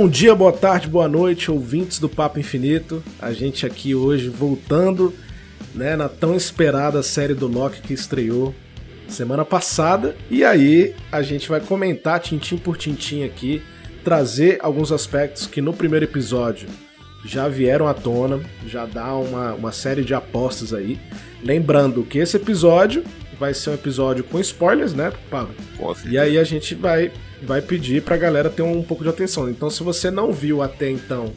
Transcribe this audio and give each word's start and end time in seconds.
Bom 0.00 0.08
dia, 0.08 0.34
boa 0.34 0.50
tarde, 0.50 0.88
boa 0.88 1.06
noite, 1.06 1.50
ouvintes 1.50 1.98
do 1.98 2.08
Papo 2.08 2.40
Infinito. 2.40 3.04
A 3.20 3.34
gente 3.34 3.66
aqui 3.66 3.94
hoje 3.94 4.30
voltando 4.30 5.12
né, 5.74 5.94
na 5.94 6.08
tão 6.08 6.34
esperada 6.34 7.02
série 7.02 7.34
do 7.34 7.46
Loki 7.46 7.82
que 7.82 7.92
estreou 7.92 8.54
semana 9.06 9.44
passada. 9.44 10.16
E 10.30 10.42
aí 10.42 10.94
a 11.12 11.20
gente 11.20 11.50
vai 11.50 11.60
comentar 11.60 12.18
tintim 12.18 12.56
por 12.56 12.78
tintim 12.78 13.24
aqui, 13.24 13.62
trazer 14.02 14.58
alguns 14.62 14.90
aspectos 14.90 15.46
que 15.46 15.60
no 15.60 15.74
primeiro 15.74 16.06
episódio 16.06 16.66
já 17.22 17.46
vieram 17.46 17.86
à 17.86 17.92
tona, 17.92 18.40
já 18.66 18.86
dá 18.86 19.14
uma, 19.14 19.52
uma 19.52 19.70
série 19.70 20.02
de 20.02 20.14
apostas 20.14 20.72
aí. 20.72 20.98
Lembrando 21.44 22.04
que 22.04 22.16
esse 22.16 22.38
episódio 22.38 23.04
vai 23.38 23.52
ser 23.52 23.68
um 23.68 23.74
episódio 23.74 24.24
com 24.24 24.40
spoilers, 24.40 24.94
né, 24.94 25.12
Pablo? 25.30 25.54
E 26.08 26.16
aí 26.16 26.38
a 26.38 26.44
gente 26.44 26.74
vai, 26.74 27.12
vai 27.42 27.60
pedir 27.60 28.02
pra 28.02 28.16
galera 28.16 28.50
ter 28.50 28.62
um, 28.62 28.82
pouco 28.82 29.02
de 29.02 29.10
atenção. 29.10 29.48
Então, 29.48 29.70
se 29.70 29.82
você 29.82 30.10
não 30.10 30.32
viu 30.32 30.62
até 30.62 30.90
então 30.90 31.32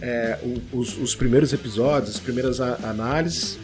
é, 0.00 0.38
os, 0.72 0.96
os, 0.98 1.14
primeiros 1.14 1.52
episódios, 1.52 2.16
as 2.16 2.20
primeiras 2.20 2.60
análises, 2.60 3.58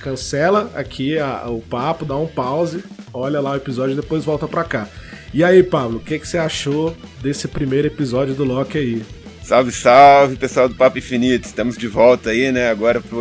cancela 0.00 0.70
aqui 0.74 1.18
a, 1.18 1.48
o 1.48 1.60
papo, 1.60 2.04
dá 2.04 2.16
um 2.16 2.26
pause, 2.26 2.82
olha 3.12 3.40
lá 3.40 3.52
o 3.52 3.56
episódio 3.56 3.92
e 3.92 3.96
depois 3.96 4.24
volta 4.24 4.48
pra 4.48 4.64
cá. 4.64 4.88
E 5.34 5.44
aí, 5.44 5.62
Pablo, 5.62 5.98
o 5.98 6.00
que, 6.00 6.18
que 6.18 6.26
você 6.26 6.38
achou 6.38 6.96
desse 7.20 7.46
primeiro 7.48 7.86
episódio 7.86 8.34
do 8.34 8.44
Loki 8.44 8.78
aí? 8.78 9.02
Salve, 9.42 9.70
salve, 9.70 10.36
pessoal 10.36 10.68
do 10.68 10.74
Papo 10.74 10.98
Infinito. 10.98 11.44
Estamos 11.44 11.76
de 11.76 11.86
volta 11.86 12.30
aí, 12.30 12.50
né, 12.50 12.70
agora 12.70 13.00
pro, 13.00 13.20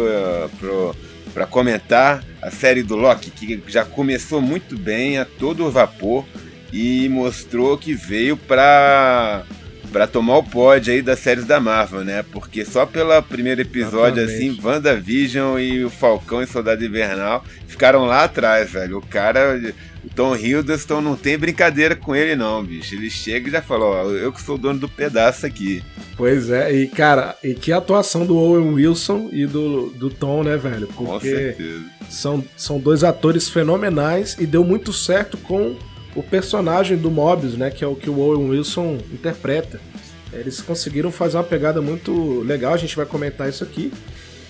pro, 0.59 1.47
comentar 1.47 2.23
a 2.41 2.49
série 2.49 2.81
do 2.81 2.95
Loki, 2.95 3.29
que 3.29 3.61
já 3.67 3.83
começou 3.83 4.41
muito 4.41 4.77
bem, 4.77 5.17
a 5.17 5.25
todo 5.25 5.69
vapor, 5.69 6.25
e 6.75 7.07
mostrou 7.07 7.77
que 7.77 7.93
veio 7.93 8.35
pra 8.35 9.45
para 9.93 10.07
tomar 10.07 10.39
o 10.39 10.43
pódio 10.43 10.93
aí 10.93 11.01
das 11.01 11.19
séries 11.19 11.45
da 11.45 11.57
Marvel, 11.57 12.03
né? 12.03 12.21
Porque 12.33 12.65
só 12.65 12.85
pelo 12.85 13.21
primeiro 13.23 13.61
episódio, 13.61 14.21
Exatamente. 14.23 14.49
assim, 14.49 14.61
WandaVision 14.61 15.57
e 15.57 15.85
o 15.85 15.89
Falcão 15.89 16.43
e 16.43 16.47
Soldado 16.47 16.83
Invernal 16.83 17.45
ficaram 17.65 18.03
lá 18.03 18.25
atrás, 18.25 18.69
velho. 18.69 18.97
O 18.97 19.01
cara, 19.01 19.57
o 20.03 20.09
Tom 20.09 20.35
Hiddleston 20.35 20.99
não 20.99 21.15
tem 21.15 21.37
brincadeira 21.37 21.95
com 21.95 22.13
ele 22.13 22.35
não, 22.35 22.61
bicho. 22.61 22.93
Ele 22.93 23.09
chega 23.09 23.47
e 23.47 23.51
já 23.53 23.61
falou, 23.61 23.93
ó, 23.93 24.09
eu 24.09 24.33
que 24.33 24.41
sou 24.41 24.55
o 24.55 24.57
dono 24.57 24.79
do 24.79 24.89
pedaço 24.89 25.45
aqui. 25.45 25.81
Pois 26.17 26.49
é, 26.49 26.73
e 26.73 26.87
cara, 26.89 27.37
e 27.41 27.53
que 27.53 27.71
atuação 27.71 28.25
do 28.25 28.35
Owen 28.35 28.73
Wilson 28.73 29.29
e 29.31 29.45
do, 29.45 29.91
do 29.91 30.09
Tom, 30.09 30.43
né, 30.43 30.57
velho? 30.57 30.87
Porque 30.87 31.05
com 31.05 31.19
certeza. 31.21 31.83
São, 32.09 32.43
são 32.57 32.79
dois 32.79 33.01
atores 33.01 33.47
fenomenais 33.47 34.35
e 34.37 34.45
deu 34.45 34.65
muito 34.65 34.91
certo 34.91 35.37
com 35.37 35.77
o 36.15 36.23
personagem 36.23 36.97
do 36.97 37.11
Mobius, 37.11 37.57
né, 37.57 37.69
que 37.69 37.83
é 37.83 37.87
o 37.87 37.95
que 37.95 38.09
o 38.09 38.19
Owen 38.19 38.49
Wilson 38.49 38.97
interpreta. 39.11 39.79
Eles 40.31 40.61
conseguiram 40.61 41.11
fazer 41.11 41.37
uma 41.37 41.43
pegada 41.43 41.81
muito 41.81 42.41
legal, 42.41 42.73
a 42.73 42.77
gente 42.77 42.95
vai 42.95 43.05
comentar 43.05 43.47
isso 43.49 43.63
aqui. 43.63 43.91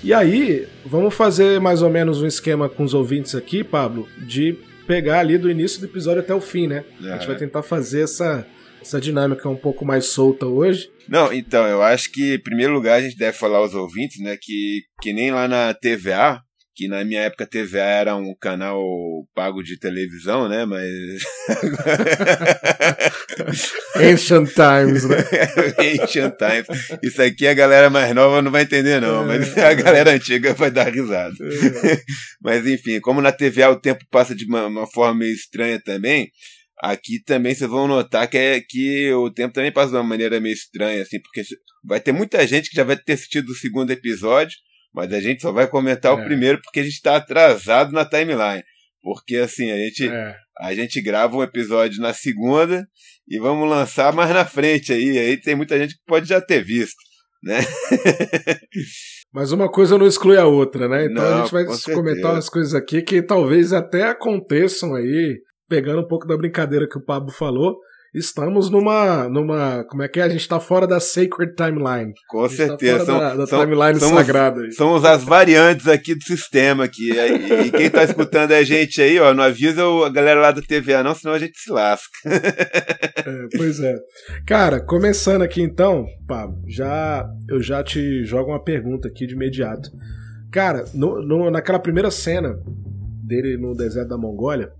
E 0.03 0.13
aí, 0.13 0.67
vamos 0.85 1.13
fazer 1.13 1.59
mais 1.59 1.81
ou 1.81 1.89
menos 1.89 2.21
um 2.21 2.27
esquema 2.27 2.69
com 2.69 2.83
os 2.83 2.93
ouvintes 2.93 3.33
aqui, 3.33 3.63
Pablo, 3.63 4.07
de 4.17 4.57
pegar 4.85 5.19
ali 5.19 5.37
do 5.37 5.49
início 5.49 5.79
do 5.79 5.87
episódio 5.87 6.21
até 6.21 6.33
o 6.33 6.41
fim, 6.41 6.67
né? 6.67 6.83
É. 7.03 7.09
A 7.09 7.17
gente 7.17 7.27
vai 7.27 7.35
tentar 7.35 7.63
fazer 7.63 8.03
essa, 8.03 8.45
essa 8.81 9.01
dinâmica 9.01 9.49
um 9.49 9.55
pouco 9.55 9.83
mais 9.83 10.05
solta 10.05 10.45
hoje. 10.45 10.89
Não, 11.07 11.33
então, 11.33 11.65
eu 11.65 11.81
acho 11.81 12.11
que, 12.11 12.35
em 12.35 12.39
primeiro 12.39 12.73
lugar, 12.73 12.99
a 12.99 13.01
gente 13.01 13.17
deve 13.17 13.37
falar 13.37 13.57
aos 13.57 13.73
ouvintes, 13.73 14.21
né, 14.21 14.37
que, 14.39 14.83
que 15.01 15.11
nem 15.11 15.31
lá 15.31 15.47
na 15.47 15.73
TVA, 15.73 16.41
que 16.75 16.89
na 16.89 17.05
minha 17.05 17.21
época 17.21 17.47
TVA 17.47 17.79
era 17.79 18.15
um 18.17 18.35
canal 18.35 18.83
pago 19.33 19.63
de 19.63 19.79
televisão, 19.79 20.49
né? 20.49 20.65
Mas. 20.65 20.85
Ancient 23.95 24.49
Times, 24.53 25.05
né? 25.05 25.15
Ancient 25.79 26.33
Times. 26.37 26.67
Isso 27.01 27.21
aqui 27.21 27.47
a 27.47 27.53
galera 27.53 27.89
mais 27.89 28.13
nova 28.13 28.41
não 28.41 28.51
vai 28.51 28.63
entender, 28.63 28.99
não, 28.99 29.23
é, 29.23 29.25
mas 29.25 29.57
a 29.57 29.73
galera 29.73 30.11
antiga 30.11 30.53
vai 30.53 30.69
dar 30.69 30.93
risada. 30.93 31.33
É. 31.41 32.01
mas 32.43 32.67
enfim, 32.67 32.99
como 32.99 33.21
na 33.21 33.31
TVA 33.31 33.69
o 33.69 33.79
tempo 33.79 34.03
passa 34.11 34.35
de 34.35 34.43
uma, 34.45 34.67
uma 34.67 34.85
forma 34.85 35.19
meio 35.19 35.33
estranha 35.33 35.81
também. 35.81 36.29
Aqui 36.81 37.23
também 37.23 37.55
vocês 37.55 37.69
vão 37.69 37.87
notar 37.87 38.27
que, 38.27 38.37
é, 38.37 38.59
que 38.59 39.09
o 39.13 39.31
tempo 39.31 39.53
também 39.53 39.71
passa 39.71 39.91
de 39.91 39.95
uma 39.95 40.03
maneira 40.03 40.41
meio 40.41 40.53
estranha, 40.53 41.03
assim, 41.03 41.21
porque 41.21 41.41
vai 41.85 42.01
ter 42.01 42.11
muita 42.11 42.45
gente 42.45 42.69
que 42.69 42.75
já 42.75 42.83
vai 42.83 42.97
ter 42.97 43.13
assistido 43.13 43.47
o 43.47 43.55
segundo 43.55 43.91
episódio, 43.91 44.57
mas 44.95 45.11
a 45.11 45.19
gente 45.19 45.41
só 45.41 45.51
vai 45.51 45.67
comentar 45.67 46.13
é. 46.13 46.15
o 46.15 46.23
primeiro 46.23 46.61
porque 46.61 46.79
a 46.79 46.83
gente 46.83 46.93
está 46.93 47.17
atrasado 47.17 47.91
na 47.91 48.05
timeline. 48.05 48.63
Porque 49.03 49.35
assim, 49.35 49.69
a 49.69 49.75
gente, 49.75 50.07
é. 50.07 50.35
a 50.57 50.73
gente 50.73 51.01
grava 51.01 51.35
um 51.35 51.43
episódio 51.43 52.01
na 52.01 52.13
segunda 52.13 52.87
e 53.27 53.37
vamos 53.37 53.69
lançar 53.69 54.13
mais 54.13 54.31
na 54.31 54.45
frente 54.45 54.93
aí. 54.93 55.17
Aí 55.17 55.37
tem 55.37 55.53
muita 55.53 55.77
gente 55.77 55.95
que 55.95 56.03
pode 56.07 56.27
já 56.27 56.39
ter 56.39 56.63
visto, 56.63 56.95
né? 57.43 57.59
Mas 59.33 59.51
uma 59.51 59.69
coisa 59.69 59.97
não 59.97 60.07
exclui 60.07 60.37
a 60.37 60.47
outra, 60.47 60.87
né? 60.87 61.05
Então 61.05 61.23
não, 61.23 61.33
a 61.33 61.41
gente 61.41 61.51
vai 61.51 61.65
comentar 61.93 62.31
umas 62.31 62.47
coisas 62.47 62.73
aqui 62.73 63.01
que 63.01 63.21
talvez 63.21 63.73
até 63.73 64.03
aconteçam 64.03 64.95
aí, 64.95 65.41
pegando 65.67 66.01
um 66.01 66.07
pouco 66.07 66.25
da 66.25 66.37
brincadeira 66.37 66.87
que 66.87 66.97
o 66.97 67.03
Pablo 67.03 67.31
falou, 67.31 67.77
estamos 68.17 68.69
numa, 68.69 69.27
numa. 69.27 69.83
Como 69.83 70.01
é 70.01 70.07
que 70.07 70.19
é? 70.19 70.23
A 70.23 70.29
gente 70.29 70.41
está 70.41 70.59
fora 70.59 70.87
da 70.87 70.99
Sacred 70.99 71.53
Timeline. 71.55 72.13
Com 72.29 72.43
tá 72.43 72.49
certeza. 72.49 72.99
Tá 72.99 73.05
são, 73.05 73.19
da, 73.19 73.35
da 73.35 73.47
são, 73.47 73.59
timeline 73.59 73.99
somos, 73.99 74.15
sagrada. 74.15 74.61
Aí. 74.61 74.71
Somos 74.71 75.05
as 75.05 75.23
variantes 75.23 75.87
aqui 75.87 76.15
do 76.15 76.23
sistema 76.23 76.85
aqui. 76.85 77.11
E, 77.11 77.67
e 77.67 77.71
quem 77.71 77.87
está 77.87 78.03
escutando 78.03 78.53
a 78.53 78.63
gente 78.63 79.01
aí, 79.01 79.19
ó, 79.19 79.33
não 79.33 79.43
avisa 79.43 79.83
a 79.83 80.09
galera 80.09 80.39
lá 80.39 80.51
da 80.51 80.61
TVA, 80.61 81.03
não, 81.03 81.13
senão 81.13 81.33
a 81.33 81.39
gente 81.39 81.59
se 81.59 81.71
lasca. 81.71 82.09
é, 82.25 83.57
pois 83.57 83.79
é. 83.79 83.95
Cara, 84.47 84.79
começando 84.79 85.41
aqui 85.41 85.61
então, 85.61 86.05
Pablo, 86.27 86.61
já, 86.67 87.27
eu 87.49 87.61
já 87.61 87.83
te 87.83 88.23
jogo 88.23 88.51
uma 88.51 88.63
pergunta 88.63 89.07
aqui 89.07 89.27
de 89.27 89.33
imediato. 89.33 89.89
Cara, 90.51 90.85
no, 90.93 91.21
no, 91.21 91.51
naquela 91.51 91.79
primeira 91.79 92.09
cena 92.09 92.57
dele 93.25 93.57
no 93.57 93.75
deserto 93.75 94.09
da 94.09 94.17
Mongólia, 94.17 94.71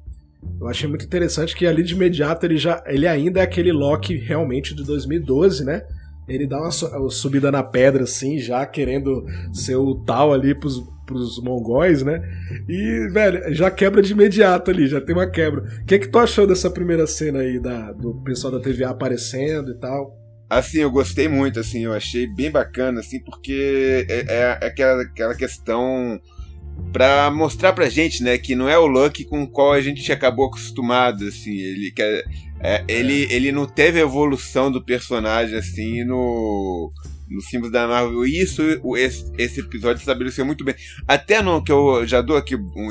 eu 0.60 0.68
achei 0.68 0.88
muito 0.88 1.06
interessante 1.06 1.56
que 1.56 1.66
ali 1.66 1.84
de 1.84 1.94
imediato 1.94 2.46
ele 2.46 2.58
já 2.58 2.84
ele 2.88 3.08
ainda 3.08 3.40
é 3.40 3.44
aquele 3.44 3.72
Loki 3.72 4.16
realmente 4.18 4.74
de 4.74 4.84
2012, 4.84 5.64
né? 5.66 5.84
Ele 6.28 6.48
dá 6.48 6.60
uma 6.60 6.72
subida 7.12 7.52
na 7.52 7.62
pedra 7.62 8.04
assim, 8.04 8.40
já 8.40 8.66
querendo 8.66 9.26
ser 9.54 9.76
o 9.76 9.94
tal 10.04 10.34
ali 10.34 10.56
pros, 10.56 10.82
pros 11.06 11.40
mongóis, 11.42 12.02
né? 12.02 12.20
E, 12.68 13.08
velho, 13.12 13.54
já 13.54 13.70
quebra 13.70 14.02
de 14.02 14.14
imediato 14.14 14.72
ali, 14.72 14.88
já 14.88 15.00
tem 15.00 15.16
uma 15.16 15.30
quebra. 15.30 15.64
O 15.82 15.86
que, 15.86 15.96
é 15.96 16.00
que 16.00 16.08
tu 16.08 16.18
achou 16.18 16.48
dessa 16.48 16.70
primeira 16.70 17.06
cena 17.06 17.40
aí 17.40 17.60
da, 17.60 17.92
do 17.92 18.16
pessoal 18.24 18.54
da 18.54 18.60
TVA 18.60 18.90
aparecendo 18.90 19.72
e 19.72 19.76
tal? 19.76 20.18
Assim, 20.50 20.80
eu 20.80 20.90
gostei 20.90 21.28
muito, 21.28 21.60
assim, 21.60 21.86
eu 21.86 21.94
achei 21.94 22.28
bem 22.28 22.50
bacana, 22.50 23.02
assim, 23.02 23.20
porque 23.20 24.06
é, 24.10 24.26
é 24.28 24.52
aquela, 24.68 25.02
aquela 25.04 25.36
questão 25.36 26.20
para 26.96 27.30
mostrar 27.30 27.74
pra 27.74 27.90
gente, 27.90 28.24
né, 28.24 28.38
que 28.38 28.56
não 28.56 28.70
é 28.70 28.78
o 28.78 28.88
Lucky 28.88 29.26
com 29.26 29.44
o 29.44 29.48
qual 29.50 29.74
a 29.74 29.82
gente 29.82 30.10
acabou 30.14 30.46
acostumado, 30.46 31.28
assim, 31.28 31.52
ele 31.52 31.92
quer 31.92 32.24
é, 32.62 32.86
ele, 32.88 33.28
ele 33.30 33.52
não 33.52 33.66
teve 33.66 34.00
evolução 34.00 34.72
do 34.72 34.82
personagem 34.82 35.58
assim 35.58 36.06
no 36.06 36.94
nos 37.30 37.48
filmes 37.48 37.70
da 37.70 37.86
Marvel. 37.86 38.26
E 38.26 38.40
isso 38.40 38.62
esse, 38.96 39.30
esse 39.38 39.60
episódio 39.60 40.00
estabeleceu 40.00 40.46
muito 40.46 40.64
bem. 40.64 40.74
Até 41.06 41.42
não 41.42 41.62
que 41.62 41.70
eu 41.70 42.08
já 42.08 42.22
dou 42.22 42.38
aqui 42.38 42.56
um, 42.56 42.88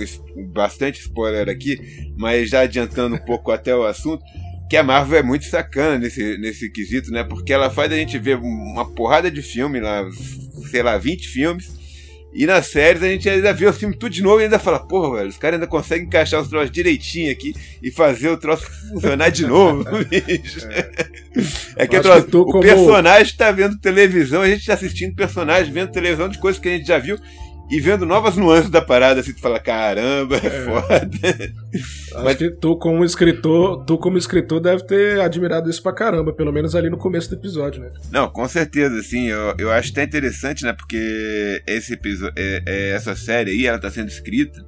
bastante 0.53 1.01
spoiler 1.01 1.49
aqui, 1.49 1.81
mas 2.15 2.51
já 2.51 2.61
adiantando 2.61 3.15
um 3.17 3.19
pouco 3.25 3.53
até 3.53 3.75
o 3.75 3.87
assunto, 3.87 4.23
que 4.69 4.77
a 4.77 4.83
Marvel 4.83 5.21
é 5.21 5.23
muito 5.23 5.47
sacana 5.47 5.97
nesse, 5.97 6.37
nesse 6.37 6.71
quesito, 6.71 7.11
né? 7.11 7.25
Porque 7.25 7.55
ela 7.55 7.71
faz 7.71 7.91
a 7.91 7.97
gente 7.97 8.19
ver 8.19 8.37
uma 8.37 8.85
porrada 8.85 9.31
de 9.31 9.41
filme 9.41 9.81
lá, 9.81 10.07
sei 10.71 10.83
lá, 10.83 10.99
20 10.99 11.27
filmes 11.27 11.84
e 12.35 12.47
nas 12.47 12.67
séries 12.67 13.03
a 13.03 13.07
gente 13.07 13.29
ainda 13.29 13.53
vê 13.53 13.67
o 13.67 13.73
filme 13.73 13.97
tudo 13.97 14.13
de 14.13 14.23
novo 14.23 14.41
e 14.41 14.45
ainda 14.45 14.59
fala, 14.59 14.81
porra, 14.81 15.19
velho, 15.19 15.29
os 15.29 15.37
caras 15.37 15.55
ainda 15.55 15.69
conseguem 15.69 16.07
encaixar 16.07 16.41
os 16.41 16.49
troços 16.49 16.71
direitinho 16.71 17.31
aqui 17.31 17.55
e 17.81 17.91
fazer 17.93 18.29
o 18.29 18.37
troço 18.37 18.67
funcionar 18.93 19.31
de 19.31 19.47
novo, 19.47 19.85
bicho. 20.05 20.67
É, 20.69 21.85
é 21.85 21.87
que, 21.87 22.01
troço, 22.01 22.27
que 22.27 22.37
o 22.37 22.45
como... 22.45 22.61
personagem 22.61 23.37
tá 23.37 23.53
vendo 23.53 23.79
televisão, 23.79 24.43
a 24.43 24.49
gente 24.49 24.67
tá 24.67 24.75
assistindo 24.75 25.15
personagem, 25.15 25.73
vendo 25.73 25.93
televisão 25.93 26.29
de 26.29 26.39
coisas 26.39 26.61
que 26.61 26.69
a 26.69 26.73
gente 26.73 26.89
já 26.89 26.99
viu 26.99 27.17
e 27.71 27.81
vendo 27.81 28.05
novas 28.05 28.37
nuances 28.37 28.71
da 28.71 28.83
parada, 28.83 29.21
assim, 29.21 29.33
tu 29.33 29.41
fala, 29.41 29.59
caramba, 29.59 30.37
é, 30.37 30.47
é. 30.47 30.65
foda. 30.65 31.55
Acho 32.15 32.25
Mas... 32.25 32.37
que 32.37 32.51
tu 32.51 32.77
como 32.77 33.05
escritor, 33.05 33.85
tu 33.85 33.97
como 33.99 34.19
escritor 34.19 34.61
deve 34.61 34.85
ter 34.85 35.21
admirado 35.21 35.71
isso 35.71 35.83
pra 35.83 35.93
caramba, 35.93 36.33
pelo 36.33 36.53
menos 36.53 36.75
ali 36.75 36.91
no 36.91 36.99
começo 36.99 37.29
do 37.31 37.37
episódio, 37.37 37.81
né? 37.81 37.91
Não, 38.11 38.29
com 38.29 38.47
certeza, 38.47 38.99
assim, 38.99 39.29
eu, 39.29 39.55
eu 39.59 39.71
acho 39.71 39.93
até 39.93 40.05
interessante, 40.05 40.65
né, 40.65 40.73
porque 40.73 41.63
esse 41.67 41.95
episódio, 41.95 42.35
é, 42.37 42.63
é, 42.67 42.91
essa 42.91 43.17
série 43.17 43.51
aí, 43.51 43.67
ela 43.67 43.79
tá 43.79 43.91
sendo 43.91 44.09
escrita 44.09 44.65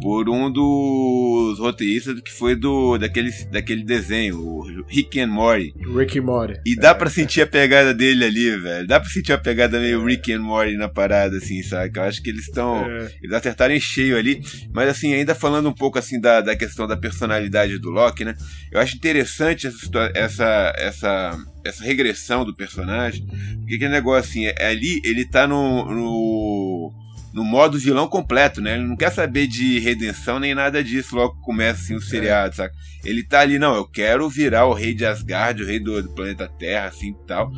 por 0.00 0.28
um 0.28 0.50
dos 0.50 1.58
roteiristas 1.58 2.20
que 2.20 2.32
foi 2.32 2.54
do 2.54 2.98
daquele, 2.98 3.30
daquele 3.50 3.84
desenho, 3.84 4.38
o 4.38 4.84
Rick 4.86 5.20
and 5.20 5.28
Morty. 5.28 5.74
Rick 5.96 6.18
and 6.18 6.22
Morty. 6.22 6.60
E 6.66 6.76
dá 6.76 6.90
é. 6.90 6.94
pra 6.94 7.10
sentir 7.10 7.42
a 7.42 7.46
pegada 7.46 7.92
dele 7.92 8.24
ali, 8.24 8.56
velho. 8.56 8.86
Dá 8.86 9.00
pra 9.00 9.08
sentir 9.08 9.32
a 9.32 9.38
pegada 9.38 9.78
meio 9.78 10.04
Rick 10.04 10.32
and 10.32 10.40
Morty 10.40 10.76
na 10.76 10.88
parada, 10.88 11.36
assim, 11.36 11.62
sabe? 11.62 11.92
Eu 11.98 12.02
acho 12.02 12.22
que 12.22 12.30
eles 12.30 12.46
estão. 12.46 12.84
É. 12.84 13.12
Eles 13.22 13.34
acertaram 13.34 13.74
em 13.74 13.80
cheio 13.80 14.16
ali. 14.16 14.40
Mas 14.72 14.88
assim, 14.88 15.14
ainda 15.14 15.34
falando 15.34 15.68
um 15.68 15.74
pouco 15.74 15.98
assim 15.98 16.20
da, 16.20 16.40
da 16.40 16.56
questão 16.56 16.86
da 16.86 16.96
personalidade 16.96 17.78
do 17.78 17.90
Loki, 17.90 18.24
né? 18.24 18.34
Eu 18.70 18.80
acho 18.80 18.96
interessante 18.96 19.66
essa 19.66 20.12
essa, 20.14 20.72
essa 20.76 21.38
essa 21.64 21.84
regressão 21.84 22.44
do 22.44 22.54
personagem. 22.54 23.26
Porque 23.60 23.76
aquele 23.76 23.90
negócio 23.90 24.30
assim, 24.30 24.46
é, 24.46 24.66
ali 24.66 25.00
ele 25.04 25.24
tá 25.24 25.46
no, 25.46 25.84
no, 25.86 26.92
no 27.32 27.44
modo 27.44 27.78
vilão 27.78 28.06
completo, 28.08 28.60
né? 28.60 28.74
Ele 28.74 28.86
não 28.86 28.96
quer 28.96 29.10
saber 29.10 29.46
de 29.46 29.78
redenção 29.78 30.38
nem 30.38 30.54
nada 30.54 30.82
disso 30.82 31.16
logo 31.16 31.36
que 31.36 31.42
começa 31.42 31.82
assim 31.82 31.94
o 31.94 32.00
seriado, 32.00 32.52
é. 32.52 32.56
sabe? 32.56 32.74
Ele 33.04 33.22
tá 33.22 33.40
ali, 33.40 33.58
não, 33.58 33.74
eu 33.74 33.86
quero 33.86 34.28
virar 34.28 34.66
o 34.66 34.74
rei 34.74 34.94
de 34.94 35.04
Asgard, 35.04 35.62
o 35.62 35.66
rei 35.66 35.80
do, 35.80 36.02
do 36.02 36.10
planeta 36.10 36.48
Terra, 36.48 36.86
assim 36.86 37.10
e 37.10 37.26
tal. 37.26 37.50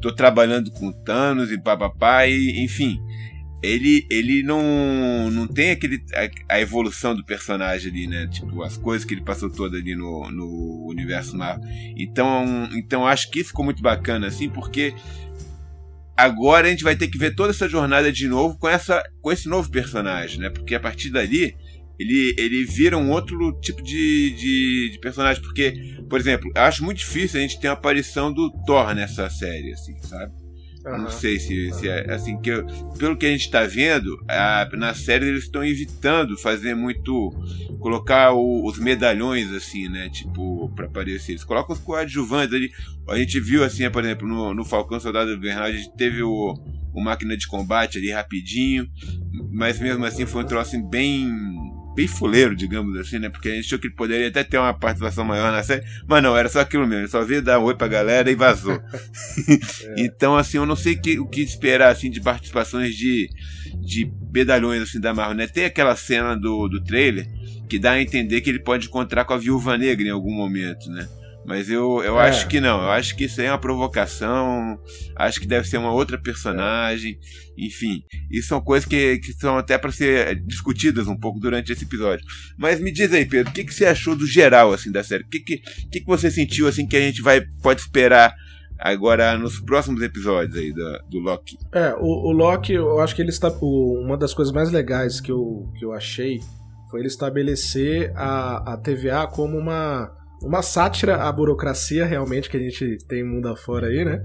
Tô 0.00 0.12
trabalhando 0.12 0.70
com 0.70 0.90
Thanos 0.90 1.52
e 1.52 1.58
papapá, 1.58 2.26
e 2.26 2.62
enfim 2.64 3.00
ele, 3.62 4.06
ele 4.10 4.42
não, 4.42 5.30
não 5.30 5.46
tem 5.46 5.70
aquele, 5.70 6.02
a, 6.14 6.54
a, 6.54 6.60
evolução 6.60 7.14
do 7.14 7.24
personagem 7.24 7.90
ali, 7.90 8.06
né? 8.06 8.26
Tipo, 8.26 8.62
as 8.62 8.76
coisas 8.76 9.04
que 9.04 9.12
ele 9.12 9.20
passou 9.20 9.50
toda 9.50 9.76
ali 9.76 9.94
no, 9.94 10.30
no 10.30 10.86
universo 10.88 11.36
Marvel. 11.36 11.68
Então, 11.96 12.68
então 12.72 13.06
acho 13.06 13.30
que 13.30 13.40
isso 13.40 13.50
ficou 13.50 13.64
muito 13.64 13.82
bacana, 13.82 14.26
assim, 14.26 14.48
porque 14.48 14.94
agora 16.20 16.66
a 16.66 16.70
gente 16.70 16.84
vai 16.84 16.96
ter 16.96 17.08
que 17.08 17.18
ver 17.18 17.34
toda 17.34 17.50
essa 17.50 17.68
jornada 17.68 18.12
de 18.12 18.28
novo 18.28 18.58
com, 18.58 18.68
essa, 18.68 19.02
com 19.20 19.32
esse 19.32 19.48
novo 19.48 19.70
personagem, 19.70 20.38
né? 20.40 20.50
Porque 20.50 20.74
a 20.74 20.80
partir 20.80 21.10
dali 21.10 21.54
ele, 21.98 22.34
ele 22.38 22.64
vira 22.64 22.96
um 22.96 23.10
outro 23.10 23.52
tipo 23.60 23.82
de, 23.82 24.30
de, 24.30 24.90
de, 24.92 24.98
personagem. 25.00 25.42
Porque, 25.42 25.98
por 26.08 26.18
exemplo, 26.18 26.50
eu 26.54 26.62
acho 26.62 26.82
muito 26.82 26.98
difícil 26.98 27.38
a 27.38 27.42
gente 27.42 27.60
ter 27.60 27.68
uma 27.68 27.74
aparição 27.74 28.32
do 28.32 28.50
Thor 28.64 28.94
nessa 28.94 29.28
série, 29.28 29.72
assim, 29.72 29.98
sabe? 30.02 30.32
Uhum. 30.84 30.98
Não 31.02 31.10
sei 31.10 31.38
se, 31.38 31.70
se 31.72 31.88
é 31.88 32.10
assim 32.12 32.38
que 32.38 32.50
eu, 32.50 32.66
pelo 32.98 33.16
que 33.16 33.26
a 33.26 33.30
gente 33.30 33.42
está 33.42 33.64
vendo, 33.64 34.18
a, 34.26 34.68
na 34.72 34.94
série 34.94 35.26
eles 35.26 35.44
estão 35.44 35.62
evitando 35.62 36.38
fazer 36.38 36.74
muito 36.74 37.30
colocar 37.78 38.32
o, 38.32 38.66
os 38.66 38.78
medalhões 38.78 39.52
assim, 39.52 39.88
né, 39.88 40.08
tipo 40.08 40.70
para 40.74 40.86
aparecer. 40.86 41.32
Eles 41.32 41.44
colocam 41.44 41.74
os 41.74 41.82
coadjuvantes 41.82 42.54
ali. 42.54 42.70
A 43.08 43.16
gente 43.18 43.38
viu 43.40 43.62
assim, 43.62 43.88
por 43.90 44.04
exemplo, 44.04 44.26
no, 44.26 44.54
no 44.54 44.64
Falcão 44.64 44.98
Soldado 44.98 45.32
Invernal, 45.32 45.64
a 45.64 45.72
gente 45.72 45.94
teve 45.96 46.22
o, 46.22 46.54
o 46.94 47.00
máquina 47.00 47.36
de 47.36 47.46
combate 47.46 47.98
ali 47.98 48.10
rapidinho, 48.10 48.88
mas 49.50 49.78
mesmo 49.78 50.04
assim 50.04 50.24
foi 50.24 50.44
um 50.44 50.46
troço 50.46 50.76
assim, 50.76 50.88
bem 50.88 51.28
bem 51.94 52.06
fuleiro, 52.06 52.54
digamos 52.54 52.98
assim, 52.98 53.18
né? 53.18 53.28
Porque 53.28 53.48
a 53.48 53.54
gente 53.54 53.66
achou 53.66 53.78
que 53.78 53.86
ele 53.86 53.94
poderia 53.94 54.28
até 54.28 54.44
ter 54.44 54.58
uma 54.58 54.72
participação 54.72 55.24
maior 55.24 55.50
na 55.52 55.62
série, 55.62 55.84
mas 56.06 56.22
não, 56.22 56.36
era 56.36 56.48
só 56.48 56.60
aquilo 56.60 56.86
mesmo, 56.86 57.02
ele 57.02 57.08
só 57.08 57.24
veio 57.24 57.42
dar 57.42 57.58
um 57.58 57.64
oi 57.64 57.74
pra 57.74 57.88
galera 57.88 58.30
e 58.30 58.34
vazou. 58.34 58.74
é. 59.84 59.94
Então, 59.98 60.36
assim, 60.36 60.56
eu 60.56 60.66
não 60.66 60.76
sei 60.76 60.96
que, 60.96 61.18
o 61.18 61.26
que 61.26 61.40
esperar, 61.40 61.90
assim, 61.90 62.10
de 62.10 62.20
participações 62.20 62.94
de, 62.94 63.28
de 63.80 64.10
medalhões, 64.32 64.82
assim, 64.82 65.00
da 65.00 65.12
Marvel, 65.12 65.36
né? 65.36 65.46
Tem 65.46 65.64
aquela 65.64 65.96
cena 65.96 66.36
do, 66.36 66.68
do 66.68 66.82
trailer 66.82 67.26
que 67.68 67.78
dá 67.78 67.92
a 67.92 68.02
entender 68.02 68.40
que 68.40 68.50
ele 68.50 68.58
pode 68.58 68.88
encontrar 68.88 69.24
com 69.24 69.32
a 69.32 69.38
Viúva 69.38 69.78
Negra 69.78 70.08
em 70.08 70.10
algum 70.10 70.32
momento, 70.32 70.90
né? 70.90 71.08
Mas 71.44 71.70
eu, 71.70 72.02
eu 72.02 72.20
é. 72.20 72.28
acho 72.28 72.48
que 72.48 72.60
não. 72.60 72.82
Eu 72.82 72.90
acho 72.90 73.16
que 73.16 73.24
isso 73.24 73.40
aí 73.40 73.46
é 73.46 73.50
uma 73.50 73.58
provocação. 73.58 74.78
Acho 75.16 75.40
que 75.40 75.46
deve 75.46 75.66
ser 75.66 75.78
uma 75.78 75.92
outra 75.92 76.18
personagem. 76.18 77.18
É. 77.18 77.64
Enfim, 77.64 78.02
isso 78.30 78.48
são 78.48 78.60
coisas 78.60 78.88
que, 78.88 79.18
que 79.18 79.32
são 79.32 79.56
até 79.56 79.76
para 79.76 79.92
ser 79.92 80.40
discutidas 80.46 81.06
um 81.06 81.16
pouco 81.16 81.40
durante 81.40 81.72
esse 81.72 81.84
episódio. 81.84 82.24
Mas 82.58 82.80
me 82.80 82.92
diz 82.92 83.12
aí, 83.12 83.24
Pedro, 83.24 83.50
o 83.50 83.54
que, 83.54 83.64
que 83.64 83.74
você 83.74 83.86
achou 83.86 84.14
do 84.14 84.26
geral 84.26 84.72
assim 84.72 84.90
da 84.90 85.02
série? 85.02 85.24
O 85.24 85.28
que, 85.28 85.40
que, 85.40 85.58
que, 85.90 86.00
que 86.00 86.06
você 86.06 86.30
sentiu 86.30 86.68
assim 86.68 86.86
que 86.86 86.96
a 86.96 87.00
gente 87.00 87.22
vai 87.22 87.40
pode 87.62 87.80
esperar 87.80 88.34
agora 88.78 89.36
nos 89.36 89.60
próximos 89.60 90.02
episódios 90.02 90.56
aí 90.56 90.72
do, 90.72 90.98
do 91.10 91.18
Loki? 91.18 91.58
É, 91.72 91.94
o, 91.94 92.28
o 92.28 92.32
Loki, 92.32 92.72
eu 92.72 93.00
acho 93.00 93.14
que 93.14 93.22
ele 93.22 93.30
está. 93.30 93.48
O, 93.60 94.00
uma 94.00 94.16
das 94.16 94.34
coisas 94.34 94.52
mais 94.52 94.70
legais 94.70 95.20
que 95.20 95.32
eu, 95.32 95.70
que 95.78 95.84
eu 95.84 95.92
achei 95.92 96.40
foi 96.90 97.00
ele 97.00 97.08
estabelecer 97.08 98.12
a, 98.16 98.74
a 98.74 98.76
TVA 98.76 99.26
como 99.26 99.56
uma 99.56 100.19
uma 100.42 100.62
sátira 100.62 101.16
à 101.16 101.32
burocracia 101.32 102.06
realmente 102.06 102.48
que 102.48 102.56
a 102.56 102.60
gente 102.60 102.98
tem 103.06 103.22
mundo 103.22 103.48
afora 103.48 103.88
aí, 103.88 104.04
né? 104.04 104.24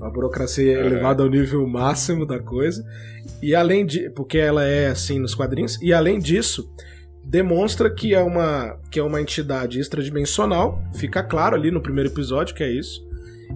A 0.00 0.10
burocracia 0.10 0.76
é 0.76 0.80
elevada 0.80 1.22
ao 1.22 1.28
nível 1.28 1.66
máximo 1.66 2.26
da 2.26 2.38
coisa. 2.38 2.84
E 3.42 3.54
além 3.54 3.86
de. 3.86 4.10
Porque 4.10 4.36
ela 4.36 4.64
é 4.64 4.88
assim 4.88 5.18
nos 5.18 5.34
quadrinhos. 5.34 5.80
E 5.80 5.92
além 5.92 6.18
disso, 6.18 6.70
demonstra 7.24 7.88
que 7.90 8.14
é 8.14 8.20
uma, 8.20 8.78
que 8.90 8.98
é 8.98 9.02
uma 9.02 9.20
entidade 9.20 9.80
extradimensional. 9.80 10.82
Fica 10.94 11.22
claro 11.22 11.56
ali 11.56 11.70
no 11.70 11.80
primeiro 11.80 12.10
episódio 12.10 12.54
que 12.54 12.62
é 12.62 12.70
isso. 12.70 13.06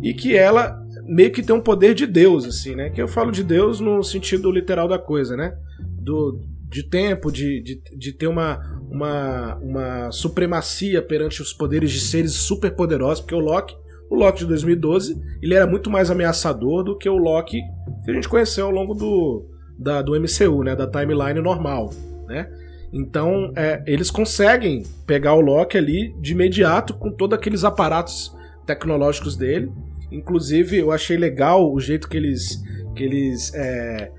E 0.02 0.14
que 0.14 0.34
ela 0.34 0.82
meio 1.04 1.30
que 1.30 1.42
tem 1.42 1.54
um 1.54 1.60
poder 1.60 1.94
de 1.94 2.06
Deus, 2.06 2.46
assim, 2.46 2.74
né? 2.74 2.88
Que 2.88 3.02
eu 3.02 3.08
falo 3.08 3.30
de 3.30 3.44
Deus 3.44 3.80
no 3.80 4.02
sentido 4.02 4.50
literal 4.50 4.88
da 4.88 4.98
coisa, 4.98 5.36
né? 5.36 5.54
Do, 5.98 6.40
de 6.70 6.84
tempo, 6.84 7.32
de, 7.32 7.60
de, 7.60 7.82
de 7.96 8.12
ter 8.12 8.28
uma, 8.28 8.60
uma, 8.88 9.56
uma 9.56 10.12
supremacia 10.12 11.02
perante 11.02 11.42
os 11.42 11.52
poderes 11.52 11.90
de 11.90 12.00
seres 12.00 12.32
super 12.32 12.70
poderosos, 12.70 13.20
porque 13.20 13.34
o 13.34 13.40
Loki, 13.40 13.76
o 14.08 14.14
Loki 14.14 14.40
de 14.40 14.46
2012, 14.46 15.20
ele 15.42 15.54
era 15.54 15.66
muito 15.66 15.90
mais 15.90 16.10
ameaçador 16.10 16.84
do 16.84 16.96
que 16.96 17.08
o 17.08 17.16
Loki 17.16 17.60
que 18.04 18.10
a 18.10 18.14
gente 18.14 18.28
conheceu 18.28 18.66
ao 18.66 18.70
longo 18.70 18.94
do, 18.94 19.46
da, 19.76 20.00
do 20.00 20.12
MCU, 20.18 20.62
né, 20.62 20.76
da 20.76 20.86
timeline 20.86 21.40
normal, 21.40 21.90
né? 22.26 22.48
Então, 22.92 23.52
é, 23.56 23.82
eles 23.86 24.10
conseguem 24.10 24.84
pegar 25.06 25.34
o 25.34 25.40
Loki 25.40 25.76
ali 25.76 26.12
de 26.20 26.32
imediato 26.32 26.94
com 26.94 27.10
todos 27.10 27.38
aqueles 27.38 27.62
aparatos 27.62 28.36
tecnológicos 28.66 29.36
dele. 29.36 29.70
Inclusive, 30.10 30.78
eu 30.78 30.90
achei 30.90 31.16
legal 31.16 31.72
o 31.72 31.78
jeito 31.78 32.08
que 32.08 32.16
eles, 32.16 32.60
que 32.96 33.04
eles 33.04 33.54
é, 33.54 34.10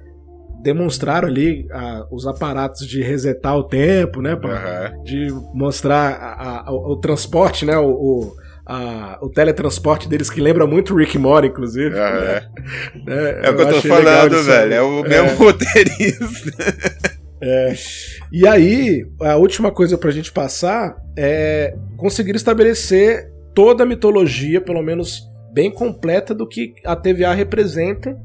demonstraram 0.61 1.27
ali 1.27 1.65
a, 1.71 2.05
os 2.11 2.27
aparatos 2.27 2.87
de 2.87 3.01
resetar 3.01 3.57
o 3.57 3.63
tempo, 3.63 4.21
né? 4.21 4.35
Pra, 4.35 4.93
uhum. 4.95 5.03
De 5.03 5.27
mostrar 5.53 6.11
a, 6.11 6.69
a, 6.69 6.71
o, 6.71 6.93
o, 6.93 6.95
transporte, 6.97 7.65
né? 7.65 7.77
O, 7.77 7.89
o, 7.89 8.35
o, 9.21 9.29
teletransporte 9.29 10.07
deles 10.07 10.29
que 10.29 10.39
lembra 10.39 10.67
muito 10.67 10.95
Rick 10.95 11.17
Mori, 11.17 11.47
inclusive. 11.47 11.95
Né? 13.05 13.41
É, 13.43 13.47
é, 13.47 13.49
o 13.49 13.55
que 13.55 13.61
eu 13.61 13.69
tô 13.69 13.81
falando, 13.81 14.43
velho. 14.43 14.73
É 14.73 14.81
o 14.81 15.01
mesmo 15.03 15.29
é. 15.29 15.33
roteirista. 15.35 16.51
É. 17.41 17.73
E 18.31 18.47
aí, 18.47 19.05
a 19.21 19.35
última 19.35 19.71
coisa 19.71 19.97
pra 19.97 20.11
gente 20.11 20.31
passar 20.31 20.95
é 21.17 21.75
conseguir 21.97 22.35
estabelecer 22.35 23.31
toda 23.53 23.83
a 23.83 23.85
mitologia, 23.85 24.61
pelo 24.61 24.81
menos 24.81 25.23
bem 25.51 25.71
completa, 25.71 26.33
do 26.33 26.47
que 26.47 26.73
a 26.85 26.95
TVA 26.95 27.33
representa 27.33 28.15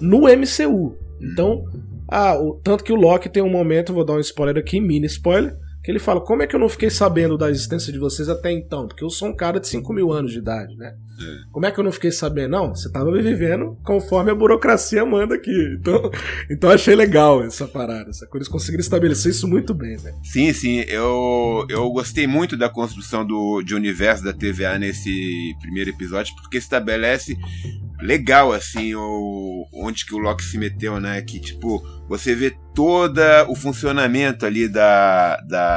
no 0.00 0.22
MCU. 0.22 1.03
Então, 1.32 1.64
ah, 2.08 2.38
o, 2.38 2.60
tanto 2.62 2.84
que 2.84 2.92
o 2.92 2.96
Loki 2.96 3.28
tem 3.28 3.42
um 3.42 3.50
momento, 3.50 3.92
vou 3.92 4.04
dar 4.04 4.14
um 4.14 4.20
spoiler 4.20 4.56
aqui, 4.56 4.80
mini 4.80 5.06
spoiler, 5.06 5.56
que 5.84 5.90
ele 5.90 5.98
fala: 5.98 6.20
Como 6.20 6.42
é 6.42 6.46
que 6.46 6.56
eu 6.56 6.60
não 6.60 6.68
fiquei 6.68 6.88
sabendo 6.88 7.36
da 7.36 7.50
existência 7.50 7.92
de 7.92 7.98
vocês 7.98 8.28
até 8.30 8.50
então? 8.50 8.88
Porque 8.88 9.04
eu 9.04 9.10
sou 9.10 9.28
um 9.28 9.36
cara 9.36 9.60
de 9.60 9.68
5 9.68 9.92
mil 9.92 10.10
anos 10.10 10.32
de 10.32 10.38
idade, 10.38 10.74
né? 10.76 10.94
É. 11.20 11.52
Como 11.52 11.66
é 11.66 11.70
que 11.70 11.78
eu 11.78 11.84
não 11.84 11.92
fiquei 11.92 12.10
sabendo? 12.10 12.52
Não, 12.52 12.74
você 12.74 12.90
tava 12.90 13.12
vivendo 13.12 13.78
conforme 13.84 14.30
a 14.30 14.34
burocracia 14.34 15.04
manda 15.04 15.34
aqui. 15.34 15.76
Então, 15.78 16.10
então 16.50 16.70
achei 16.70 16.96
legal 16.96 17.44
essa 17.44 17.68
parada. 17.68 18.08
Essa 18.08 18.26
coisa, 18.26 18.44
eles 18.44 18.48
conseguiram 18.48 18.80
estabelecer 18.80 19.30
isso 19.30 19.46
muito 19.46 19.74
bem, 19.74 19.96
né? 19.98 20.12
Sim, 20.24 20.52
sim. 20.54 20.80
Eu, 20.88 21.66
eu 21.68 21.90
gostei 21.90 22.26
muito 22.26 22.56
da 22.56 22.70
construção 22.70 23.24
do, 23.24 23.62
de 23.62 23.74
universo 23.74 24.24
da 24.24 24.32
TVA 24.32 24.78
nesse 24.78 25.54
primeiro 25.60 25.90
episódio, 25.90 26.34
porque 26.36 26.56
estabelece 26.56 27.36
legal, 28.00 28.52
assim, 28.52 28.94
o, 28.94 29.66
onde 29.72 30.04
que 30.04 30.14
o 30.14 30.18
Loki 30.18 30.42
se 30.42 30.58
meteu, 30.58 30.98
né? 30.98 31.22
Que, 31.22 31.38
tipo, 31.38 31.82
você 32.08 32.34
vê 32.34 32.54
todo 32.74 33.20
o 33.48 33.54
funcionamento 33.54 34.44
ali 34.44 34.68
da, 34.68 35.36
da, 35.48 35.73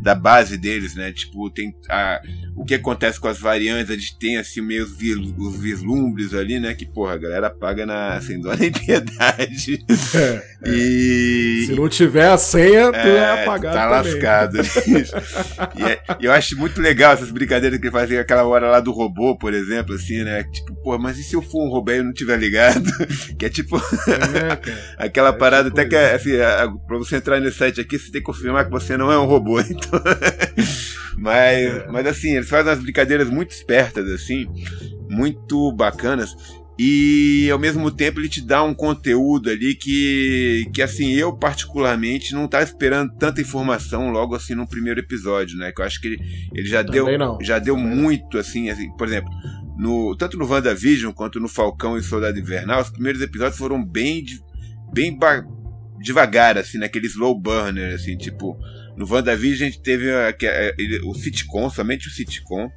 da 0.00 0.14
base 0.14 0.56
deles, 0.56 0.94
né? 0.94 1.12
Tipo, 1.12 1.50
tem 1.50 1.74
a, 1.88 2.20
o 2.56 2.64
que 2.64 2.74
acontece 2.74 3.20
com 3.20 3.28
as 3.28 3.38
variantes, 3.38 3.90
a 3.90 3.94
gente 3.94 4.18
tem, 4.18 4.36
assim, 4.38 4.60
meio 4.60 4.84
os, 4.84 4.92
os 4.92 5.60
vislumbres 5.60 6.34
ali, 6.34 6.58
né? 6.58 6.74
Que, 6.74 6.86
porra, 6.86 7.14
a 7.14 7.18
galera 7.18 7.50
paga 7.50 7.84
na, 7.84 8.20
sem 8.20 8.40
dó 8.40 8.54
nem 8.54 8.72
piedade. 8.72 9.84
É, 10.14 10.42
e... 10.68 11.64
Se 11.66 11.74
não 11.74 11.88
tiver 11.88 12.28
a 12.28 12.38
senha, 12.38 12.90
tu 12.90 12.96
é, 12.96 13.16
é 13.16 13.42
apagado 13.42 13.74
Tá 13.74 14.02
também. 14.02 14.12
lascado. 14.12 14.58
e 15.78 15.82
é, 15.82 16.00
eu 16.20 16.32
acho 16.32 16.56
muito 16.56 16.80
legal 16.80 17.12
essas 17.12 17.30
brincadeiras 17.30 17.78
que 17.78 17.86
ele 17.86 17.92
fazia 17.92 18.20
aquela 18.20 18.44
hora 18.44 18.70
lá 18.70 18.80
do 18.80 18.92
robô, 18.92 19.36
por 19.36 19.54
exemplo, 19.54 19.94
assim, 19.94 20.22
né? 20.22 20.42
Tipo, 20.44 20.74
pô, 20.82 20.98
mas 20.98 21.18
e 21.18 21.22
se 21.22 21.34
eu 21.34 21.42
for 21.42 21.66
um 21.66 21.70
robô 21.70 21.92
e 21.92 21.98
eu 21.98 22.04
não 22.04 22.12
tiver 22.12 22.38
ligado? 22.38 22.90
que 23.38 23.46
é 23.46 23.48
tipo. 23.48 23.76
É, 23.76 25.04
aquela 25.04 25.30
é, 25.30 25.32
parada 25.32 25.70
tipo 25.70 25.80
até 25.80 25.88
que, 25.88 25.96
é, 25.96 26.14
assim, 26.14 26.30
pra 26.86 26.98
você 26.98 27.16
entrar 27.16 27.40
nesse 27.40 27.58
site 27.58 27.80
aqui, 27.80 27.98
você 27.98 28.10
tem 28.10 28.20
que 28.20 28.26
confirmar 28.26 28.64
que 28.64 28.70
você 28.70 28.89
não 28.96 29.10
é 29.10 29.18
um 29.18 29.26
robô. 29.26 29.60
Então. 29.70 30.00
mas, 31.16 31.58
é. 31.58 31.86
mas 31.90 32.06
assim, 32.06 32.36
eles 32.36 32.48
fazem 32.48 32.72
umas 32.72 32.82
brincadeiras 32.82 33.28
muito 33.28 33.50
espertas, 33.50 34.10
assim, 34.10 34.46
muito 35.08 35.72
bacanas 35.72 36.34
e 36.82 37.50
ao 37.50 37.58
mesmo 37.58 37.90
tempo 37.90 38.18
ele 38.20 38.28
te 38.30 38.40
dá 38.40 38.64
um 38.64 38.72
conteúdo 38.72 39.50
ali 39.50 39.74
que, 39.74 40.66
que 40.72 40.80
assim, 40.80 41.12
eu 41.12 41.30
particularmente 41.30 42.32
não 42.32 42.46
estava 42.46 42.64
esperando 42.64 43.12
tanta 43.18 43.38
informação 43.38 44.10
logo 44.10 44.34
assim 44.34 44.54
no 44.54 44.66
primeiro 44.66 44.98
episódio, 44.98 45.58
né? 45.58 45.72
Que 45.72 45.82
eu 45.82 45.84
acho 45.84 46.00
que 46.00 46.06
ele, 46.06 46.22
ele 46.54 46.66
já 46.66 46.82
Também 46.82 47.04
deu 47.04 47.18
não. 47.18 47.38
já 47.42 47.58
deu 47.58 47.76
muito 47.76 48.38
assim, 48.38 48.70
assim, 48.70 48.90
por 48.96 49.06
exemplo, 49.06 49.30
no 49.76 50.16
tanto 50.16 50.38
no 50.38 50.48
WandaVision 50.48 51.12
quanto 51.12 51.38
no 51.38 51.48
Falcão 51.48 51.98
e 51.98 52.02
Soldado 52.02 52.38
Invernal, 52.38 52.80
os 52.80 52.88
primeiros 52.88 53.20
episódios 53.20 53.58
foram 53.58 53.84
bem 53.84 54.24
bem 54.90 55.18
devagar 55.98 56.56
assim, 56.56 56.78
naquele 56.78 57.08
slow 57.08 57.38
burner 57.38 57.94
assim, 57.94 58.16
tipo, 58.16 58.58
no 59.00 59.10
WandaVision 59.10 59.66
a 59.66 59.70
gente 59.70 59.82
teve 59.82 60.10
a, 60.10 60.28
a, 60.28 61.08
o 61.08 61.14
sitcom, 61.14 61.70
somente 61.70 62.06
o 62.06 62.10
sitcom 62.10 62.70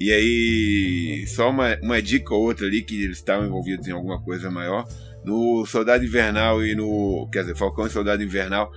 E 0.00 0.10
aí, 0.10 1.24
só 1.28 1.50
uma, 1.50 1.78
uma 1.80 2.02
dica 2.02 2.34
ou 2.34 2.42
outra 2.42 2.66
ali 2.66 2.82
que 2.82 3.00
eles 3.00 3.18
estavam 3.18 3.46
envolvidos 3.46 3.86
em 3.86 3.92
alguma 3.92 4.20
coisa 4.20 4.50
maior. 4.50 4.84
No 5.24 5.64
Soldado 5.66 6.04
Invernal 6.04 6.64
e 6.64 6.74
no. 6.74 7.28
Quer 7.32 7.42
dizer, 7.42 7.56
Falcão 7.56 7.86
e 7.86 7.90
Soldado 7.90 8.22
Invernal, 8.22 8.72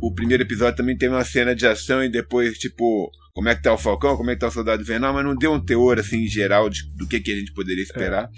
o 0.00 0.12
primeiro 0.12 0.42
episódio 0.42 0.76
também 0.76 0.96
tem 0.96 1.08
uma 1.08 1.24
cena 1.24 1.54
de 1.54 1.66
ação 1.66 2.02
e 2.02 2.08
depois, 2.08 2.58
tipo, 2.58 3.10
como 3.32 3.48
é 3.48 3.54
que 3.54 3.62
tá 3.62 3.72
o 3.72 3.78
Falcão, 3.78 4.16
como 4.16 4.30
é 4.30 4.34
que 4.34 4.40
tá 4.40 4.48
o 4.48 4.52
Soldado 4.52 4.82
Invernal, 4.82 5.14
mas 5.14 5.24
não 5.24 5.36
deu 5.36 5.52
um 5.52 5.64
teor 5.64 6.00
assim 6.00 6.26
geral 6.26 6.68
de, 6.68 6.82
do 6.96 7.06
que, 7.06 7.20
que 7.20 7.32
a 7.32 7.36
gente 7.36 7.52
poderia 7.52 7.82
esperar. 7.82 8.24
É. 8.24 8.28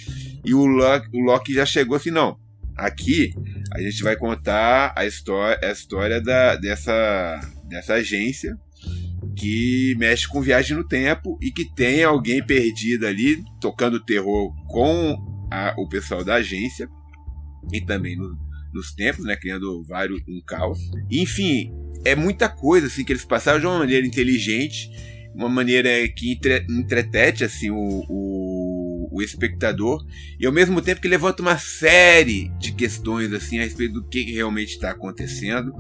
E 0.45 0.53
o 0.53 0.67
Loki, 0.67 1.09
o 1.15 1.21
Loki 1.21 1.55
já 1.55 1.65
chegou 1.65 1.97
assim, 1.97 2.11
não. 2.11 2.37
Aqui 2.77 3.33
a 3.73 3.81
gente 3.81 4.03
vai 4.03 4.17
contar 4.17 4.93
a 4.97 5.07
história, 5.07 5.59
a 5.63 5.73
história 5.73 6.21
da, 6.21 6.57
dessa, 6.57 7.41
dessa 7.73 7.95
agência 7.95 8.57
que 9.37 9.95
mexe 9.99 10.29
com 10.29 10.41
viagem 10.41 10.77
no 10.77 10.87
tempo 10.87 11.39
e 11.41 11.51
que 11.51 11.65
tem 11.75 12.05
alguém 12.05 12.45
perdido 12.45 13.07
ali 13.07 13.43
tocando 13.61 14.05
terror 14.05 14.53
com 14.69 15.17
a, 15.51 15.75
o 15.79 15.89
pessoal 15.89 16.25
da 16.25 16.35
agência 16.35 16.89
e 17.73 17.81
também 17.81 18.17
no, 18.17 18.37
nos 18.73 18.93
tempos, 18.93 19.25
né, 19.25 19.37
criando 19.37 19.83
vários 19.85 20.21
um 20.29 20.41
caos. 20.47 20.79
Enfim, 21.11 21.73
é 22.05 22.15
muita 22.15 22.49
coisa 22.49 22.87
assim 22.87 23.05
que 23.05 23.13
eles 23.13 23.25
passaram 23.25 23.61
de 23.61 23.67
uma 23.67 23.79
maneira 23.79 24.07
inteligente, 24.07 24.91
uma 25.35 25.49
maneira 25.49 25.91
que 26.09 26.33
entre, 26.33 26.67
entretete 26.69 27.45
assim 27.45 27.71
o, 27.71 28.05
o, 28.09 28.42
o, 29.13 29.23
espectador 29.23 30.05
e 30.39 30.47
ao 30.47 30.53
mesmo 30.53 30.81
tempo 30.81 31.01
que 31.01 31.09
levanta 31.09 31.43
uma 31.43 31.59
série 31.59 32.51
de 32.59 32.73
questões 32.73 33.33
assim 33.33 33.59
a 33.59 33.63
respeito 33.63 33.95
do 33.95 34.09
que 34.09 34.33
realmente 34.33 34.71
está 34.71 34.91
acontecendo, 34.91 35.73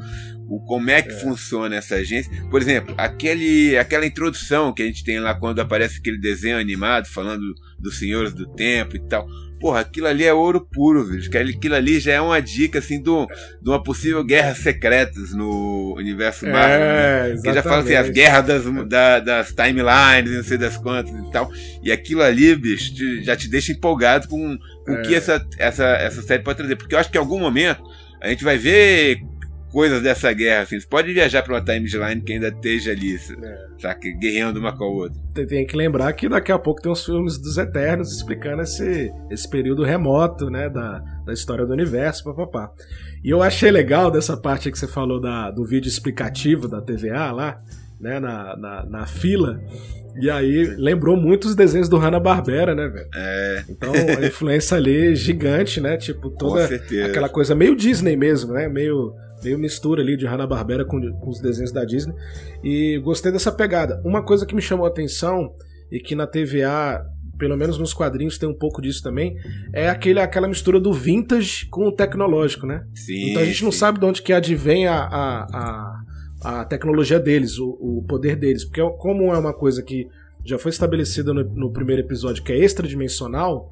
o 0.48 0.60
como 0.60 0.90
é 0.90 1.00
que 1.00 1.12
é. 1.12 1.18
funciona 1.20 1.76
essa 1.76 1.96
agência. 1.96 2.30
Por 2.50 2.60
exemplo, 2.60 2.94
aquele, 2.98 3.76
aquela 3.76 4.06
introdução 4.06 4.72
que 4.72 4.82
a 4.82 4.86
gente 4.86 5.04
tem 5.04 5.18
lá 5.18 5.34
quando 5.34 5.60
aparece 5.60 5.98
aquele 5.98 6.18
desenho 6.18 6.58
animado 6.58 7.06
falando 7.06 7.54
dos 7.78 7.98
senhores 7.98 8.34
do 8.34 8.46
tempo 8.52 8.96
e 8.96 9.00
tal. 9.08 9.26
Porra, 9.62 9.78
aquilo 9.78 10.08
ali 10.08 10.24
é 10.24 10.34
ouro 10.34 10.60
puro, 10.60 11.04
velho. 11.04 11.22
Aquilo 11.56 11.76
ali 11.76 12.00
já 12.00 12.14
é 12.14 12.20
uma 12.20 12.42
dica, 12.42 12.80
assim, 12.80 13.00
do, 13.00 13.28
de 13.62 13.70
uma 13.70 13.80
possível 13.80 14.24
guerra 14.24 14.56
secretas 14.56 15.32
no 15.32 15.94
universo 15.96 16.48
Marvel. 16.48 16.80
É, 16.80 17.28
né? 17.28 17.40
Que 17.40 17.52
já 17.52 17.62
fala 17.62 17.82
assim, 17.82 17.94
as 17.94 18.10
guerras 18.10 18.44
das, 18.44 18.88
da, 18.88 19.20
das 19.20 19.54
timelines, 19.54 20.36
não 20.36 20.42
sei 20.42 20.58
das 20.58 20.76
quantas 20.76 21.14
e 21.14 21.30
tal. 21.30 21.48
E 21.80 21.92
aquilo 21.92 22.22
ali, 22.22 22.56
bicho, 22.56 22.92
te, 22.92 23.22
já 23.22 23.36
te 23.36 23.48
deixa 23.48 23.70
empolgado 23.70 24.26
com, 24.26 24.58
com 24.84 24.94
o 24.94 24.98
é. 24.98 25.02
que 25.02 25.14
essa, 25.14 25.46
essa, 25.56 25.84
essa 25.84 26.22
série 26.22 26.42
pode 26.42 26.58
trazer. 26.58 26.74
Porque 26.74 26.96
eu 26.96 26.98
acho 26.98 27.08
que 27.08 27.16
em 27.16 27.20
algum 27.20 27.38
momento 27.38 27.84
a 28.20 28.28
gente 28.30 28.42
vai 28.42 28.58
ver 28.58 29.22
coisas 29.72 30.02
dessa 30.02 30.32
guerra, 30.32 30.62
assim. 30.62 30.78
Você 30.78 30.86
pode 30.86 31.12
viajar 31.12 31.42
para 31.42 31.54
uma 31.54 31.64
timeline 31.64 32.20
que 32.20 32.34
ainda 32.34 32.48
esteja 32.48 32.92
ali, 32.92 33.16
é. 33.16 33.66
saca? 33.78 34.08
Guerreando 34.20 34.60
uma 34.60 34.76
com 34.76 34.84
a 34.84 34.88
outra. 34.88 35.20
Tem, 35.34 35.46
tem, 35.46 35.66
que 35.66 35.76
lembrar 35.76 36.12
que 36.12 36.28
daqui 36.28 36.52
a 36.52 36.58
pouco 36.58 36.82
tem 36.82 36.92
os 36.92 37.04
filmes 37.04 37.38
dos 37.38 37.56
Eternos 37.56 38.12
explicando 38.12 38.62
esse, 38.62 39.10
esse 39.30 39.48
período 39.48 39.82
remoto, 39.82 40.50
né, 40.50 40.68
da, 40.68 41.02
da 41.24 41.32
história 41.32 41.66
do 41.66 41.72
universo, 41.72 42.22
papapá. 42.24 42.70
E 43.24 43.30
eu 43.30 43.42
achei 43.42 43.70
legal 43.70 44.10
dessa 44.10 44.36
parte 44.36 44.70
que 44.70 44.78
você 44.78 44.86
falou 44.86 45.20
da, 45.20 45.50
do 45.50 45.64
vídeo 45.64 45.88
explicativo 45.88 46.68
da 46.68 46.80
TVA 46.80 47.32
lá, 47.32 47.60
né, 47.98 48.20
na, 48.20 48.56
na, 48.56 48.84
na 48.84 49.06
fila. 49.06 49.58
E 50.20 50.30
aí 50.30 50.64
lembrou 50.76 51.16
muito 51.16 51.46
os 51.46 51.54
desenhos 51.54 51.88
do 51.88 51.96
Hanna-Barbera, 51.96 52.74
né, 52.74 52.86
velho? 52.86 53.08
É. 53.14 53.64
Então 53.70 53.92
a 53.94 54.26
influência 54.26 54.76
ali 54.76 55.14
gigante, 55.16 55.80
né? 55.80 55.96
Tipo, 55.96 56.28
toda 56.36 56.66
aquela 57.06 57.30
coisa 57.30 57.54
meio 57.54 57.74
Disney 57.74 58.14
mesmo, 58.14 58.52
né? 58.52 58.68
Meio 58.68 59.14
meio 59.42 59.58
mistura 59.58 60.02
ali 60.02 60.16
de 60.16 60.26
Hanna-Barbera 60.26 60.84
com, 60.84 61.00
com 61.18 61.30
os 61.30 61.40
desenhos 61.40 61.72
da 61.72 61.84
Disney. 61.84 62.14
E 62.62 62.98
gostei 62.98 63.32
dessa 63.32 63.52
pegada. 63.52 64.00
Uma 64.04 64.22
coisa 64.22 64.46
que 64.46 64.54
me 64.54 64.62
chamou 64.62 64.86
a 64.86 64.88
atenção 64.88 65.54
e 65.90 66.00
que 66.00 66.14
na 66.14 66.26
TVA 66.26 67.04
pelo 67.38 67.56
menos 67.56 67.76
nos 67.76 67.92
quadrinhos 67.92 68.38
tem 68.38 68.48
um 68.48 68.54
pouco 68.54 68.80
disso 68.80 69.02
também, 69.02 69.36
é 69.72 69.88
aquele, 69.88 70.20
aquela 70.20 70.46
mistura 70.46 70.78
do 70.78 70.92
vintage 70.92 71.66
com 71.66 71.88
o 71.88 71.90
tecnológico, 71.90 72.66
né? 72.66 72.86
Sim, 72.94 73.30
então 73.30 73.42
a 73.42 73.44
gente 73.44 73.58
sim. 73.58 73.64
não 73.64 73.72
sabe 73.72 73.98
de 73.98 74.06
onde 74.06 74.22
que 74.22 74.32
advém 74.32 74.86
a, 74.86 74.94
a, 74.94 76.02
a, 76.44 76.60
a 76.60 76.64
tecnologia 76.64 77.18
deles, 77.18 77.58
o, 77.58 77.70
o, 77.80 78.04
poder 78.06 78.36
deles, 78.36 78.64
porque 78.64 78.80
como 78.96 79.34
é 79.34 79.38
uma 79.38 79.52
coisa 79.52 79.82
que 79.82 80.06
já 80.44 80.56
foi 80.56 80.70
estabelecida 80.70 81.34
no, 81.34 81.42
no 81.42 81.72
primeiro 81.72 82.02
episódio, 82.02 82.44
que 82.44 82.52
é 82.52 82.58
extradimensional, 82.58 83.68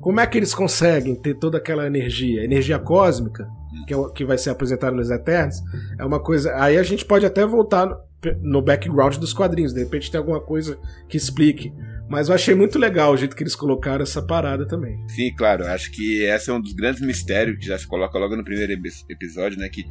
como 0.00 0.18
é 0.18 0.26
que 0.26 0.36
eles 0.36 0.52
conseguem 0.52 1.14
ter 1.14 1.34
toda 1.34 1.58
aquela 1.58 1.86
energia, 1.86 2.42
energia 2.42 2.78
cósmica, 2.80 3.48
que, 3.86 3.94
é, 3.94 4.10
que 4.14 4.24
vai 4.24 4.38
ser 4.38 4.50
apresentado 4.50 4.96
nos 4.96 5.10
Eternos, 5.10 5.62
é 5.98 6.04
uma 6.04 6.20
coisa. 6.20 6.54
Aí 6.56 6.76
a 6.76 6.82
gente 6.82 7.04
pode 7.04 7.26
até 7.26 7.44
voltar 7.46 7.86
no, 7.86 7.96
no 8.40 8.62
background 8.62 9.16
dos 9.16 9.32
quadrinhos, 9.32 9.72
de 9.72 9.80
repente 9.80 10.10
tem 10.10 10.18
alguma 10.18 10.40
coisa 10.40 10.78
que 11.08 11.16
explique. 11.16 11.72
Mas 12.12 12.28
eu 12.28 12.34
achei 12.34 12.54
muito 12.54 12.78
legal 12.78 13.14
o 13.14 13.16
jeito 13.16 13.34
que 13.34 13.42
eles 13.42 13.54
colocaram 13.54 14.02
essa 14.02 14.20
parada 14.20 14.68
também. 14.68 15.02
Sim, 15.08 15.34
claro. 15.34 15.64
Acho 15.64 15.90
que 15.90 16.22
esse 16.22 16.50
é 16.50 16.52
um 16.52 16.60
dos 16.60 16.74
grandes 16.74 17.00
mistérios 17.00 17.58
que 17.58 17.64
já 17.64 17.78
se 17.78 17.86
coloca 17.86 18.18
logo 18.18 18.36
no 18.36 18.44
primeiro 18.44 18.70
episódio, 19.08 19.58
né? 19.58 19.66
Que, 19.70 19.82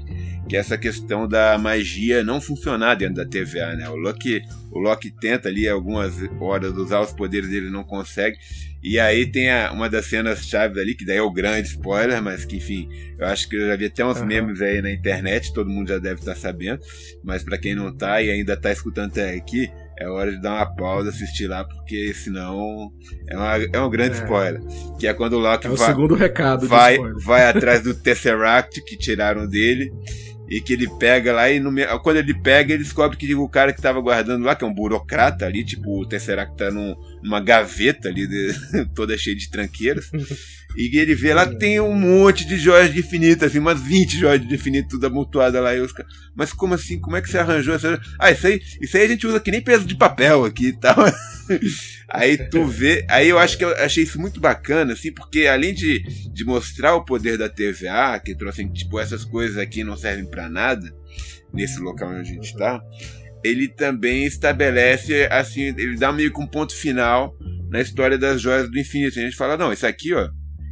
que 0.47 0.55
é 0.55 0.59
essa 0.59 0.77
questão 0.77 1.27
da 1.27 1.57
magia 1.57 2.23
não 2.23 2.39
funcionar 2.39 2.93
dentro 2.93 3.15
da 3.15 3.25
TVA, 3.25 3.75
né? 3.75 3.89
O 3.89 3.95
Loki, 3.95 4.39
o 4.69 4.77
Loki 4.77 5.09
tenta 5.19 5.49
ali 5.49 5.67
algumas 5.67 6.13
horas 6.39 6.77
usar 6.77 7.01
os 7.01 7.11
poderes 7.11 7.49
dele 7.49 7.71
não 7.71 7.83
consegue. 7.83 8.37
E 8.83 8.99
aí 8.99 9.25
tem 9.25 9.49
a, 9.51 9.71
uma 9.71 9.89
das 9.89 10.05
cenas 10.05 10.45
chaves 10.45 10.77
ali, 10.77 10.93
que 10.93 11.05
daí 11.05 11.17
é 11.17 11.21
o 11.23 11.31
grande 11.31 11.69
spoiler, 11.69 12.21
mas 12.21 12.45
que 12.45 12.57
enfim, 12.57 12.87
eu 13.17 13.25
acho 13.25 13.49
que 13.49 13.55
eu 13.55 13.67
já 13.67 13.75
vi 13.75 13.85
até 13.85 14.05
uns 14.05 14.19
uhum. 14.19 14.27
memes 14.27 14.61
aí 14.61 14.79
na 14.79 14.91
internet, 14.91 15.53
todo 15.53 15.71
mundo 15.71 15.87
já 15.87 15.97
deve 15.97 16.19
estar 16.19 16.35
sabendo. 16.35 16.81
Mas 17.23 17.43
para 17.43 17.57
quem 17.57 17.73
não 17.73 17.95
tá 17.95 18.21
e 18.21 18.29
ainda 18.29 18.55
tá 18.55 18.71
escutando 18.71 19.09
até 19.09 19.33
aqui, 19.35 19.71
é 20.01 20.07
hora 20.09 20.31
de 20.31 20.41
dar 20.41 20.55
uma 20.55 20.65
pausa, 20.65 21.09
assistir 21.09 21.47
lá, 21.47 21.63
porque 21.63 22.13
senão 22.13 22.91
é, 23.29 23.37
uma, 23.37 23.55
é 23.57 23.79
um 23.79 23.89
grande 23.89 24.17
é. 24.17 24.21
spoiler. 24.21 24.61
Que 24.99 25.07
é 25.07 25.13
quando 25.13 25.33
o 25.33 25.39
Loki 25.39 25.67
é 25.67 25.69
o 25.69 25.75
vai, 25.75 25.87
segundo 25.87 26.15
recado 26.15 26.67
vai, 26.67 26.97
vai 27.23 27.47
atrás 27.47 27.83
do 27.83 27.93
Tesseract 27.93 28.83
que 28.83 28.97
tiraram 28.97 29.47
dele 29.47 29.91
e 30.49 30.59
que 30.59 30.73
ele 30.73 30.89
pega 30.97 31.31
lá 31.31 31.49
e 31.49 31.59
no, 31.59 31.71
quando 31.99 32.17
ele 32.17 32.33
pega, 32.33 32.73
ele 32.73 32.83
descobre 32.83 33.15
que 33.15 33.33
o 33.35 33.47
cara 33.47 33.71
que 33.71 33.81
tava 33.81 34.01
guardando 34.01 34.43
lá, 34.43 34.55
que 34.55 34.65
é 34.65 34.67
um 34.67 34.73
burocrata 34.73 35.45
ali, 35.45 35.63
tipo, 35.63 36.01
o 36.01 36.05
Tesseract 36.05 36.57
tá 36.57 36.71
num, 36.71 36.95
numa 37.23 37.39
gaveta 37.39 38.09
ali, 38.09 38.27
de, 38.27 38.53
toda 38.93 39.17
cheia 39.17 39.35
de 39.35 39.49
tranqueiras. 39.49 40.09
e 40.75 40.97
ele 40.97 41.13
vê 41.13 41.33
lá 41.33 41.45
tem 41.45 41.79
um 41.79 41.93
monte 41.93 42.45
de 42.45 42.57
joias 42.57 42.93
de 42.93 42.99
infinito, 42.99 43.45
assim, 43.45 43.59
umas 43.59 43.81
20 43.81 44.17
joias 44.17 44.47
de 44.47 44.53
infinito, 44.53 44.89
tudo 44.89 45.07
amontoada 45.07 45.59
lá. 45.59 45.75
E 45.75 45.81
os, 45.81 45.93
mas 46.35 46.53
como 46.53 46.73
assim? 46.73 46.99
Como 46.99 47.15
é 47.15 47.21
que 47.21 47.29
você 47.29 47.37
arranjou 47.37 47.75
essa? 47.75 47.99
Ah, 48.17 48.31
isso 48.31 48.47
aí, 48.47 48.61
isso 48.81 48.97
aí 48.97 49.03
a 49.03 49.07
gente 49.07 49.27
usa 49.27 49.39
que 49.39 49.51
nem 49.51 49.61
peso 49.61 49.85
de 49.85 49.95
papel 49.95 50.45
aqui 50.45 50.67
e 50.67 50.79
tal. 50.79 50.95
aí 52.09 52.37
tu 52.37 52.65
vê. 52.65 53.05
Aí 53.09 53.29
eu 53.29 53.37
acho 53.37 53.57
que 53.57 53.65
eu 53.65 53.75
achei 53.75 54.03
isso 54.03 54.19
muito 54.19 54.39
bacana, 54.39 54.93
assim, 54.93 55.11
porque 55.11 55.47
além 55.47 55.73
de, 55.73 56.01
de 56.31 56.45
mostrar 56.45 56.95
o 56.95 57.05
poder 57.05 57.37
da 57.37 57.49
TVA, 57.49 58.19
que 58.23 58.35
trouxe, 58.35 58.67
tipo, 58.69 58.99
essas 58.99 59.25
coisas 59.25 59.57
aqui 59.57 59.83
não 59.83 59.97
servem 59.97 60.25
para 60.25 60.49
nada, 60.49 60.93
nesse 61.53 61.79
local 61.79 62.09
onde 62.09 62.21
a 62.21 62.23
gente 62.23 62.45
está, 62.45 62.81
ele 63.43 63.67
também 63.67 64.25
estabelece, 64.25 65.27
assim, 65.31 65.73
ele 65.77 65.97
dá 65.97 66.11
meio 66.11 66.31
que 66.31 66.39
um 66.39 66.47
ponto 66.47 66.75
final 66.75 67.35
na 67.69 67.81
história 67.81 68.17
das 68.17 68.39
joias 68.39 68.69
do 68.69 68.79
infinito. 68.79 69.19
A 69.19 69.23
gente 69.23 69.35
fala, 69.35 69.57
não, 69.57 69.73
isso 69.73 69.85
aqui, 69.85 70.13
ó, 70.13 70.29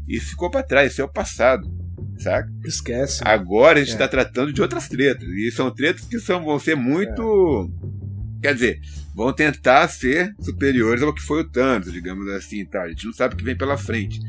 isso 0.09 0.31
ficou 0.31 0.49
para 0.49 0.63
trás, 0.63 0.91
isso 0.91 1.01
é 1.01 1.05
o 1.05 1.11
passado. 1.11 1.69
Saca? 2.17 2.49
Esquece. 2.65 3.21
Agora 3.23 3.79
a 3.79 3.81
gente 3.81 3.93
está 3.93 4.05
é. 4.05 4.09
tratando 4.09 4.51
de 4.51 4.61
outras 4.61 4.89
tretas. 4.89 5.27
E 5.29 5.51
são 5.51 5.71
tretas 5.71 6.05
que 6.05 6.19
são, 6.19 6.43
vão 6.43 6.59
ser 6.59 6.75
muito. 6.75 7.71
É 7.85 7.89
Quer 8.41 8.53
dizer, 8.53 8.81
vão 9.13 9.33
tentar 9.33 9.87
ser 9.89 10.33
superiores 10.39 11.03
ao 11.03 11.13
que 11.13 11.21
foi 11.21 11.41
o 11.41 11.49
Thanos, 11.49 11.91
digamos 11.91 12.27
assim, 12.29 12.65
tá? 12.65 12.83
A 12.83 12.89
gente 12.89 13.05
não 13.05 13.13
sabe 13.13 13.33
o 13.33 13.37
que 13.37 13.43
vem 13.43 13.57
pela 13.57 13.77
frente. 13.77 14.19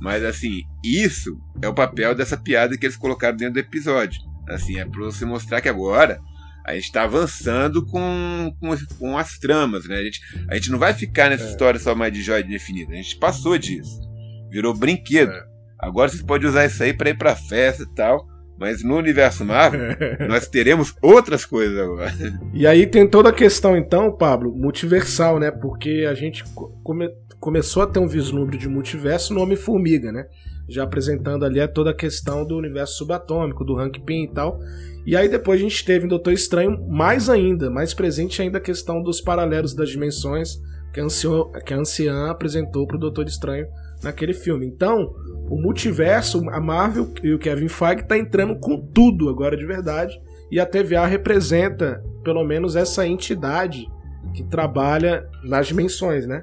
Mas 0.00 0.24
assim, 0.24 0.62
isso 0.84 1.40
é 1.62 1.68
o 1.68 1.74
papel 1.74 2.14
dessa 2.14 2.36
piada 2.36 2.76
que 2.76 2.86
eles 2.86 2.96
colocaram 2.96 3.36
dentro 3.36 3.54
do 3.54 3.60
episódio. 3.60 4.20
Assim, 4.48 4.78
é 4.78 4.84
para 4.84 5.00
você 5.00 5.24
mostrar 5.24 5.60
que 5.60 5.68
agora 5.68 6.20
a 6.66 6.74
gente 6.74 6.84
está 6.84 7.04
avançando 7.04 7.84
com, 7.86 8.54
com, 8.60 8.76
com, 8.98 9.18
as 9.18 9.38
tramas, 9.38 9.86
né? 9.86 9.96
A 9.96 10.02
gente, 10.02 10.20
a 10.48 10.54
gente 10.54 10.70
não 10.70 10.78
vai 10.78 10.94
ficar 10.94 11.30
nessa 11.30 11.44
é. 11.44 11.50
história 11.50 11.78
só 11.78 11.94
mais 11.94 12.12
de 12.12 12.22
joia 12.22 12.44
infinita. 12.44 12.92
A 12.92 12.96
gente 12.96 13.16
passou 13.16 13.56
disso. 13.56 14.09
Virou 14.50 14.74
brinquedo. 14.74 15.32
É. 15.32 15.44
Agora 15.78 16.08
você 16.10 16.22
pode 16.22 16.46
usar 16.46 16.66
isso 16.66 16.82
aí 16.82 16.92
para 16.92 17.10
ir 17.10 17.16
pra 17.16 17.34
festa 17.34 17.84
e 17.84 17.94
tal. 17.94 18.26
Mas 18.58 18.84
no 18.84 18.98
universo 18.98 19.42
Marvel, 19.42 19.96
nós 20.28 20.46
teremos 20.46 20.94
outras 21.00 21.46
coisas 21.46 21.78
agora. 21.78 22.12
E 22.52 22.66
aí 22.66 22.86
tem 22.86 23.08
toda 23.08 23.30
a 23.30 23.32
questão, 23.32 23.74
então, 23.74 24.14
Pablo, 24.14 24.54
multiversal, 24.54 25.38
né? 25.40 25.50
Porque 25.50 26.06
a 26.06 26.12
gente 26.12 26.44
come 26.84 27.08
começou 27.40 27.82
a 27.82 27.86
ter 27.86 27.98
um 27.98 28.06
vislumbre 28.06 28.58
de 28.58 28.68
multiverso 28.68 29.32
no 29.32 29.40
Homem-Formiga, 29.40 30.12
né? 30.12 30.26
Já 30.68 30.84
apresentando 30.84 31.42
ali 31.42 31.66
toda 31.68 31.90
a 31.90 31.94
questão 31.94 32.46
do 32.46 32.54
universo 32.54 32.98
subatômico, 32.98 33.64
do 33.64 33.78
Hank 33.78 33.98
Pym 34.00 34.24
e 34.24 34.28
tal. 34.28 34.60
E 35.06 35.16
aí 35.16 35.26
depois 35.26 35.58
a 35.58 35.62
gente 35.62 35.82
teve 35.82 36.04
em 36.04 36.08
Doutor 36.08 36.34
Estranho 36.34 36.78
mais 36.86 37.30
ainda, 37.30 37.70
mais 37.70 37.94
presente 37.94 38.42
ainda 38.42 38.58
a 38.58 38.60
questão 38.60 39.02
dos 39.02 39.22
paralelos 39.22 39.74
das 39.74 39.88
dimensões 39.88 40.60
que 40.92 41.00
a 41.00 41.04
Anciã, 41.04 41.44
que 41.64 41.72
a 41.72 41.78
Anciã 41.78 42.30
apresentou 42.30 42.86
para 42.86 42.96
o 42.96 43.00
Doutor 43.00 43.26
Estranho 43.26 43.66
naquele 44.02 44.34
filme. 44.34 44.66
Então, 44.66 45.14
o 45.48 45.60
multiverso, 45.60 46.48
a 46.50 46.60
Marvel 46.60 47.12
e 47.22 47.32
o 47.32 47.38
Kevin 47.38 47.68
Feige 47.68 48.04
tá 48.04 48.16
entrando 48.16 48.56
com 48.56 48.80
tudo 48.80 49.28
agora 49.28 49.56
de 49.56 49.66
verdade. 49.66 50.20
E 50.50 50.58
a 50.58 50.66
TVA 50.66 51.06
representa, 51.06 52.02
pelo 52.24 52.44
menos, 52.44 52.76
essa 52.76 53.06
entidade 53.06 53.88
que 54.34 54.42
trabalha 54.44 55.26
nas 55.44 55.66
dimensões, 55.66 56.26
né? 56.26 56.42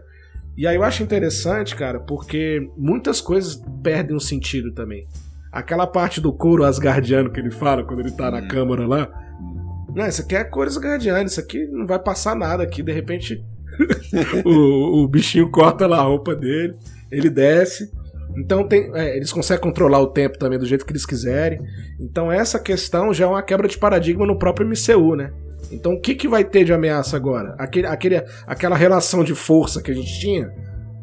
E 0.58 0.66
aí 0.66 0.76
eu 0.76 0.84
acho 0.84 1.04
interessante, 1.04 1.76
cara, 1.76 2.00
porque 2.00 2.68
muitas 2.76 3.22
coisas 3.22 3.62
perdem 3.84 4.16
o 4.16 4.20
sentido 4.20 4.74
também. 4.74 5.08
Aquela 5.52 5.86
parte 5.86 6.20
do 6.20 6.34
couro 6.34 6.64
asgardiano 6.64 7.32
que 7.32 7.40
ele 7.40 7.52
fala 7.52 7.84
quando 7.84 8.00
ele 8.00 8.12
tá 8.12 8.32
na 8.32 8.40
hum. 8.40 8.48
câmara 8.48 8.88
lá. 8.88 9.08
Não, 9.96 10.08
isso 10.08 10.22
aqui 10.22 10.36
é 10.36 10.44
couro 10.44 10.70
asgardiano, 10.70 11.28
isso 11.28 11.40
aqui 11.40 11.66
não 11.68 11.86
vai 11.86 12.00
passar 12.00 12.36
nada 12.36 12.64
aqui. 12.64 12.82
De 12.82 12.92
repente, 12.92 13.44
o, 14.44 15.04
o 15.04 15.08
bichinho 15.08 15.50
corta 15.52 15.86
lá 15.86 16.00
a 16.00 16.04
roupa 16.04 16.36
dele, 16.36 16.76
ele 17.12 17.30
desce. 17.30 17.92
Então 18.38 18.68
tem, 18.68 18.92
é, 18.94 19.16
eles 19.16 19.32
conseguem 19.32 19.64
controlar 19.64 20.00
o 20.00 20.08
tempo 20.08 20.38
também 20.38 20.60
do 20.60 20.66
jeito 20.66 20.86
que 20.86 20.92
eles 20.92 21.06
quiserem. 21.06 21.60
Então 22.00 22.32
essa 22.32 22.60
questão 22.60 23.14
já 23.14 23.26
é 23.26 23.28
uma 23.28 23.42
quebra 23.42 23.68
de 23.68 23.78
paradigma 23.78 24.26
no 24.26 24.38
próprio 24.38 24.68
MCU, 24.68 25.16
né? 25.16 25.32
Então 25.72 25.94
o 25.94 26.02
que, 26.02 26.14
que 26.14 26.28
vai 26.28 26.44
ter 26.44 26.64
de 26.64 26.74
ameaça 26.74 27.18
agora? 27.18 27.56
Aquele, 27.58 27.88
aquele, 27.88 28.24
aquela 28.46 28.76
relação 28.76 29.24
de 29.24 29.34
força 29.34 29.82
que 29.82 29.92
a 29.92 29.94
gente 29.94 30.20
tinha, 30.20 30.52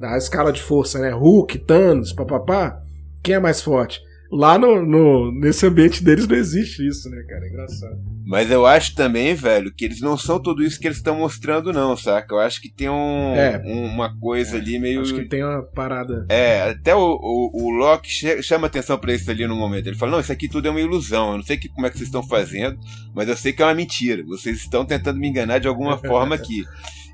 a 0.00 0.16
escala 0.16 0.52
de 0.52 0.62
força, 0.62 0.99
né? 0.99 1.11
Hulk, 1.11 1.58
Thanos, 1.61 2.12
papapá. 2.12 2.80
Quem 3.23 3.34
é 3.34 3.40
mais 3.40 3.62
forte? 3.62 4.00
Lá 4.34 4.58
no, 4.58 4.84
no, 4.84 5.30
nesse 5.30 5.64
ambiente 5.64 6.02
deles 6.02 6.26
não 6.26 6.34
existe 6.34 6.84
isso, 6.84 7.08
né, 7.08 7.22
cara? 7.22 7.46
É 7.46 7.48
engraçado. 7.48 7.96
Mas 8.26 8.50
eu 8.50 8.66
acho 8.66 8.94
também, 8.96 9.32
velho, 9.32 9.72
que 9.72 9.84
eles 9.84 10.00
não 10.00 10.16
são 10.18 10.40
tudo 10.40 10.64
isso 10.64 10.80
que 10.80 10.88
eles 10.88 10.96
estão 10.96 11.18
mostrando, 11.18 11.72
não, 11.72 11.96
saca? 11.96 12.34
Eu 12.34 12.40
acho 12.40 12.60
que 12.60 12.68
tem 12.68 12.88
um, 12.88 13.34
é, 13.36 13.62
um, 13.64 13.84
uma 13.84 14.18
coisa 14.18 14.56
é, 14.56 14.60
ali 14.60 14.78
meio. 14.80 15.02
Acho 15.02 15.14
que 15.14 15.28
tem 15.28 15.44
uma 15.44 15.62
parada. 15.62 16.26
É, 16.28 16.62
até 16.62 16.92
o, 16.96 17.00
o, 17.00 17.64
o 17.64 17.70
Loki 17.70 18.08
chama 18.42 18.66
atenção 18.66 18.98
pra 18.98 19.14
isso 19.14 19.30
ali 19.30 19.46
no 19.46 19.54
momento. 19.54 19.86
Ele 19.86 19.96
fala: 19.96 20.12
Não, 20.12 20.20
isso 20.20 20.32
aqui 20.32 20.48
tudo 20.48 20.66
é 20.66 20.70
uma 20.70 20.80
ilusão. 20.80 21.32
Eu 21.32 21.36
não 21.36 21.44
sei 21.44 21.56
que, 21.56 21.68
como 21.68 21.86
é 21.86 21.90
que 21.90 21.96
vocês 21.96 22.08
estão 22.08 22.22
fazendo, 22.22 22.76
mas 23.14 23.28
eu 23.28 23.36
sei 23.36 23.52
que 23.52 23.62
é 23.62 23.66
uma 23.66 23.74
mentira. 23.74 24.24
Vocês 24.24 24.56
estão 24.58 24.84
tentando 24.84 25.20
me 25.20 25.28
enganar 25.28 25.58
de 25.58 25.68
alguma 25.68 25.96
forma 26.02 26.34
aqui. 26.34 26.64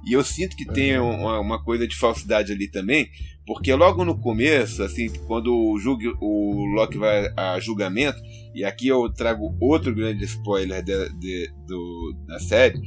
E 0.04 0.14
eu 0.14 0.24
sinto 0.24 0.56
que 0.56 0.64
tem 0.64 0.98
uma, 0.98 1.38
uma, 1.38 1.62
coisa 1.62 1.86
de 1.86 1.94
falsidade 1.94 2.52
ali 2.52 2.68
também, 2.68 3.08
porque 3.46 3.72
logo 3.74 4.04
no 4.04 4.18
começo, 4.18 4.82
assim, 4.82 5.10
quando 5.26 5.54
o, 5.54 5.78
julgue, 5.78 6.12
o 6.20 6.64
Loki 6.74 6.96
vai 6.96 7.30
a 7.36 7.60
julgamento, 7.60 8.18
e 8.54 8.64
aqui 8.64 8.88
eu 8.88 9.12
trago 9.12 9.54
outro 9.60 9.94
grande 9.94 10.24
spoiler 10.24 10.82
de, 10.82 11.08
de, 11.18 11.52
do, 11.66 12.16
da 12.26 12.38
série, 12.38 12.80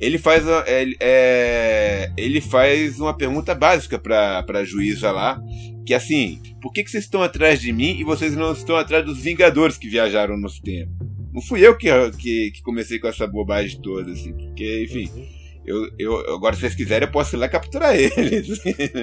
ele 0.00 0.18
faz, 0.18 0.44
ele, 0.66 0.96
é, 1.00 2.10
ele 2.16 2.40
faz 2.40 3.00
uma 3.00 3.14
pergunta 3.14 3.54
básica 3.54 3.98
para 3.98 4.44
a 4.48 4.64
juíza 4.64 5.10
lá, 5.10 5.40
que 5.84 5.92
é 5.92 5.96
assim, 5.96 6.40
por 6.60 6.72
que, 6.72 6.82
que 6.82 6.90
vocês 6.90 7.04
estão 7.04 7.22
atrás 7.22 7.60
de 7.60 7.72
mim 7.72 7.96
e 7.98 8.04
vocês 8.04 8.34
não 8.34 8.52
estão 8.52 8.76
atrás 8.76 9.04
dos 9.04 9.18
Vingadores 9.18 9.78
que 9.78 9.88
viajaram 9.88 10.36
no 10.36 10.48
tempo? 10.60 10.92
Não 11.32 11.42
fui 11.42 11.66
eu 11.66 11.76
que, 11.76 11.88
que, 12.12 12.50
que 12.50 12.62
comecei 12.62 12.98
com 12.98 13.08
essa 13.08 13.26
bobagem 13.26 13.80
toda, 13.82 14.10
assim, 14.10 14.32
porque, 14.32 14.84
enfim... 14.84 15.35
Eu, 15.66 15.90
eu, 15.98 16.34
agora, 16.34 16.54
se 16.54 16.60
vocês 16.60 16.74
quiserem, 16.74 17.08
eu 17.08 17.12
posso 17.12 17.34
ir 17.34 17.38
lá 17.38 17.48
capturar 17.48 17.94
ele. 17.98 18.42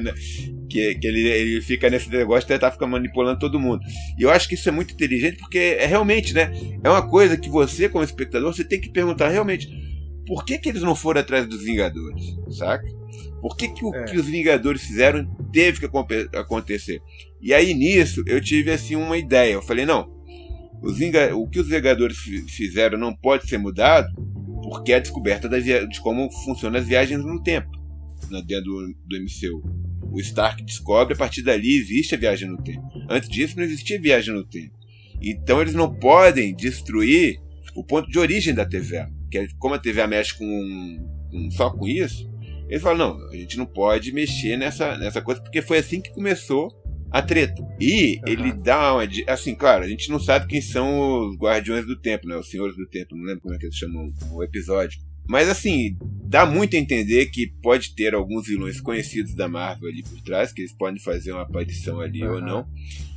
Né? 0.01 0.13
que 0.73 0.95
que 0.95 1.07
ele, 1.07 1.27
ele 1.27 1.61
fica 1.61 1.89
nesse 1.89 2.09
negócio 2.09 2.41
de 2.41 2.47
tentar 2.47 2.71
ficar 2.71 2.87
manipulando 2.87 3.39
todo 3.39 3.59
mundo. 3.59 3.81
E 4.17 4.23
eu 4.23 4.31
acho 4.31 4.47
que 4.47 4.55
isso 4.55 4.67
é 4.67 4.71
muito 4.71 4.93
inteligente 4.93 5.37
porque 5.37 5.77
é 5.79 5.85
realmente, 5.85 6.33
né? 6.33 6.51
É 6.83 6.89
uma 6.89 7.07
coisa 7.07 7.37
que 7.37 7.49
você, 7.49 7.87
como 7.87 8.03
espectador, 8.03 8.53
você 8.53 8.63
tem 8.63 8.81
que 8.81 8.89
perguntar 8.89 9.29
realmente 9.29 9.69
por 10.25 10.43
que, 10.43 10.57
que 10.57 10.69
eles 10.69 10.81
não 10.81 10.95
foram 10.95 11.21
atrás 11.21 11.45
dos 11.45 11.63
Vingadores, 11.63 12.23
saca? 12.49 12.87
Por 13.41 13.55
que, 13.55 13.67
que 13.67 13.85
o 13.85 13.93
é. 13.93 14.05
que 14.05 14.17
os 14.17 14.25
Vingadores 14.25 14.81
fizeram 14.81 15.25
teve 15.51 15.79
que 15.79 16.37
acontecer? 16.37 17.01
E 17.41 17.53
aí 17.53 17.73
nisso 17.73 18.23
eu 18.25 18.41
tive 18.41 18.71
assim 18.71 18.95
uma 18.95 19.17
ideia. 19.17 19.53
Eu 19.53 19.61
falei, 19.61 19.85
não, 19.85 20.09
os 20.81 20.97
o 21.33 21.47
que 21.47 21.59
os 21.59 21.67
Vingadores 21.67 22.17
fizeram 22.49 22.97
não 22.97 23.13
pode 23.13 23.47
ser 23.47 23.57
mudado 23.57 24.07
porque 24.69 24.91
é 24.93 24.95
a 24.95 24.99
descoberta 24.99 25.49
de 25.49 25.99
como 26.01 26.31
funcionam 26.31 26.79
as 26.79 26.87
viagens 26.87 27.23
no 27.23 27.41
tempo 27.41 27.83
né, 28.29 28.41
dentro 28.45 28.93
do, 29.05 29.19
MCU. 29.19 29.63
O 30.11 30.19
Stark 30.19 30.63
descobre, 30.63 31.13
a 31.13 31.17
partir 31.17 31.41
dali 31.41 31.75
existe 31.75 32.15
a 32.15 32.17
viagem 32.17 32.49
no 32.49 32.61
tempo. 32.61 32.87
Antes 33.09 33.29
disso 33.29 33.57
não 33.57 33.63
existia 33.63 33.99
viagem 33.99 34.33
no 34.33 34.43
tempo. 34.43 34.73
Então 35.21 35.61
eles 35.61 35.73
não 35.73 35.93
podem 35.93 36.55
destruir 36.55 37.39
o 37.75 37.83
ponto 37.83 38.09
de 38.09 38.19
origem 38.19 38.53
da 38.53 38.65
TVA. 38.65 39.09
Que 39.31 39.39
é, 39.39 39.47
como 39.57 39.73
a 39.73 39.79
TVA 39.79 40.07
mexe 40.07 40.35
com, 40.35 41.07
com, 41.31 41.51
só 41.51 41.71
com 41.71 41.87
isso, 41.87 42.29
eles 42.69 42.81
falam, 42.81 43.15
não, 43.15 43.29
a 43.29 43.35
gente 43.35 43.57
não 43.57 43.65
pode 43.65 44.11
mexer 44.11 44.57
nessa, 44.57 44.97
nessa 44.97 45.21
coisa, 45.21 45.41
porque 45.41 45.61
foi 45.61 45.79
assim 45.79 46.01
que 46.01 46.11
começou 46.11 46.71
a 47.13 47.21
treta. 47.21 47.63
E 47.79 48.15
uhum. 48.15 48.21
ele 48.25 48.51
dá 48.51 48.95
uma. 48.95 49.07
Assim, 49.27 49.53
claro, 49.53 49.83
a 49.83 49.87
gente 49.87 50.09
não 50.09 50.19
sabe 50.19 50.47
quem 50.47 50.59
são 50.59 51.29
os 51.29 51.37
Guardiões 51.37 51.85
do 51.85 51.95
Tempo, 51.95 52.27
né? 52.27 52.35
Os 52.35 52.49
Senhores 52.49 52.75
do 52.75 52.87
Tempo, 52.87 53.15
não 53.15 53.23
lembro 53.23 53.41
como 53.41 53.53
é 53.53 53.57
que 53.59 53.67
eles 53.67 53.77
chamam 53.77 54.11
o 54.31 54.43
episódio. 54.43 54.99
Mas 55.29 55.47
assim, 55.47 55.95
dá 56.25 56.45
muito 56.45 56.75
a 56.75 56.79
entender 56.79 57.27
que 57.27 57.53
pode 57.61 57.95
ter 57.95 58.13
alguns 58.15 58.47
vilões 58.47 58.81
conhecidos 58.81 59.35
da 59.35 59.47
Marvel 59.47 59.89
ali 59.89 60.01
por 60.03 60.19
trás, 60.21 60.51
que 60.51 60.61
eles 60.61 60.73
podem 60.73 60.99
fazer 60.99 61.31
uma 61.31 61.43
aparição 61.43 62.01
ali 62.01 62.23
uhum. 62.23 62.33
ou 62.33 62.41
não. 62.41 62.67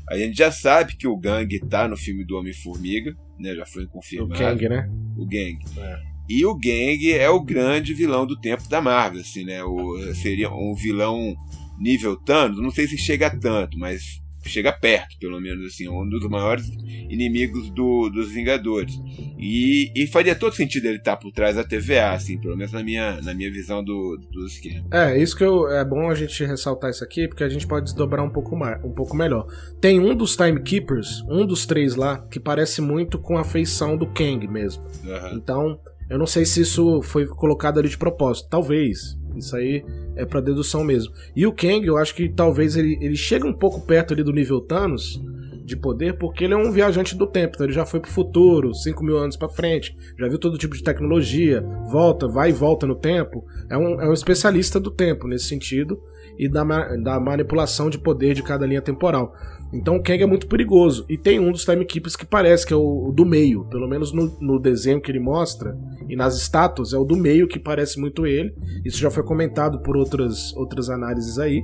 A 0.08 0.16
gente 0.16 0.36
já 0.36 0.52
sabe 0.52 0.94
que 0.94 1.08
o 1.08 1.16
Gang 1.16 1.58
tá 1.68 1.88
no 1.88 1.96
filme 1.96 2.24
do 2.24 2.36
Homem-Formiga, 2.36 3.16
né? 3.40 3.54
Já 3.54 3.64
foi 3.64 3.86
confirmado. 3.86 4.34
O 4.34 4.38
Gang, 4.38 4.68
né? 4.68 4.90
O 5.16 5.24
Gang. 5.24 5.58
É. 5.78 6.16
E 6.28 6.44
o 6.44 6.54
Gang 6.54 7.12
é 7.12 7.30
o 7.30 7.42
grande 7.42 7.94
vilão 7.94 8.26
do 8.26 8.38
tempo 8.38 8.68
da 8.68 8.80
Marvel, 8.80 9.22
assim, 9.22 9.44
né? 9.44 9.64
O, 9.64 10.14
seria 10.14 10.50
um 10.50 10.74
vilão 10.74 11.34
nível 11.78 12.16
Thanos, 12.16 12.60
não 12.60 12.70
sei 12.70 12.86
se 12.86 12.98
chega 12.98 13.30
tanto, 13.30 13.78
mas 13.78 14.20
chega 14.48 14.72
perto, 14.72 15.18
pelo 15.18 15.40
menos 15.40 15.66
assim, 15.66 15.88
um 15.88 16.08
dos 16.08 16.26
maiores 16.28 16.66
inimigos 17.08 17.70
do, 17.70 18.08
dos 18.08 18.30
Vingadores. 18.30 18.94
E, 19.38 19.92
e, 19.94 20.06
faria 20.06 20.34
todo 20.34 20.54
sentido 20.54 20.86
ele 20.86 20.98
estar 20.98 21.16
por 21.16 21.30
trás 21.32 21.56
da 21.56 21.64
TVA, 21.64 22.12
assim, 22.12 22.38
pelo 22.38 22.56
menos 22.56 22.72
na 22.72 22.82
minha, 22.82 23.20
na 23.22 23.34
minha 23.34 23.50
visão 23.50 23.82
do, 23.82 24.18
do 24.30 24.46
esquema. 24.46 24.86
É, 24.92 25.20
isso 25.20 25.36
que 25.36 25.44
eu, 25.44 25.68
é 25.68 25.84
bom 25.84 26.08
a 26.08 26.14
gente 26.14 26.44
ressaltar 26.44 26.90
isso 26.90 27.04
aqui, 27.04 27.28
porque 27.28 27.44
a 27.44 27.48
gente 27.48 27.66
pode 27.66 27.84
desdobrar 27.84 28.24
um 28.24 28.30
pouco, 28.30 28.56
mais, 28.56 28.82
um 28.84 28.92
pouco 28.92 29.16
melhor. 29.16 29.46
Tem 29.80 30.00
um 30.00 30.14
dos 30.14 30.36
Timekeepers, 30.36 31.22
um 31.28 31.44
dos 31.46 31.66
três 31.66 31.96
lá, 31.96 32.18
que 32.30 32.40
parece 32.40 32.80
muito 32.80 33.18
com 33.18 33.36
a 33.36 33.44
feição 33.44 33.96
do 33.96 34.06
Kang 34.06 34.46
mesmo. 34.48 34.82
Uhum. 35.04 35.34
Então, 35.34 35.80
eu 36.08 36.18
não 36.18 36.26
sei 36.26 36.44
se 36.44 36.60
isso 36.60 37.02
foi 37.02 37.26
colocado 37.26 37.78
ali 37.78 37.88
de 37.88 37.98
propósito. 37.98 38.48
Talvez. 38.48 39.16
Isso 39.38 39.56
aí 39.56 39.84
é 40.14 40.24
para 40.24 40.40
dedução 40.40 40.84
mesmo. 40.84 41.12
E 41.34 41.46
o 41.46 41.52
Kang, 41.52 41.86
eu 41.86 41.96
acho 41.96 42.14
que 42.14 42.28
talvez 42.28 42.76
ele, 42.76 42.98
ele 43.00 43.16
chega 43.16 43.46
um 43.46 43.52
pouco 43.52 43.80
perto 43.80 44.12
ali 44.14 44.22
do 44.22 44.32
nível 44.32 44.60
Thanos 44.60 45.20
de 45.66 45.76
poder, 45.76 46.16
porque 46.16 46.44
ele 46.44 46.54
é 46.54 46.56
um 46.56 46.70
viajante 46.70 47.16
do 47.16 47.26
tempo, 47.26 47.54
então 47.56 47.66
ele 47.66 47.72
já 47.72 47.84
foi 47.84 47.98
pro 47.98 48.08
futuro, 48.08 48.72
5 48.72 49.04
mil 49.04 49.18
anos 49.18 49.36
para 49.36 49.48
frente, 49.48 49.96
já 50.16 50.28
viu 50.28 50.38
todo 50.38 50.56
tipo 50.56 50.76
de 50.76 50.82
tecnologia, 50.82 51.60
volta, 51.90 52.28
vai 52.28 52.50
e 52.50 52.52
volta 52.52 52.86
no 52.86 52.94
tempo. 52.94 53.44
É 53.68 53.76
um, 53.76 54.00
é 54.00 54.08
um 54.08 54.12
especialista 54.12 54.78
do 54.78 54.92
tempo 54.92 55.26
nesse 55.26 55.46
sentido 55.46 56.00
e 56.38 56.48
da, 56.48 56.62
da 56.96 57.18
manipulação 57.18 57.90
de 57.90 57.98
poder 57.98 58.32
de 58.32 58.44
cada 58.44 58.64
linha 58.64 58.80
temporal. 58.80 59.34
Então 59.72 59.96
o 59.96 60.02
Kang 60.02 60.22
é 60.22 60.26
muito 60.26 60.46
perigoso. 60.46 61.04
E 61.08 61.18
tem 61.18 61.40
um 61.40 61.50
dos 61.50 61.64
timekeepers 61.64 62.16
que 62.16 62.24
parece 62.24 62.66
que 62.66 62.72
é 62.72 62.76
o, 62.76 63.12
do 63.14 63.26
meio, 63.26 63.64
pelo 63.64 63.88
menos 63.88 64.12
no, 64.12 64.36
no, 64.40 64.58
desenho 64.58 65.00
que 65.00 65.10
ele 65.10 65.20
mostra 65.20 65.76
e 66.08 66.16
nas 66.16 66.36
estátuas, 66.36 66.92
é 66.92 66.98
o 66.98 67.04
do 67.04 67.16
meio 67.16 67.48
que 67.48 67.58
parece 67.58 68.00
muito 68.00 68.26
ele. 68.26 68.54
Isso 68.84 68.98
já 68.98 69.10
foi 69.10 69.22
comentado 69.22 69.80
por 69.80 69.96
outras, 69.96 70.54
outras 70.56 70.88
análises 70.88 71.38
aí. 71.38 71.62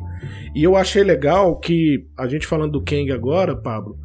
E 0.54 0.62
eu 0.62 0.76
achei 0.76 1.02
legal 1.02 1.56
que, 1.58 2.06
a 2.16 2.26
gente 2.26 2.46
falando 2.46 2.72
do 2.72 2.82
Kang 2.82 3.10
agora, 3.12 3.56
Pablo, 3.56 3.96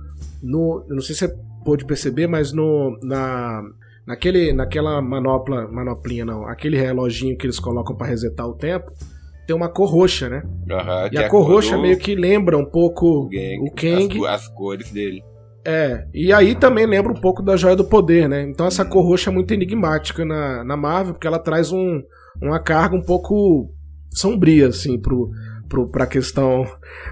no, 0.41 0.85
não 0.87 1.01
sei 1.01 1.15
se 1.15 1.27
você 1.27 1.35
pôde 1.65 1.85
perceber, 1.85 2.27
mas 2.27 2.53
no, 2.53 2.97
na, 3.01 3.63
naquele, 4.05 4.53
naquela 4.53 5.01
manopla, 5.01 5.67
manoplinha 5.67 6.23
não, 6.23 6.47
aquele 6.47 6.77
reloginho 6.77 7.37
que 7.37 7.45
eles 7.45 7.59
colocam 7.59 7.95
para 7.95 8.07
resetar 8.07 8.47
o 8.47 8.53
tempo 8.53 8.91
tem 9.47 9.55
uma 9.55 9.69
cor 9.69 9.89
roxa, 9.89 10.29
né? 10.29 10.43
Uhum, 10.45 11.09
e 11.09 11.17
a, 11.17 11.25
a 11.25 11.29
cor, 11.29 11.47
roxa 11.47 11.77
do... 11.77 11.81
meio 11.81 11.97
que 11.97 12.13
lembra 12.13 12.57
um 12.57 12.65
pouco 12.65 13.07
o, 13.07 13.29
Gang, 13.29 13.59
o 13.61 13.71
Kang. 13.71 14.27
As, 14.27 14.41
as, 14.41 14.47
cores 14.49 14.91
dele. 14.91 15.23
É, 15.65 16.05
e 16.13 16.31
aí 16.33 16.53
também 16.53 16.85
lembra 16.85 17.11
um 17.11 17.19
pouco 17.19 17.41
da 17.41 17.55
Joia 17.55 17.75
do 17.75 17.85
Poder, 17.85 18.27
né? 18.27 18.41
Então 18.41 18.67
essa 18.67 18.83
cor 18.83 19.05
roxa 19.05 19.29
é 19.29 19.33
muito 19.33 19.53
enigmática 19.53 20.25
na, 20.25 20.63
na 20.65 20.75
Marvel, 20.75 21.13
porque 21.13 21.27
ela 21.27 21.39
traz 21.39 21.71
um, 21.71 22.01
uma 22.41 22.59
carga 22.59 22.95
um 22.95 23.01
pouco 23.01 23.69
sombria, 24.11 24.67
assim, 24.67 24.99
pro, 24.99 25.29
para 25.67 26.03
a 26.03 26.07
questão 26.07 26.65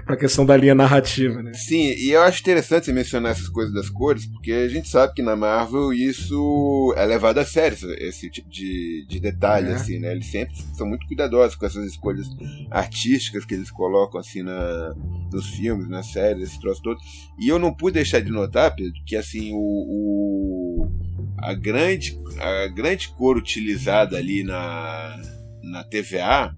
para 0.04 0.16
questão 0.16 0.46
da 0.46 0.56
linha 0.56 0.74
narrativa, 0.74 1.42
né? 1.42 1.52
Sim, 1.54 1.92
e 1.96 2.10
eu 2.10 2.22
acho 2.22 2.40
interessante 2.40 2.86
você 2.86 2.92
mencionar 2.92 3.32
essas 3.32 3.48
coisas 3.48 3.74
das 3.74 3.90
cores, 3.90 4.26
porque 4.26 4.52
a 4.52 4.68
gente 4.68 4.88
sabe 4.88 5.14
que 5.14 5.22
na 5.22 5.36
Marvel 5.36 5.92
isso 5.92 6.94
é 6.96 7.04
levado 7.04 7.38
a 7.38 7.44
sério, 7.44 7.76
esse 7.98 8.30
tipo 8.30 8.48
de, 8.48 9.06
de 9.08 9.20
detalhe, 9.20 9.70
é. 9.70 9.74
assim, 9.74 9.98
né? 9.98 10.12
Eles 10.12 10.26
sempre 10.26 10.54
são 10.74 10.86
muito 10.86 11.06
cuidadosos 11.06 11.56
com 11.56 11.66
essas 11.66 11.84
escolhas 11.86 12.26
artísticas 12.70 13.44
que 13.44 13.54
eles 13.54 13.70
colocam, 13.70 14.20
assim, 14.20 14.42
na, 14.42 14.94
nos 15.32 15.48
filmes, 15.50 15.88
nas 15.88 16.12
séries, 16.12 16.48
esse 16.48 16.60
troço 16.60 16.82
todo. 16.82 16.98
E 17.38 17.48
eu 17.48 17.58
não 17.58 17.74
pude 17.74 17.94
deixar 17.94 18.20
de 18.20 18.30
notar, 18.30 18.74
Pedro, 18.74 18.94
que, 19.04 19.16
assim, 19.16 19.52
o, 19.52 19.58
o 19.58 21.06
a 21.38 21.52
grande 21.52 22.18
a 22.40 22.66
grande 22.68 23.08
cor 23.08 23.36
utilizada 23.36 24.16
ali 24.16 24.42
na 24.42 25.20
na 25.70 25.84
TVA, 25.84 26.54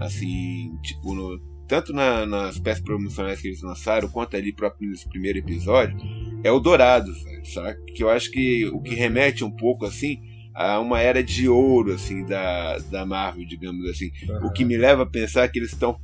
assim, 0.00 0.76
tipo, 0.82 1.14
no, 1.14 1.38
tanto 1.66 1.92
na, 1.92 2.26
nas 2.26 2.58
peças 2.58 2.82
promocionais 2.82 3.40
que 3.40 3.48
eles 3.48 3.62
lançaram, 3.62 4.08
quanto 4.08 4.36
ali 4.36 4.52
próprio 4.52 4.90
nesse 4.90 5.08
primeiro 5.08 5.38
episódio, 5.38 5.96
é 6.42 6.50
o 6.50 6.58
Dourado, 6.58 7.12
sabe? 7.44 7.78
Que 7.92 8.02
eu 8.02 8.10
acho 8.10 8.30
que 8.30 8.66
o 8.66 8.80
que 8.80 8.94
remete 8.94 9.44
um 9.44 9.50
pouco, 9.50 9.84
assim, 9.84 10.20
a 10.58 10.80
uma 10.80 11.00
era 11.00 11.22
de 11.22 11.48
ouro 11.48 11.92
assim 11.92 12.24
da, 12.24 12.78
da 12.90 13.06
Marvel, 13.06 13.46
digamos 13.46 13.88
assim. 13.88 14.10
Uhum. 14.28 14.46
O 14.46 14.52
que 14.52 14.64
me 14.64 14.76
leva 14.76 15.04
a 15.04 15.06
pensar 15.06 15.46
que 15.48 15.60
eles 15.60 15.72
estão 15.72 15.96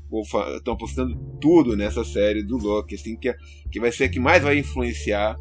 apostando 0.70 1.16
tudo 1.40 1.76
nessa 1.76 2.04
série 2.04 2.40
do 2.40 2.56
Loki, 2.56 2.94
assim 2.94 3.16
que, 3.16 3.34
que 3.72 3.80
vai 3.80 3.90
ser 3.90 4.04
a 4.04 4.08
que 4.08 4.20
mais 4.20 4.44
vai 4.44 4.56
influenciar 4.56 5.36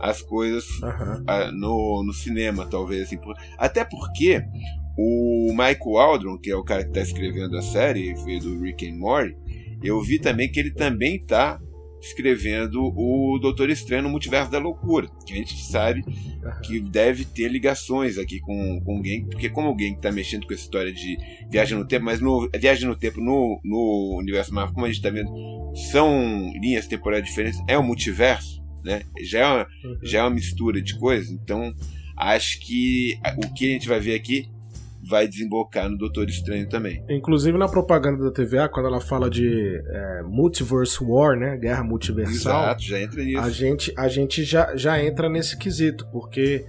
as 0.00 0.22
coisas 0.22 0.64
uhum. 0.80 1.24
a, 1.26 1.52
no, 1.52 2.02
no 2.06 2.12
cinema, 2.14 2.64
talvez 2.64 3.02
assim. 3.02 3.18
Até 3.58 3.84
porque 3.84 4.42
o 4.96 5.50
Michael 5.50 5.98
Aldron, 5.98 6.38
que 6.38 6.50
é 6.50 6.56
o 6.56 6.64
cara 6.64 6.82
que 6.82 6.90
está 6.90 7.00
escrevendo 7.00 7.56
a 7.56 7.62
série, 7.62 8.14
veio 8.24 8.40
do 8.40 8.60
Rick 8.60 8.88
and 8.88 8.96
Morty, 8.96 9.36
eu 9.82 10.00
vi 10.00 10.18
também 10.18 10.50
que 10.50 10.58
ele 10.58 10.70
também 10.70 11.16
está 11.16 11.60
escrevendo 12.04 12.92
o 12.94 13.38
Doutor 13.38 13.70
Estranho 13.70 14.02
no 14.02 14.10
Multiverso 14.10 14.50
da 14.50 14.58
Loucura, 14.58 15.08
que 15.26 15.32
a 15.32 15.36
gente 15.36 15.56
sabe 15.64 16.04
que 16.62 16.78
deve 16.78 17.24
ter 17.24 17.48
ligações 17.48 18.18
aqui 18.18 18.40
com, 18.40 18.80
com 18.82 18.98
o 18.98 19.02
Gang, 19.02 19.26
porque 19.30 19.48
como 19.48 19.70
o 19.70 19.74
Gang 19.74 19.94
está 19.94 20.12
mexendo 20.12 20.46
com 20.46 20.52
essa 20.52 20.62
história 20.62 20.92
de 20.92 21.16
viagem 21.50 21.78
no 21.78 21.86
tempo, 21.86 22.04
mas 22.04 22.20
no, 22.20 22.48
viagem 22.54 22.86
no 22.86 22.94
tempo 22.94 23.20
no, 23.20 23.58
no 23.64 24.18
universo 24.18 24.52
Marvel, 24.52 24.74
como 24.74 24.84
a 24.84 24.88
gente 24.88 24.98
está 24.98 25.08
vendo, 25.08 25.30
são 25.90 26.52
linhas 26.60 26.86
temporais 26.86 27.24
diferentes, 27.24 27.60
é 27.66 27.78
um 27.78 27.82
multiverso, 27.82 28.62
né? 28.84 29.02
Já 29.22 29.38
é 29.38 29.46
uma, 29.46 29.66
uhum. 29.84 29.98
já 30.02 30.18
é 30.18 30.22
uma 30.22 30.30
mistura 30.30 30.82
de 30.82 30.98
coisas, 30.98 31.30
então 31.30 31.74
acho 32.16 32.60
que 32.60 33.18
o 33.38 33.54
que 33.54 33.66
a 33.66 33.72
gente 33.72 33.88
vai 33.88 33.98
ver 33.98 34.14
aqui 34.14 34.46
vai 35.08 35.28
desembocar 35.28 35.88
no 35.88 35.98
Doutor 35.98 36.28
Estranho 36.28 36.68
também. 36.68 37.04
Inclusive 37.08 37.56
na 37.58 37.68
propaganda 37.68 38.24
da 38.24 38.30
TVA, 38.30 38.68
quando 38.68 38.86
ela 38.86 39.00
fala 39.00 39.28
de 39.28 39.82
é, 39.86 40.22
Multiverse 40.22 41.02
War, 41.02 41.38
né, 41.38 41.56
guerra 41.56 41.84
multiversal, 41.84 42.62
Exato, 42.62 42.82
já 42.82 43.00
entra 43.00 43.22
nisso. 43.22 43.38
A 43.40 43.50
gente, 43.50 43.94
a 43.96 44.08
gente 44.08 44.44
já, 44.44 44.76
já 44.76 45.02
entra 45.02 45.28
nesse 45.28 45.58
quesito, 45.58 46.06
porque 46.10 46.64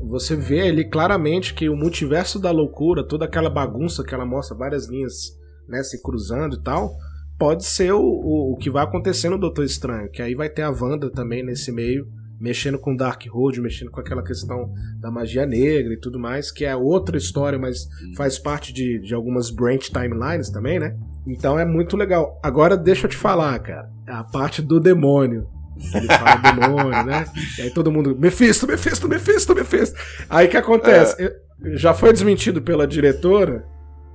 você 0.00 0.34
vê 0.34 0.68
ali 0.68 0.88
claramente 0.88 1.52
que 1.52 1.68
o 1.68 1.76
multiverso 1.76 2.38
da 2.38 2.50
loucura, 2.50 3.06
toda 3.06 3.26
aquela 3.26 3.50
bagunça 3.50 4.02
que 4.02 4.14
ela 4.14 4.24
mostra 4.24 4.56
várias 4.56 4.88
linhas 4.88 5.38
né, 5.68 5.82
se 5.82 6.02
cruzando 6.02 6.56
e 6.56 6.62
tal, 6.62 6.96
pode 7.38 7.64
ser 7.64 7.92
o, 7.92 8.00
o, 8.00 8.52
o 8.52 8.56
que 8.56 8.70
vai 8.70 8.84
acontecer 8.84 9.28
no 9.28 9.38
Doutor 9.38 9.64
Estranho, 9.64 10.10
que 10.10 10.22
aí 10.22 10.34
vai 10.34 10.48
ter 10.48 10.62
a 10.62 10.70
Wanda 10.70 11.10
também 11.10 11.44
nesse 11.44 11.70
meio, 11.70 12.06
mexendo 12.40 12.78
com 12.78 12.96
Dark 12.96 13.22
Road, 13.28 13.60
mexendo 13.60 13.90
com 13.90 14.00
aquela 14.00 14.22
questão 14.22 14.72
da 14.98 15.10
magia 15.10 15.44
negra 15.44 15.92
e 15.92 15.96
tudo 15.96 16.18
mais, 16.18 16.50
que 16.50 16.64
é 16.64 16.74
outra 16.74 17.18
história, 17.18 17.58
mas 17.58 17.86
faz 18.16 18.38
parte 18.38 18.72
de, 18.72 18.98
de 18.98 19.14
algumas 19.14 19.50
branch 19.50 19.90
timelines 19.90 20.48
também, 20.48 20.80
né? 20.80 20.96
Então 21.26 21.58
é 21.58 21.64
muito 21.66 21.96
legal. 21.96 22.40
Agora 22.42 22.76
deixa 22.76 23.06
eu 23.06 23.10
te 23.10 23.16
falar, 23.16 23.58
cara, 23.58 23.90
a 24.06 24.24
parte 24.24 24.62
do 24.62 24.80
demônio. 24.80 25.46
Ele 25.94 26.06
fala 26.06 26.36
demônio, 26.52 27.04
né? 27.04 27.26
E 27.58 27.62
aí 27.62 27.70
todo 27.70 27.92
mundo, 27.92 28.16
Mephisto, 28.18 28.66
Mephisto, 28.66 29.06
Mephisto, 29.06 29.54
Mephisto. 29.54 29.98
Aí 30.28 30.46
o 30.46 30.50
que 30.50 30.56
acontece? 30.56 31.22
É. 31.22 31.36
Já 31.76 31.92
foi 31.92 32.10
desmentido 32.10 32.62
pela 32.62 32.86
diretora 32.86 33.66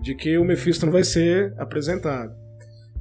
de 0.02 0.16
que 0.16 0.36
o 0.38 0.44
Mephisto 0.44 0.86
não 0.86 0.94
vai 0.94 1.04
ser 1.04 1.54
apresentado. 1.58 2.34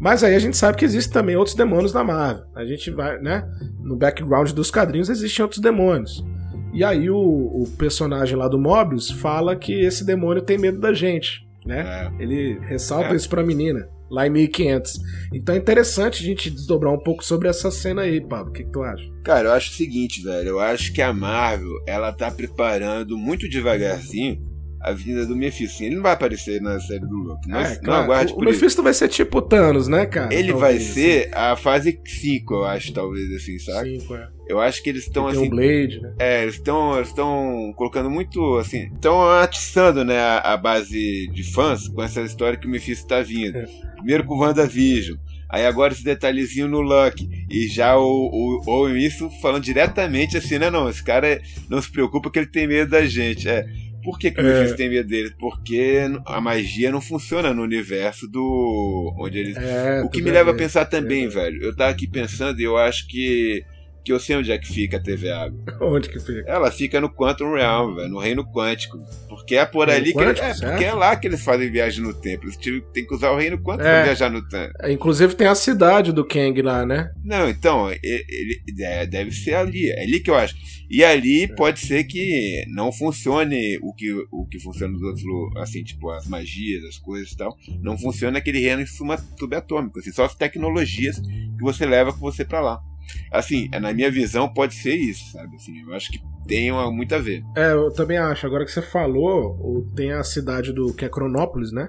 Mas 0.01 0.25
aí 0.25 0.35
a 0.35 0.39
gente 0.39 0.57
sabe 0.57 0.77
que 0.77 0.85
existem 0.85 1.13
também 1.13 1.37
outros 1.37 1.57
demônios 1.57 1.93
na 1.93 2.03
Marvel. 2.03 2.45
A 2.55 2.65
gente 2.65 2.91
vai, 2.91 3.19
né? 3.21 3.49
No 3.81 3.97
background 3.97 4.51
dos 4.51 4.71
quadrinhos 4.71 5.09
existem 5.09 5.43
outros 5.43 5.61
demônios. 5.61 6.25
E 6.73 6.83
aí 6.83 7.09
o, 7.09 7.17
o 7.17 7.65
personagem 7.79 8.37
lá 8.37 8.49
do 8.49 8.59
Mobius 8.59 9.11
fala 9.11 9.55
que 9.55 9.73
esse 9.73 10.05
demônio 10.05 10.43
tem 10.43 10.59
medo 10.59 10.81
da 10.81 10.93
gente, 10.93 11.47
né? 11.65 12.11
É. 12.19 12.23
Ele 12.23 12.59
ressalta 12.67 13.13
é. 13.13 13.17
isso 13.17 13.29
pra 13.29 13.45
menina, 13.45 13.89
lá 14.11 14.27
em 14.27 14.31
1500. 14.31 14.99
Então 15.33 15.55
é 15.55 15.59
interessante 15.59 16.23
a 16.23 16.27
gente 16.27 16.51
desdobrar 16.51 16.93
um 16.93 16.99
pouco 16.99 17.25
sobre 17.25 17.49
essa 17.49 17.71
cena 17.71 18.03
aí, 18.03 18.21
Pablo. 18.21 18.51
O 18.51 18.53
que, 18.53 18.65
que 18.65 18.73
tu 18.73 18.83
acha? 18.83 19.05
Cara, 19.23 19.49
eu 19.49 19.53
acho 19.53 19.71
o 19.71 19.75
seguinte, 19.75 20.21
velho. 20.21 20.49
Eu 20.49 20.61
acho 20.61 20.93
que 20.93 21.01
a 21.01 21.13
Marvel, 21.13 21.71
ela 21.87 22.13
tá 22.13 22.29
preparando 22.29 23.17
muito 23.17 23.49
devagarzinho 23.49 24.54
a 24.85 24.93
vinda 24.93 25.25
do 25.25 25.35
Mephisto. 25.35 25.83
Ele 25.83 25.97
não 25.97 26.03
vai 26.03 26.13
aparecer 26.13 26.61
na 26.61 26.79
série 26.79 27.07
do 27.07 27.17
Loki. 27.17 27.49
Não, 27.49 27.59
é, 27.59 27.81
não 27.83 27.95
aguarde 27.95 28.33
o, 28.33 28.37
por 28.37 28.45
O 28.45 28.51
Mephisto 28.51 28.83
vai 28.83 28.93
ser 28.93 29.09
tipo 29.09 29.41
Thanos, 29.41 29.89
né, 29.89 30.05
cara? 30.05 30.33
Ele 30.33 30.53
talvez, 30.53 30.61
vai 30.61 30.79
ser 30.79 31.31
a 31.33 31.57
fase 31.57 31.99
5, 32.05 32.55
eu 32.55 32.65
acho, 32.67 32.93
talvez, 32.93 33.33
assim, 33.33 33.59
sabe? 33.59 33.99
5, 34.01 34.15
é. 34.15 34.29
Eu 34.47 34.61
acho 34.61 34.83
que 34.83 34.91
eles 34.91 35.05
estão 35.05 35.27
assim. 35.27 35.47
Um 35.47 35.49
Blade, 35.49 36.03
né? 36.03 36.13
É, 36.19 36.43
eles 36.43 36.57
estão 36.57 37.01
estão 37.01 37.73
colocando 37.77 38.11
muito 38.11 38.59
assim, 38.59 38.91
estão 38.93 39.27
atiçando, 39.27 40.05
né, 40.05 40.19
a, 40.19 40.53
a, 40.53 40.57
base 40.59 41.29
de 41.33 41.43
fãs 41.51 41.89
com 41.89 42.03
essa 42.03 42.21
história 42.21 42.59
que 42.59 42.67
o 42.67 42.71
Mephisto 42.71 43.07
tá 43.07 43.23
vindo. 43.23 43.57
É. 43.57 43.67
Primeiro 43.97 44.25
com 44.25 44.35
o 44.35 44.41
WandaVision. 44.41 45.17
Aí 45.49 45.65
agora 45.65 45.93
esse 45.93 46.03
detalhezinho 46.03 46.67
no 46.67 46.81
Luck. 46.81 47.29
E 47.49 47.69
já 47.69 47.97
o, 47.97 48.03
o, 48.03 48.61
o 48.67 48.89
isso 48.89 49.31
falando 49.41 49.63
diretamente 49.63 50.37
assim, 50.37 50.59
né? 50.59 50.69
Não, 50.69 50.89
esse 50.89 51.03
cara 51.03 51.41
não 51.69 51.81
se 51.81 51.91
preocupa 51.91 52.29
que 52.29 52.41
ele 52.41 52.47
tem 52.47 52.67
medo 52.67 52.91
da 52.91 53.07
gente. 53.07 53.49
É. 53.49 53.65
Por 54.05 54.19
que, 54.19 54.31
que 54.31 54.41
o 54.41 54.45
Mephisto 54.45 54.75
é. 54.75 54.77
tem 54.77 54.91
medo 54.91 55.09
dele? 55.09 55.35
Porque 55.39 56.03
a 56.27 56.41
magia 56.41 56.93
não 56.93 57.01
funciona 57.01 57.55
no 57.55 57.63
universo 57.63 58.29
do. 58.29 59.15
onde 59.19 59.39
eles. 59.39 59.57
É, 59.57 60.03
o 60.05 60.11
que 60.11 60.21
me 60.21 60.31
leva 60.31 60.51
a 60.51 60.55
pensar 60.55 60.85
também, 60.85 61.25
é. 61.25 61.29
velho. 61.29 61.63
Eu 61.63 61.75
tava 61.75 61.91
aqui 61.91 62.07
pensando 62.07 62.61
e 62.61 62.65
eu 62.65 62.77
acho 62.77 63.09
que 63.09 63.65
que 64.05 64.13
eu 64.13 64.21
sei 64.21 64.37
onde 64.37 64.53
é 64.53 64.59
que 64.59 64.67
fica 64.67 64.99
a 64.99 65.01
TVA. 65.01 65.53
Onde 65.81 66.09
que 66.09 66.21
fica? 66.21 66.45
Ela 66.47 66.71
fica 66.71 67.01
no 67.01 67.09
Quantum 67.09 67.55
Realm, 67.55 67.95
velho, 67.95 68.09
no 68.09 68.19
reino 68.19 68.45
quântico. 68.45 68.99
Porque 69.29 69.57
é 69.57 69.65
por 69.65 69.89
ali 69.89 70.13
que 70.13 70.19
quântico, 70.19 70.47
é, 70.47 70.55
porque 70.55 70.85
é 70.85 70.93
lá 70.93 71.17
que 71.17 71.27
eles 71.27 71.43
fazem 71.43 71.71
viagem 71.71 72.03
no 72.03 72.13
tempo. 72.13 72.45
Eles 72.45 72.57
têm 72.93 73.07
que 73.07 73.15
usar 73.15 73.31
o 73.31 73.37
reino 73.37 73.59
quântico 73.59 73.89
é. 73.89 73.93
pra 73.93 74.05
viajar 74.05 74.31
no 74.31 74.47
tempo. 74.47 74.73
É, 74.81 74.93
inclusive 74.93 75.35
tem 75.35 75.47
a 75.47 75.55
cidade 75.55 76.13
do 76.13 76.25
Kang 76.25 76.61
lá, 76.61 76.85
né? 76.85 77.11
Não, 77.25 77.49
então, 77.49 77.91
ele, 77.91 78.63
ele 78.69 78.83
é, 78.83 79.07
deve 79.07 79.33
ser 79.33 79.55
ali. 79.55 79.91
É 79.91 80.03
ali 80.03 80.21
que 80.21 80.31
eu 80.31 80.35
acho. 80.35 80.55
E 80.91 81.03
ali 81.03 81.45
é. 81.45 81.49
pode 81.49 81.81
ser 81.81 82.05
que 82.05 82.65
não 82.69 82.93
funcione 82.93 83.79
o 83.83 83.93
que, 83.95 84.13
o 84.31 84.47
que 84.47 84.61
funciona 84.61 84.93
nos 84.93 85.03
outros, 85.03 85.25
assim, 85.57 85.83
tipo, 85.83 86.11
as 86.11 86.27
magias, 86.27 86.85
as 86.85 86.99
coisas 86.99 87.33
e 87.33 87.37
tal. 87.37 87.57
Não 87.81 87.97
funciona 87.97 88.39
aquele 88.39 88.61
reino 88.61 88.87
subatômico, 88.87 89.99
assim, 89.99 90.13
só 90.13 90.25
as 90.25 90.35
tecnologias 90.35 91.19
que 91.19 91.63
você 91.63 91.87
leva 91.87 92.13
com 92.13 92.19
você 92.19 92.45
para 92.45 92.61
lá. 92.61 92.83
Assim, 93.31 93.69
na 93.69 93.93
minha 93.93 94.11
visão, 94.11 94.49
pode 94.49 94.75
ser 94.75 94.95
isso, 94.95 95.33
sabe? 95.33 95.57
Assim, 95.57 95.81
eu 95.81 95.95
acho 95.95 96.11
que 96.11 96.21
tem 96.47 96.71
muito 96.93 97.15
a 97.15 97.19
ver. 97.19 97.43
É, 97.57 97.73
eu 97.73 97.93
também 97.93 98.19
acho. 98.19 98.47
Agora 98.47 98.65
que 98.65 98.71
você 98.71 98.83
falou, 98.83 99.87
tem 99.95 100.13
a 100.13 100.23
cidade 100.23 100.73
do 100.73 100.93
que 100.95 101.05
é 101.05 101.09
Cronópolis, 101.09 101.73
né? 101.73 101.89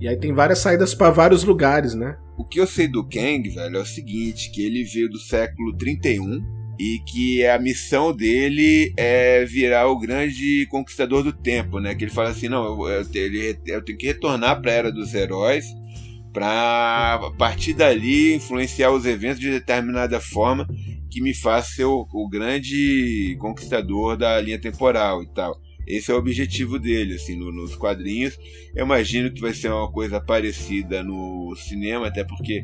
E 0.00 0.08
aí 0.08 0.16
tem 0.16 0.32
várias 0.32 0.58
saídas 0.58 0.94
para 0.94 1.10
vários 1.10 1.44
lugares, 1.44 1.94
né? 1.94 2.16
O 2.36 2.44
que 2.44 2.60
eu 2.60 2.66
sei 2.66 2.86
do 2.86 3.02
Kang, 3.08 3.48
velho, 3.48 3.76
é 3.76 3.80
o 3.80 3.86
seguinte, 3.86 4.50
que 4.50 4.62
ele 4.64 4.84
veio 4.84 5.08
do 5.08 5.18
século 5.18 5.76
31 5.76 6.44
e 6.78 7.00
que 7.06 7.46
a 7.46 7.58
missão 7.58 8.14
dele 8.14 8.92
é 8.96 9.44
virar 9.46 9.88
o 9.88 9.98
grande 9.98 10.66
conquistador 10.70 11.22
do 11.22 11.32
tempo, 11.32 11.80
né? 11.80 11.94
Que 11.94 12.04
ele 12.04 12.10
fala 12.10 12.28
assim, 12.28 12.48
não, 12.48 12.64
eu, 12.64 12.88
eu, 12.88 13.56
eu 13.66 13.82
tenho 13.82 13.98
que 13.98 14.06
retornar 14.06 14.60
para 14.60 14.70
a 14.70 14.74
era 14.74 14.92
dos 14.92 15.14
heróis 15.14 15.64
para 16.36 17.14
a 17.14 17.30
partir 17.30 17.72
dali 17.72 18.34
influenciar 18.34 18.90
os 18.90 19.06
eventos 19.06 19.40
de 19.40 19.50
determinada 19.50 20.20
forma 20.20 20.68
que 21.10 21.22
me 21.22 21.32
faça 21.32 21.76
ser 21.76 21.86
o, 21.86 22.06
o, 22.12 22.28
grande 22.28 23.34
conquistador 23.40 24.18
da 24.18 24.38
linha 24.38 24.60
temporal 24.60 25.22
e 25.22 25.32
tal. 25.32 25.58
Esse 25.86 26.10
é 26.10 26.14
o 26.14 26.18
objetivo 26.18 26.78
dele, 26.78 27.14
assim, 27.14 27.38
no, 27.38 27.50
nos 27.50 27.74
quadrinhos. 27.74 28.38
Eu 28.74 28.84
imagino 28.84 29.32
que 29.32 29.40
vai 29.40 29.54
ser 29.54 29.72
uma 29.72 29.90
coisa 29.90 30.20
parecida 30.20 31.02
no 31.02 31.56
cinema, 31.56 32.08
até 32.08 32.22
porque 32.22 32.62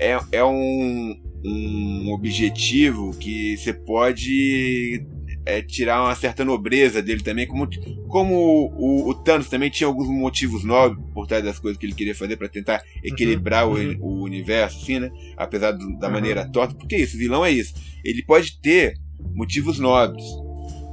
é, 0.00 0.18
é 0.32 0.42
um, 0.42 1.14
um 1.44 2.10
objetivo 2.10 3.10
que 3.18 3.58
você 3.58 3.74
pode 3.74 5.06
é, 5.46 5.60
tirar 5.62 6.02
uma 6.02 6.14
certa 6.14 6.44
nobreza 6.44 7.02
dele 7.02 7.22
também, 7.22 7.46
como, 7.46 7.68
como 8.08 8.72
o, 8.76 9.10
o, 9.10 9.14
Thanos 9.14 9.48
também 9.48 9.70
tinha 9.70 9.86
alguns 9.86 10.08
motivos 10.08 10.64
nobres 10.64 11.02
por 11.12 11.26
trás 11.26 11.44
das 11.44 11.58
coisas 11.58 11.78
que 11.78 11.86
ele 11.86 11.94
queria 11.94 12.14
fazer 12.14 12.36
para 12.36 12.48
tentar 12.48 12.82
equilibrar 13.02 13.68
uhum, 13.68 13.74
uhum. 13.74 13.98
O, 14.00 14.06
o, 14.06 14.22
universo, 14.22 14.82
assim, 14.82 14.98
né? 14.98 15.10
Apesar 15.36 15.72
do, 15.72 15.98
da 15.98 16.06
uhum. 16.06 16.12
maneira 16.12 16.50
torta, 16.50 16.74
porque 16.74 16.96
isso, 16.96 17.18
vilão 17.18 17.44
é 17.44 17.50
isso. 17.50 17.74
Ele 18.04 18.22
pode 18.24 18.60
ter 18.60 18.94
motivos 19.34 19.78
nobres, 19.78 20.24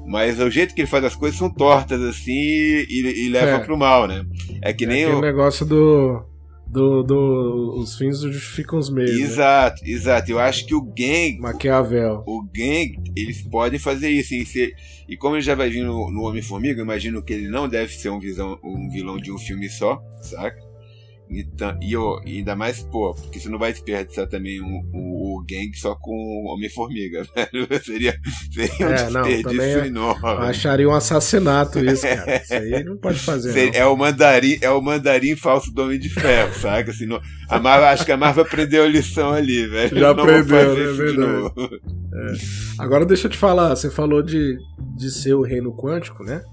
mas 0.06 0.40
o 0.40 0.50
jeito 0.50 0.76
que 0.76 0.82
ele 0.82 0.88
faz 0.88 1.06
as 1.06 1.16
coisas 1.16 1.38
são 1.38 1.50
tortas, 1.50 2.02
assim, 2.02 2.32
e, 2.32 3.26
e 3.26 3.30
leva 3.30 3.52
é. 3.52 3.60
pro 3.60 3.78
mal, 3.78 4.08
né? 4.08 4.26
É 4.62 4.74
que 4.74 4.84
é 4.84 4.88
nem 4.88 5.06
o 5.06 5.22
negócio 5.22 5.66
do 5.66 6.31
do, 6.72 7.04
do, 7.04 7.76
os 7.78 7.98
fins 7.98 8.22
justificam 8.22 8.80
os 8.80 8.90
meios. 8.90 9.12
Né? 9.12 9.26
Exato, 9.26 9.84
né? 9.84 9.90
exato. 9.90 10.32
Eu 10.32 10.40
acho 10.40 10.66
que 10.66 10.74
o 10.74 10.82
Gang. 10.82 11.38
Maquiavel. 11.40 12.24
O 12.26 12.42
Gang, 12.44 12.96
eles 13.16 13.42
podem 13.42 13.78
fazer 13.78 14.10
isso. 14.10 14.34
E, 14.34 14.46
se, 14.46 14.74
e 15.08 15.18
como 15.18 15.36
ele 15.36 15.42
já 15.42 15.54
vai 15.54 15.70
vir 15.70 15.84
no, 15.84 16.10
no 16.10 16.24
Homem-Formiga, 16.24 16.82
imagino 16.82 17.22
que 17.22 17.34
ele 17.34 17.50
não 17.50 17.68
deve 17.68 17.94
ser 17.94 18.10
um, 18.10 18.20
visão, 18.20 18.58
um 18.64 18.90
vilão 18.90 19.18
de 19.18 19.32
um 19.32 19.38
filme 19.38 19.70
só, 19.70 20.02
saca? 20.22 20.71
Então, 21.34 21.78
e, 21.82 21.94
eu, 21.94 22.20
e 22.26 22.40
ainda 22.40 22.56
mais, 22.56 22.84
pô, 22.84 23.14
porque 23.14 23.40
você 23.40 23.48
não 23.48 23.58
vai 23.58 23.72
desperdiçar 23.72 24.28
também 24.28 24.62
um, 24.62 24.82
um 24.94 25.46
gang 25.48 25.72
só 25.76 25.96
com 25.96 26.46
Homem-Formiga, 26.48 27.24
velho. 27.34 27.68
Seria, 27.82 28.20
seria 28.52 28.88
um 28.88 28.92
é, 28.92 29.06
desperdício 29.06 29.80
não, 29.80 29.86
enorme. 29.86 30.46
Acharia 30.46 30.90
um 30.90 30.94
assassinato 30.94 31.80
isso, 31.86 32.02
cara. 32.02 32.36
Isso 32.36 32.54
aí 32.54 32.84
não 32.84 32.98
pode 32.98 33.20
fazer. 33.20 33.54
Seria, 33.54 33.80
é, 33.80 33.86
o 33.86 33.96
mandarim, 33.96 34.58
é 34.62 34.70
o 34.70 34.82
mandarim 34.82 35.36
falso 35.36 35.74
do 35.74 35.84
Homem 35.84 36.00
de 36.00 36.10
Ferro, 36.10 36.54
saca? 36.54 36.92
Assim, 36.92 37.06
não, 37.06 37.22
a 37.50 37.60
Marvel, 37.60 37.88
acho 37.88 38.06
que 38.06 38.12
a 38.12 38.18
Marvel 38.18 38.44
aprendeu 38.44 38.84
a 38.84 38.88
lição 38.88 39.32
ali, 39.32 39.68
velho. 39.68 39.98
Já 39.98 40.14
não 40.14 40.24
aprendeu, 40.24 40.76
né? 40.76 40.84
É 40.84 40.94
verdade. 40.94 41.82
É. 42.14 42.34
Agora 42.78 43.06
deixa 43.06 43.28
eu 43.28 43.32
te 43.32 43.38
falar, 43.38 43.76
você 43.76 43.90
falou 43.90 44.22
de, 44.22 44.58
de 44.98 45.10
ser 45.10 45.34
o 45.34 45.42
reino 45.42 45.74
quântico, 45.76 46.24
né? 46.24 46.44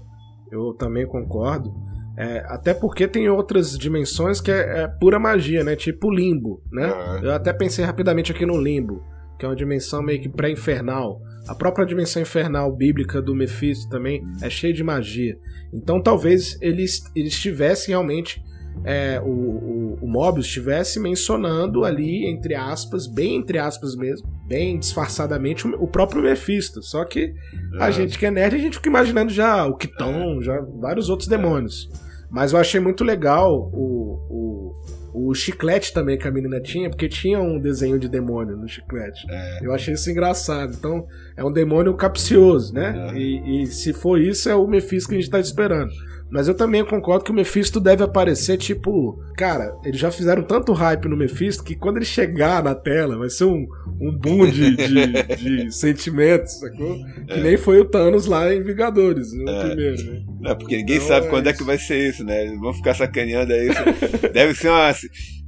Eu 0.51 0.73
também 0.73 1.05
concordo. 1.05 1.88
É, 2.19 2.43
até 2.47 2.73
porque 2.73 3.07
tem 3.07 3.29
outras 3.29 3.77
dimensões 3.77 4.41
que 4.41 4.51
é, 4.51 4.81
é 4.81 4.87
pura 4.89 5.17
magia, 5.17 5.63
né? 5.63 5.77
Tipo 5.77 6.11
limbo, 6.11 6.61
né? 6.69 6.91
Uhum. 6.91 7.23
Eu 7.23 7.31
até 7.31 7.53
pensei 7.53 7.85
rapidamente 7.85 8.29
aqui 8.29 8.45
no 8.45 8.61
limbo, 8.61 9.01
que 9.39 9.45
é 9.45 9.47
uma 9.47 9.55
dimensão 9.55 10.03
meio 10.03 10.21
que 10.21 10.27
pré-infernal. 10.27 11.21
A 11.47 11.55
própria 11.55 11.85
dimensão 11.85 12.21
infernal 12.21 12.75
bíblica 12.75 13.21
do 13.21 13.33
Mephisto 13.33 13.87
também 13.87 14.21
é 14.41 14.49
cheia 14.49 14.73
de 14.73 14.83
magia. 14.83 15.37
Então 15.73 16.03
talvez 16.03 16.57
eles, 16.61 17.01
eles 17.15 17.31
estivessem 17.33 17.93
realmente. 17.93 18.43
É, 18.83 19.19
o, 19.21 19.29
o, 19.29 19.97
o 20.01 20.07
Mobius 20.07 20.45
estivesse 20.45 20.99
mencionando 20.99 21.83
ali, 21.83 22.29
entre 22.29 22.53
aspas, 22.53 23.07
bem 23.07 23.35
entre 23.35 23.57
aspas 23.57 23.95
mesmo, 23.95 24.29
bem 24.47 24.77
disfarçadamente, 24.77 25.67
o, 25.67 25.83
o 25.83 25.87
próprio 25.87 26.21
Mephisto. 26.21 26.83
Só 26.83 27.05
que 27.05 27.33
a 27.79 27.87
é. 27.87 27.91
gente 27.93 28.19
que 28.19 28.25
é 28.25 28.31
nerd, 28.31 28.55
a 28.55 28.59
gente 28.59 28.75
fica 28.75 28.89
imaginando 28.89 29.31
já 29.31 29.65
o 29.65 29.77
Kiton, 29.77 30.41
já 30.41 30.59
vários 30.79 31.09
outros 31.09 31.27
demônios. 31.27 31.89
Mas 32.29 32.53
eu 32.53 32.59
achei 32.59 32.79
muito 32.79 33.03
legal 33.03 33.69
o, 33.73 34.75
o, 35.13 35.29
o 35.29 35.33
chiclete 35.33 35.93
também 35.93 36.17
que 36.17 36.27
a 36.27 36.31
menina 36.31 36.61
tinha, 36.61 36.89
porque 36.89 37.09
tinha 37.09 37.39
um 37.39 37.59
desenho 37.59 37.97
de 37.97 38.07
demônio 38.07 38.55
no 38.55 38.67
chiclete. 38.67 39.25
É. 39.29 39.59
Eu 39.61 39.73
achei 39.73 39.93
isso 39.93 40.09
engraçado. 40.09 40.73
Então, 40.77 41.07
é 41.35 41.43
um 41.43 41.51
demônio 41.51 41.95
capcioso, 41.95 42.73
né? 42.73 43.11
É. 43.11 43.17
E, 43.17 43.63
e, 43.63 43.67
se 43.67 43.93
for 43.93 44.19
isso, 44.19 44.49
é 44.49 44.55
o 44.55 44.67
Mephisto 44.67 45.09
que 45.09 45.15
a 45.15 45.19
gente 45.19 45.29
tá 45.29 45.39
esperando. 45.39 45.91
Mas 46.31 46.47
eu 46.47 46.53
também 46.53 46.85
concordo 46.85 47.23
que 47.23 47.31
o 47.31 47.33
Mephisto 47.33 47.79
deve 47.79 48.03
aparecer, 48.03 48.57
tipo. 48.57 49.19
Cara, 49.35 49.75
eles 49.83 49.99
já 49.99 50.11
fizeram 50.11 50.43
tanto 50.43 50.73
hype 50.73 51.07
no 51.07 51.17
Mephisto 51.17 51.63
que 51.63 51.75
quando 51.75 51.97
ele 51.97 52.05
chegar 52.05 52.63
na 52.63 52.75
tela 52.75 53.17
vai 53.17 53.29
ser 53.29 53.45
um, 53.45 53.67
um 53.99 54.15
boom 54.15 54.45
de, 54.45 54.75
de, 54.75 55.35
de 55.35 55.71
sentimentos, 55.73 56.59
sacou? 56.59 56.97
Que 57.25 57.33
é. 57.33 57.41
nem 57.41 57.57
foi 57.57 57.79
o 57.79 57.85
Thanos 57.85 58.27
lá 58.27 58.53
em 58.53 58.61
Vingadores, 58.61 59.31
o 59.33 59.49
é. 59.49 59.67
primeiro, 59.67 60.03
né? 60.03 60.23
Não, 60.39 60.55
porque 60.55 60.77
ninguém 60.77 60.97
então, 60.97 61.07
sabe 61.07 61.27
é 61.27 61.29
quando 61.29 61.47
isso. 61.47 61.55
é 61.55 61.57
que 61.57 61.63
vai 61.63 61.77
ser 61.79 62.09
isso, 62.09 62.23
né? 62.23 62.45
Eles 62.45 62.59
vão 62.59 62.73
ficar 62.73 62.93
sacaneando 62.93 63.51
aí. 63.51 63.69
Deve 64.31 64.53
ser 64.53 64.69
uma. 64.69 64.93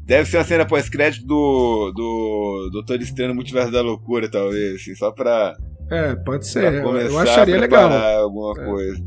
Deve 0.04 0.30
ser 0.30 0.38
uma 0.38 0.44
cena 0.44 0.66
pós-crédito 0.66 1.26
do, 1.26 1.92
do 1.96 2.70
Doutor 2.74 3.00
Estranho 3.00 3.36
Multiverso 3.36 3.72
da 3.72 3.82
Loucura, 3.82 4.30
talvez, 4.30 4.82
assim, 4.82 4.96
só 4.96 5.12
pra. 5.12 5.56
É, 5.92 6.16
pode 6.16 6.48
ser. 6.48 6.74
eu 6.74 7.20
acharia 7.20 7.60
legal. 7.60 7.92
alguma 8.24 8.60
é. 8.60 8.66
coisa. 8.66 9.04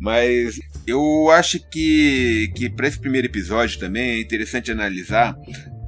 Mas 0.00 0.60
eu 0.90 1.30
acho 1.30 1.58
que, 1.70 2.50
que 2.54 2.70
para 2.70 2.88
esse 2.88 2.98
primeiro 2.98 3.26
episódio 3.26 3.78
também 3.78 4.10
é 4.10 4.20
interessante 4.20 4.70
analisar 4.70 5.36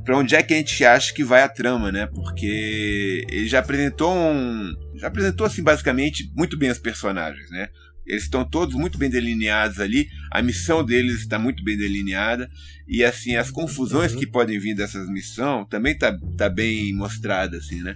para 0.05 0.19
onde 0.19 0.35
é 0.35 0.43
que 0.43 0.53
a 0.53 0.57
gente 0.57 0.85
acha 0.85 1.13
que 1.13 1.23
vai 1.23 1.43
a 1.43 1.49
trama, 1.49 1.93
né? 1.93 2.07
Porque 2.07 3.25
ele 3.31 3.47
já 3.47 3.61
apresentou 3.61 4.15
um. 4.15 4.73
Já 4.97 5.07
apresentou, 5.07 5.47
assim, 5.47 5.63
basicamente, 5.63 6.31
muito 6.35 6.59
bem 6.59 6.71
os 6.71 6.79
personagens, 6.79 7.49
né? 7.51 7.69
Eles 8.07 8.25
estão 8.25 8.45
todos 8.45 8.75
muito 8.75 8.99
bem 8.99 9.09
delineados 9.09 9.79
ali, 9.79 10.09
a 10.33 10.43
missão 10.43 10.85
deles 10.85 11.21
está 11.21 11.39
muito 11.39 11.63
bem 11.63 11.77
delineada, 11.77 12.51
e 12.89 13.05
assim, 13.05 13.37
as 13.37 13.51
confusões 13.51 14.13
uhum. 14.13 14.19
que 14.19 14.27
podem 14.27 14.59
vir 14.59 14.75
dessas 14.75 15.09
missões 15.09 15.67
também 15.71 15.97
tá, 15.97 16.19
tá 16.37 16.49
bem 16.49 16.93
mostrada, 16.93 17.59
assim, 17.59 17.81
né? 17.81 17.95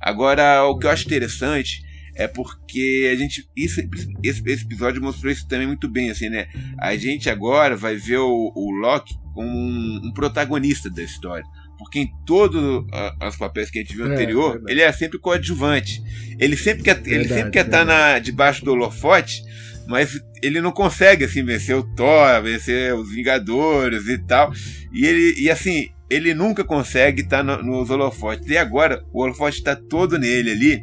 Agora, 0.00 0.64
o 0.64 0.78
que 0.78 0.86
eu 0.86 0.90
acho 0.90 1.06
interessante 1.06 1.82
é 2.14 2.28
porque 2.28 3.10
a 3.12 3.16
gente. 3.16 3.48
Isso, 3.56 3.80
esse, 4.22 4.42
esse, 4.46 4.64
episódio 4.64 5.02
mostrou 5.02 5.32
isso 5.32 5.48
também 5.48 5.66
muito 5.66 5.88
bem, 5.88 6.10
assim, 6.10 6.28
né? 6.28 6.46
A 6.78 6.96
gente 6.96 7.28
agora 7.28 7.76
vai 7.76 7.96
ver 7.96 8.18
o, 8.18 8.52
o 8.54 8.70
Loki 8.70 9.14
como 9.32 9.48
um, 9.48 10.00
um 10.04 10.12
protagonista 10.12 10.88
da 10.88 11.02
história 11.02 11.44
porque 11.84 11.98
em 11.98 12.10
todos 12.24 12.84
os 13.28 13.36
papéis 13.36 13.70
que 13.70 13.78
a 13.78 13.82
gente 13.82 13.94
viu 13.94 14.06
é, 14.06 14.14
anterior, 14.14 14.62
é 14.66 14.72
ele 14.72 14.80
é 14.80 14.90
sempre 14.92 15.18
coadjuvante. 15.18 16.02
Ele 16.38 16.56
sempre 16.56 16.82
quer, 16.82 16.94
verdade, 16.94 17.14
ele 17.14 17.28
sempre 17.28 17.50
quer 17.50 17.66
estar 17.66 17.84
na, 17.84 18.18
debaixo 18.18 18.64
do 18.64 18.72
holofote, 18.72 19.42
mas 19.86 20.18
ele 20.42 20.60
não 20.60 20.72
consegue 20.72 21.24
assim 21.24 21.44
vencer 21.44 21.76
o 21.76 21.82
Thor, 21.82 22.42
vencer 22.42 22.94
os 22.94 23.10
Vingadores 23.10 24.08
e 24.08 24.18
tal. 24.18 24.52
E 24.92 25.04
ele 25.04 25.40
e 25.40 25.50
assim, 25.50 25.88
ele 26.08 26.34
nunca 26.34 26.64
consegue 26.64 27.22
estar 27.22 27.42
no, 27.42 27.62
nos 27.62 27.90
holofotes. 27.90 28.48
E 28.48 28.56
agora 28.56 29.04
o 29.12 29.22
holofote 29.22 29.58
está 29.58 29.76
todo 29.76 30.18
nele 30.18 30.50
ali. 30.50 30.82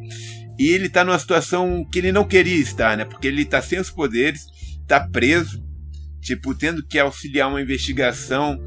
E 0.62 0.70
ele 0.70 0.88
tá 0.88 1.04
numa 1.04 1.18
situação 1.18 1.84
que 1.92 1.98
ele 1.98 2.12
não 2.12 2.24
queria 2.24 2.58
estar, 2.58 2.96
né? 2.96 3.04
Porque 3.04 3.28
ele 3.28 3.44
tá 3.44 3.60
sem 3.64 3.80
os 3.80 3.90
poderes, 3.90 4.46
tá 4.88 5.00
preso, 5.00 5.60
tipo, 6.22 6.54
tendo 6.54 6.86
que 6.86 7.00
auxiliar 7.00 7.50
uma 7.50 7.60
investigação 7.60 8.62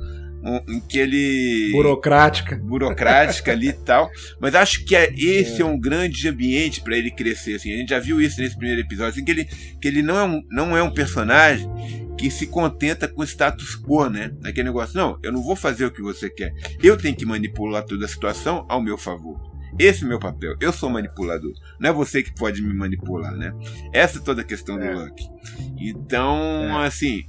em 0.68 0.80
que 0.80 0.98
ele. 0.98 1.70
Burocrática. 1.70 2.56
Burocrática 2.56 3.52
ali 3.52 3.68
e 3.68 3.72
tal. 3.72 4.10
Mas 4.40 4.56
acho 4.56 4.84
que 4.84 4.96
é, 4.96 5.08
esse 5.16 5.58
é. 5.58 5.62
é 5.62 5.64
um 5.64 5.78
grande 5.78 6.28
ambiente 6.28 6.80
para 6.80 6.98
ele 6.98 7.12
crescer. 7.12 7.54
Assim. 7.54 7.72
A 7.72 7.76
gente 7.76 7.90
já 7.90 8.00
viu 8.00 8.20
isso 8.20 8.40
nesse 8.40 8.56
primeiro 8.56 8.80
episódio. 8.80 9.12
Assim, 9.12 9.24
que 9.24 9.30
ele, 9.30 9.44
que 9.80 9.86
ele 9.86 10.02
não, 10.02 10.18
é 10.18 10.24
um, 10.24 10.42
não 10.50 10.76
é 10.76 10.82
um 10.82 10.92
personagem 10.92 11.70
que 12.18 12.28
se 12.28 12.48
contenta 12.48 13.06
com 13.06 13.22
o 13.22 13.24
status 13.24 13.76
quo, 13.76 14.10
né? 14.10 14.32
Aquele 14.42 14.64
negócio, 14.64 14.96
não, 14.96 15.16
eu 15.22 15.30
não 15.30 15.44
vou 15.44 15.54
fazer 15.54 15.86
o 15.86 15.92
que 15.92 16.02
você 16.02 16.28
quer. 16.28 16.52
Eu 16.82 16.96
tenho 16.96 17.14
que 17.14 17.24
manipular 17.24 17.84
toda 17.84 18.04
a 18.04 18.08
situação 18.08 18.66
ao 18.68 18.82
meu 18.82 18.98
favor. 18.98 19.53
Esse 19.78 20.04
é 20.04 20.06
meu 20.06 20.18
papel. 20.18 20.54
Eu 20.60 20.72
sou 20.72 20.88
manipulador. 20.88 21.52
Não 21.80 21.90
é 21.90 21.92
você 21.92 22.22
que 22.22 22.34
pode 22.34 22.62
me 22.62 22.72
manipular, 22.72 23.34
né? 23.34 23.52
Essa 23.92 24.18
é 24.18 24.22
toda 24.22 24.42
a 24.42 24.44
questão 24.44 24.80
é. 24.80 24.92
do 24.92 25.00
Luck. 25.00 25.28
Então, 25.78 26.82
é. 26.82 26.86
assim. 26.86 27.24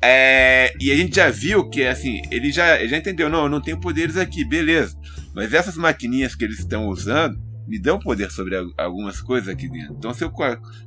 É, 0.00 0.72
e 0.80 0.92
a 0.92 0.96
gente 0.96 1.16
já 1.16 1.28
viu 1.28 1.68
que, 1.68 1.84
assim, 1.84 2.22
ele 2.30 2.52
já, 2.52 2.78
ele 2.78 2.88
já 2.88 2.96
entendeu, 2.96 3.28
não, 3.28 3.44
eu 3.44 3.48
não 3.48 3.60
tenho 3.60 3.80
poderes 3.80 4.16
aqui, 4.16 4.44
beleza. 4.44 4.96
Mas 5.34 5.52
essas 5.52 5.76
maquininhas 5.76 6.36
que 6.36 6.44
eles 6.44 6.60
estão 6.60 6.86
usando 6.86 7.36
me 7.68 7.78
dão 7.78 7.98
poder 7.98 8.30
sobre 8.30 8.56
algumas 8.78 9.20
coisas 9.20 9.48
aqui 9.48 9.68
dentro. 9.68 9.94
Então, 9.98 10.14
se 10.14 10.24
eu 10.24 10.32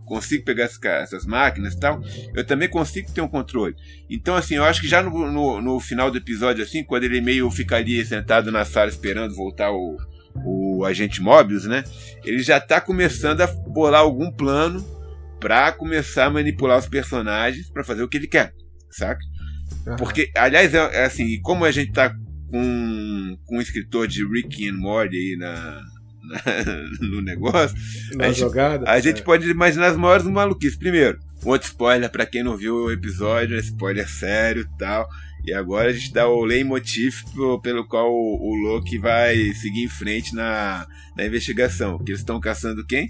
consigo 0.03 0.43
pegar 0.43 0.63
essas 0.63 1.25
máquinas 1.25 1.73
e 1.73 1.79
tal, 1.79 2.01
eu 2.33 2.43
também 2.43 2.67
consigo 2.67 3.11
ter 3.11 3.21
um 3.21 3.27
controle. 3.27 3.75
Então, 4.09 4.35
assim, 4.35 4.55
eu 4.55 4.63
acho 4.63 4.81
que 4.81 4.87
já 4.87 5.03
no, 5.03 5.31
no, 5.31 5.61
no 5.61 5.79
final 5.79 6.09
do 6.09 6.17
episódio, 6.17 6.63
assim, 6.63 6.83
quando 6.83 7.03
ele 7.03 7.21
meio 7.21 7.51
ficaria 7.51 8.03
sentado 8.03 8.51
na 8.51 8.65
sala 8.65 8.89
esperando 8.89 9.35
voltar 9.35 9.71
o, 9.71 9.95
o 10.35 10.85
agente 10.85 11.21
Mobius, 11.21 11.65
né? 11.65 11.83
Ele 12.23 12.41
já 12.41 12.57
está 12.57 12.79
começando 12.81 13.41
a 13.41 13.47
bolar 13.47 14.01
algum 14.01 14.31
plano 14.31 14.85
para 15.39 15.71
começar 15.71 16.25
a 16.25 16.29
manipular 16.29 16.77
os 16.77 16.87
personagens 16.87 17.69
para 17.69 17.83
fazer 17.83 18.03
o 18.03 18.07
que 18.07 18.17
ele 18.17 18.27
quer, 18.27 18.53
saca? 18.89 19.21
Porque, 19.97 20.31
aliás, 20.35 20.73
é, 20.73 20.77
é, 20.77 21.05
assim, 21.05 21.41
como 21.41 21.65
a 21.65 21.71
gente 21.71 21.91
tá 21.91 22.13
com, 22.49 23.37
com 23.45 23.57
um 23.57 23.61
escritor 23.61 24.07
de 24.07 24.25
Rick 24.25 24.67
and 24.67 24.77
Morty 24.77 25.15
aí 25.15 25.35
na, 25.37 25.81
na 26.23 26.41
no 27.01 27.21
negócio, 27.21 27.75
na 28.15 28.27
a, 28.27 28.31
jogada, 28.31 28.85
gente, 28.85 28.89
a 28.89 28.97
é. 28.97 29.01
gente 29.01 29.23
pode 29.23 29.49
imaginar 29.49 29.87
as 29.87 29.97
maiores 29.97 30.25
maluquices. 30.25 30.77
Primeiro, 30.77 31.19
outro 31.43 31.67
spoiler 31.67 32.09
para 32.09 32.25
quem 32.25 32.43
não 32.43 32.55
viu 32.55 32.75
o 32.75 32.91
episódio, 32.91 33.57
spoiler 33.57 34.07
sério 34.07 34.61
e 34.63 34.77
tal. 34.77 35.07
E 35.45 35.53
agora 35.53 35.89
a 35.89 35.93
gente 35.93 36.13
dá 36.13 36.27
o 36.27 36.43
leitmotiv 36.43 37.23
pelo 37.63 37.87
qual 37.87 38.11
o, 38.11 38.55
Loki 38.55 38.97
vai 38.97 39.35
seguir 39.53 39.83
em 39.83 39.89
frente 39.89 40.35
na, 40.35 40.87
na 41.17 41.25
investigação. 41.25 41.97
Que 41.97 42.11
eles 42.11 42.21
estão 42.21 42.39
caçando 42.39 42.85
quem? 42.85 43.09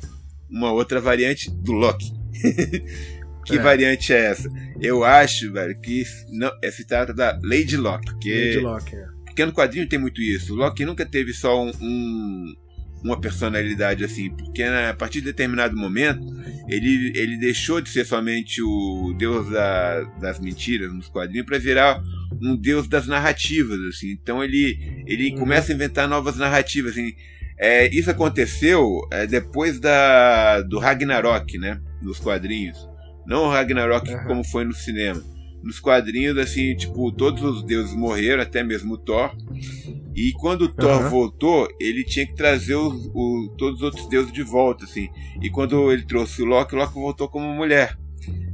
Uma 0.49 0.71
outra 0.71 1.01
variante 1.01 1.49
do 1.51 1.73
Loki. 1.73 2.13
que 3.45 3.57
é. 3.57 3.61
variante 3.61 4.13
é 4.13 4.25
essa? 4.25 4.49
Eu 4.79 5.03
acho, 5.03 5.51
velho, 5.51 5.79
que 5.81 6.03
não, 6.29 6.51
é, 6.63 6.71
se 6.71 6.85
trata 6.85 7.13
da 7.13 7.37
Lady 7.43 7.75
Locke. 7.75 8.11
Porque, 8.11 8.53
Lady 8.55 8.59
Locke, 8.59 8.95
é. 8.95 9.05
Porque 9.25 9.45
no 9.45 9.53
quadrinho 9.53 9.87
tem 9.87 9.99
muito 9.99 10.21
isso. 10.21 10.53
O 10.53 10.57
Loki 10.57 10.85
nunca 10.85 11.05
teve 11.05 11.33
só 11.33 11.61
um, 11.61 11.71
um 11.81 12.55
uma 13.03 13.19
personalidade 13.19 14.03
assim, 14.03 14.29
porque 14.29 14.61
a 14.61 14.93
partir 14.93 15.21
de 15.21 15.25
determinado 15.25 15.75
momento 15.75 16.23
ele, 16.67 17.11
ele 17.15 17.37
deixou 17.37 17.81
de 17.81 17.89
ser 17.89 18.05
somente 18.05 18.61
o 18.61 19.13
deus 19.17 19.49
da, 19.49 20.01
das 20.19 20.39
mentiras 20.39 20.93
nos 20.93 21.07
quadrinhos 21.07 21.45
para 21.45 21.57
virar 21.57 22.01
um 22.41 22.56
deus 22.56 22.88
das 22.88 23.08
narrativas, 23.08 23.80
assim. 23.89 24.12
Então 24.12 24.43
ele 24.43 25.04
ele 25.06 25.32
uhum. 25.32 25.39
começa 25.39 25.71
a 25.71 25.75
inventar 25.75 26.08
novas 26.08 26.38
narrativas, 26.38 26.91
assim. 26.91 27.13
É, 27.58 27.88
isso 27.93 28.10
aconteceu 28.10 29.08
é, 29.12 29.27
depois 29.27 29.80
da 29.80 30.62
do 30.62 30.80
Ragnarok, 30.80 31.58
né, 31.58 31.80
nos 32.01 32.19
quadrinhos. 32.19 32.89
Não 33.25 33.43
o 33.43 33.49
Ragnarok 33.49 34.12
uhum. 34.12 34.23
como 34.25 34.43
foi 34.43 34.63
no 34.65 34.73
cinema 34.73 35.23
nos 35.63 35.80
quadrinhos, 35.80 36.38
assim, 36.38 36.75
tipo, 36.75 37.12
todos 37.12 37.41
os 37.43 37.63
deuses 37.63 37.95
morreram, 37.95 38.41
até 38.41 38.63
mesmo 38.63 38.95
o 38.95 38.97
Thor. 38.97 39.32
E 40.15 40.32
quando 40.34 40.63
o 40.63 40.67
Thor 40.67 41.04
uhum. 41.04 41.10
voltou, 41.10 41.67
ele 41.80 42.04
tinha 42.04 42.25
que 42.25 42.36
trazer 42.36 42.75
o, 42.75 42.89
o, 42.89 43.56
todos 43.58 43.80
os 43.80 43.84
outros 43.84 44.10
deuses 44.10 44.32
de 44.32 44.43
volta, 44.43 44.86
assim. 44.86 45.08
E 45.41 45.49
quando 45.49 45.91
ele 45.91 46.04
trouxe 46.04 46.41
o 46.41 46.45
Loki, 46.45 46.75
o 46.75 46.77
Loki 46.77 46.93
voltou 46.93 47.30
como 47.30 47.45
mulher. 47.54 47.97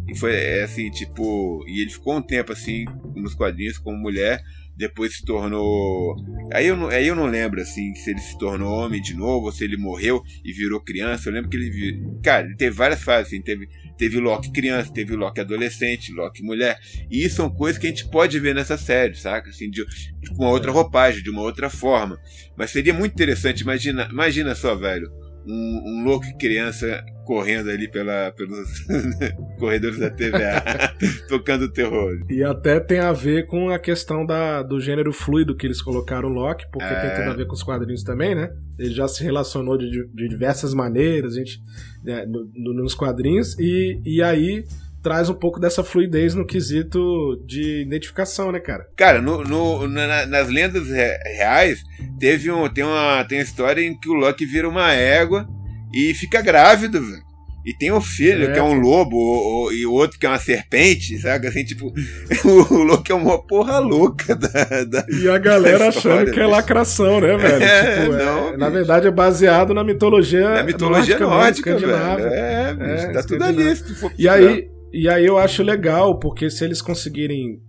E 0.08 0.15
foi 0.15 0.36
é, 0.36 0.63
assim, 0.63 0.89
tipo. 0.89 1.63
E 1.67 1.82
ele 1.82 1.89
ficou 1.89 2.15
um 2.17 2.22
tempo 2.22 2.52
assim, 2.52 2.86
nos 3.15 3.34
quadrinhos, 3.34 3.78
como 3.78 3.98
mulher. 3.98 4.41
Depois 4.76 5.17
se 5.17 5.26
tornou. 5.26 6.15
Aí 6.54 6.67
eu, 6.67 6.78
não, 6.78 6.88
aí 6.89 7.08
eu 7.08 7.15
não 7.15 7.26
lembro, 7.26 7.60
assim, 7.60 7.96
se 7.96 8.12
ele 8.12 8.20
se 8.20 8.38
tornou 8.38 8.72
homem 8.72 9.02
de 9.02 9.15
novo, 9.15 9.48
ou 9.48 9.52
se 9.52 9.63
ele 9.63 9.76
morreu 9.76 10.22
e 10.46 10.54
virou 10.54 10.80
criança. 10.80 11.30
Eu 11.30 11.34
lembro 11.34 11.50
que 11.50 11.58
ele. 11.58 12.20
Cara, 12.24 12.46
ele 12.46 12.56
teve 12.56 12.76
várias 12.76 13.02
fases, 13.02 13.28
assim. 13.28 13.41
Teve 13.41 13.67
Teve 13.98 14.20
Loki 14.20 14.52
criança, 14.52 14.93
teve 14.93 15.15
Loki 15.15 15.41
adolescente, 15.41 16.13
Loki 16.13 16.43
mulher. 16.43 16.80
E 17.10 17.26
isso 17.26 17.38
são 17.38 17.50
coisas 17.50 17.80
que 17.80 17.88
a 17.88 17.89
gente 17.89 18.08
pode 18.08 18.39
ver 18.39 18.54
nessa 18.54 18.78
série, 18.78 19.15
saca? 19.15 19.50
Assim, 19.50 19.70
de, 19.70 19.84
com 20.30 20.43
uma 20.43 20.52
outra 20.52 20.72
roupagem, 20.72 21.24
de 21.24 21.32
uma 21.32 21.41
outra 21.41 21.70
forma. 21.70 22.20
Mas 22.56 22.70
seria 22.70 22.93
muito 22.93 23.13
interessante, 23.13 23.62
imagina, 23.62 24.08
imagina 24.12 24.54
só, 24.54 24.76
velho. 24.76 25.12
Um, 25.47 25.81
um 25.86 26.03
louco 26.03 26.25
criança 26.38 27.03
correndo 27.25 27.69
ali 27.69 27.89
pela, 27.89 28.31
pelos 28.31 28.86
corredores 29.60 29.99
da 29.99 30.10
TVA, 30.10 30.63
tocando 31.27 31.69
terror. 31.69 32.17
E 32.29 32.41
até 32.41 32.79
tem 32.79 32.99
a 32.99 33.12
ver 33.12 33.45
com 33.47 33.69
a 33.69 33.77
questão 33.77 34.25
da, 34.25 34.63
do 34.63 34.79
gênero 34.79 35.12
fluido 35.12 35.55
que 35.55 35.67
eles 35.67 35.81
colocaram 35.81 36.29
o 36.29 36.31
Loki, 36.31 36.65
porque 36.71 36.88
é. 36.88 37.01
tem 37.01 37.19
tudo 37.19 37.31
a 37.31 37.36
ver 37.36 37.45
com 37.45 37.53
os 37.53 37.63
quadrinhos 37.63 38.03
também, 38.03 38.33
né? 38.33 38.49
Ele 38.79 38.93
já 38.93 39.07
se 39.07 39.23
relacionou 39.23 39.77
de, 39.77 40.07
de 40.07 40.29
diversas 40.29 40.73
maneiras, 40.73 41.33
a 41.33 41.39
gente, 41.39 41.62
né, 42.03 42.25
no, 42.25 42.49
no, 42.55 42.73
nos 42.73 42.95
quadrinhos, 42.95 43.60
e, 43.60 44.01
e 44.05 44.23
aí 44.23 44.63
traz 45.08 45.30
um 45.30 45.34
pouco 45.34 45.58
dessa 45.58 45.86
fluidez 45.86 46.34
no 46.34 46.46
quesito 46.46 47.41
de 47.48 47.82
identificação, 47.82 48.52
né, 48.52 48.60
cara? 48.60 48.86
Cara, 48.98 49.22
no, 49.22 49.41
no 49.41 49.88
na, 49.88 50.26
nas 50.26 50.50
lendas 50.50 50.89
reais, 50.89 51.82
teve 52.20 52.52
um, 52.52 52.67
tem, 52.67 52.84
uma, 52.84 53.24
tem 53.24 53.38
uma 53.38 53.43
história 53.46 53.82
em 53.82 53.98
que 53.98 54.10
o 54.10 54.13
Loki 54.13 54.46
vira 54.46 54.67
uma 54.67 54.91
égua 54.91 55.48
e 55.93 56.13
fica 56.13 56.41
grávido, 56.41 57.02
velho. 57.02 57.26
E 57.65 57.74
tem 57.74 57.89
um 57.89 58.02
filho 58.02 58.50
é. 58.50 58.52
que 58.52 58.60
é 58.60 58.63
um 58.63 58.74
lobo, 58.74 59.15
ou, 59.15 59.72
e 59.72 59.86
o 59.86 59.93
outro 59.93 60.20
que 60.20 60.26
é 60.26 60.30
uma 60.30 60.39
serpente, 60.39 61.17
sabe? 61.20 61.48
Assim, 61.48 61.63
tipo, 61.63 61.93
o 62.43 62.84
Loki 62.84 63.13
é 63.13 63.15
uma 63.15 63.41
porra 63.41 63.80
louca 63.80 64.36
da. 64.36 64.84
da 64.84 65.06
e 65.10 65.30
a 65.30 65.38
galera 65.38 65.88
história, 65.88 66.20
achando 66.20 66.34
que 66.34 66.39
é 66.39 66.46
lacração, 66.46 67.22
né, 67.22 67.38
velho? 67.38 67.63
É, 67.63 68.02
tipo, 68.02 68.13
é, 68.13 68.26
não, 68.26 68.50
é, 68.50 68.58
na 68.58 68.70
verdade 68.70 69.08
é 69.08 69.12
baseado 69.12 69.74
na 69.74 69.86
mitologia. 69.86 70.50
Na 70.50 70.63
mitologia 70.63 71.17
nórdica, 71.17 71.72
nórdica 71.72 71.78
velho. 71.78 72.34
É, 72.34 72.74
bicho, 72.74 73.08
é, 73.08 73.12
tá 73.13 73.24
tudo 73.24 73.43
ali. 73.43 73.74
e 74.17 74.28
aí, 74.28 74.76
e 74.91 75.10
aí 75.10 75.26
eu 75.26 75.38
acho 75.38 75.63
legal, 75.63 76.17
porque 76.19 76.50
se 76.50 76.63
eles 76.63 76.82
conseguirem 76.82 77.62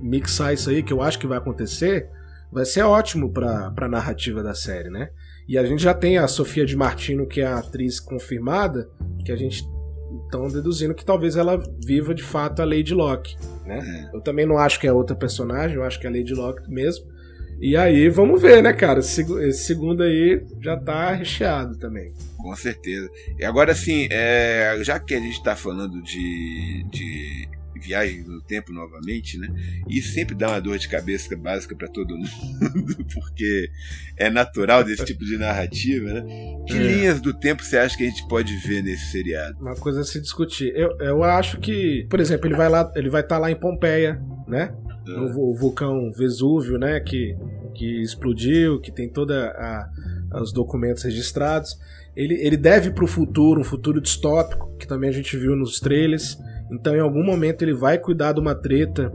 mixar 0.00 0.54
isso 0.54 0.70
aí, 0.70 0.82
que 0.82 0.92
eu 0.92 1.02
acho 1.02 1.18
que 1.18 1.26
vai 1.26 1.38
acontecer, 1.38 2.08
vai 2.52 2.64
ser 2.64 2.82
ótimo 2.82 3.32
pra, 3.32 3.70
pra 3.70 3.88
narrativa 3.88 4.42
da 4.42 4.54
série, 4.54 4.90
né? 4.90 5.10
E 5.48 5.56
a 5.56 5.64
gente 5.64 5.82
já 5.82 5.94
tem 5.94 6.18
a 6.18 6.26
Sofia 6.26 6.66
de 6.66 6.76
Martino, 6.76 7.26
que 7.26 7.40
é 7.40 7.46
a 7.46 7.58
atriz 7.58 8.00
confirmada, 8.00 8.88
que 9.24 9.30
a 9.30 9.36
gente 9.36 9.64
estão 10.24 10.48
deduzindo 10.48 10.94
que 10.94 11.04
talvez 11.04 11.36
ela 11.36 11.62
viva 11.84 12.14
de 12.14 12.22
fato 12.22 12.60
a 12.60 12.64
Lady 12.64 12.94
Locke, 12.94 13.36
né? 13.64 14.08
É. 14.12 14.16
Eu 14.16 14.20
também 14.20 14.46
não 14.46 14.58
acho 14.58 14.80
que 14.80 14.86
é 14.86 14.92
outra 14.92 15.14
personagem, 15.14 15.76
eu 15.76 15.84
acho 15.84 16.00
que 16.00 16.06
é 16.06 16.10
a 16.10 16.12
Lady 16.12 16.34
Locke 16.34 16.68
mesmo. 16.70 17.06
E 17.60 17.76
aí, 17.76 18.08
vamos 18.08 18.40
ver, 18.42 18.62
né, 18.62 18.72
cara? 18.72 19.00
Esse 19.00 19.24
segundo 19.54 20.02
aí 20.02 20.44
já 20.60 20.76
tá 20.76 21.12
recheado 21.12 21.76
também. 21.78 22.12
Com 22.36 22.54
certeza. 22.54 23.08
E 23.38 23.44
agora, 23.44 23.72
assim, 23.72 24.08
é, 24.10 24.78
já 24.82 25.00
que 25.00 25.14
a 25.14 25.20
gente 25.20 25.42
tá 25.42 25.56
falando 25.56 26.02
de, 26.02 26.84
de 26.90 27.48
viagem 27.80 28.22
no 28.22 28.40
tempo 28.40 28.72
novamente, 28.72 29.38
né? 29.38 29.48
Isso 29.88 30.12
sempre 30.12 30.34
dá 30.34 30.48
uma 30.48 30.60
dor 30.60 30.78
de 30.78 30.88
cabeça 30.88 31.36
básica 31.36 31.74
para 31.74 31.88
todo 31.88 32.16
mundo, 32.16 33.04
porque 33.14 33.70
é 34.16 34.28
natural 34.28 34.84
desse 34.84 35.04
tipo 35.04 35.24
de 35.24 35.36
narrativa, 35.36 36.12
né? 36.12 36.22
Que 36.66 36.74
é. 36.74 36.78
linhas 36.78 37.20
do 37.20 37.32
tempo 37.32 37.62
você 37.62 37.78
acha 37.78 37.96
que 37.96 38.04
a 38.04 38.06
gente 38.08 38.26
pode 38.28 38.54
ver 38.56 38.82
nesse 38.82 39.10
seriado? 39.10 39.58
Uma 39.60 39.76
coisa 39.76 40.00
a 40.00 40.04
se 40.04 40.20
discutir. 40.20 40.72
Eu, 40.74 40.96
eu 41.00 41.22
acho 41.22 41.58
que, 41.58 42.06
por 42.10 42.20
exemplo, 42.20 42.46
ele 42.46 42.56
vai 42.56 42.68
lá, 42.68 42.92
ele 42.94 43.08
vai 43.08 43.22
estar 43.22 43.36
tá 43.36 43.40
lá 43.40 43.50
em 43.50 43.56
Pompeia, 43.56 44.20
né? 44.46 44.74
É. 45.08 45.18
O, 45.18 45.54
vulcão 45.54 46.10
Vesúvio, 46.12 46.78
né? 46.78 47.00
Que, 47.00 47.36
que 47.74 48.02
explodiu, 48.02 48.80
que 48.80 48.90
tem 48.90 49.08
toda 49.08 49.48
a, 49.50 50.40
os 50.40 50.52
documentos 50.52 51.02
registrados. 51.02 51.78
Ele, 52.16 52.34
ele 52.34 52.56
deve 52.56 52.90
para 52.90 53.04
o 53.04 53.08
futuro, 53.08 53.60
um 53.60 53.64
futuro 53.64 54.00
distópico, 54.00 54.74
que 54.78 54.86
também 54.86 55.10
a 55.10 55.12
gente 55.12 55.36
viu 55.36 55.54
nos 55.54 55.78
trailers. 55.78 56.38
Então, 56.70 56.96
em 56.96 57.00
algum 57.00 57.22
momento, 57.22 57.62
ele 57.62 57.74
vai 57.74 57.98
cuidar 57.98 58.32
de 58.32 58.40
uma 58.40 58.54
treta 58.54 59.12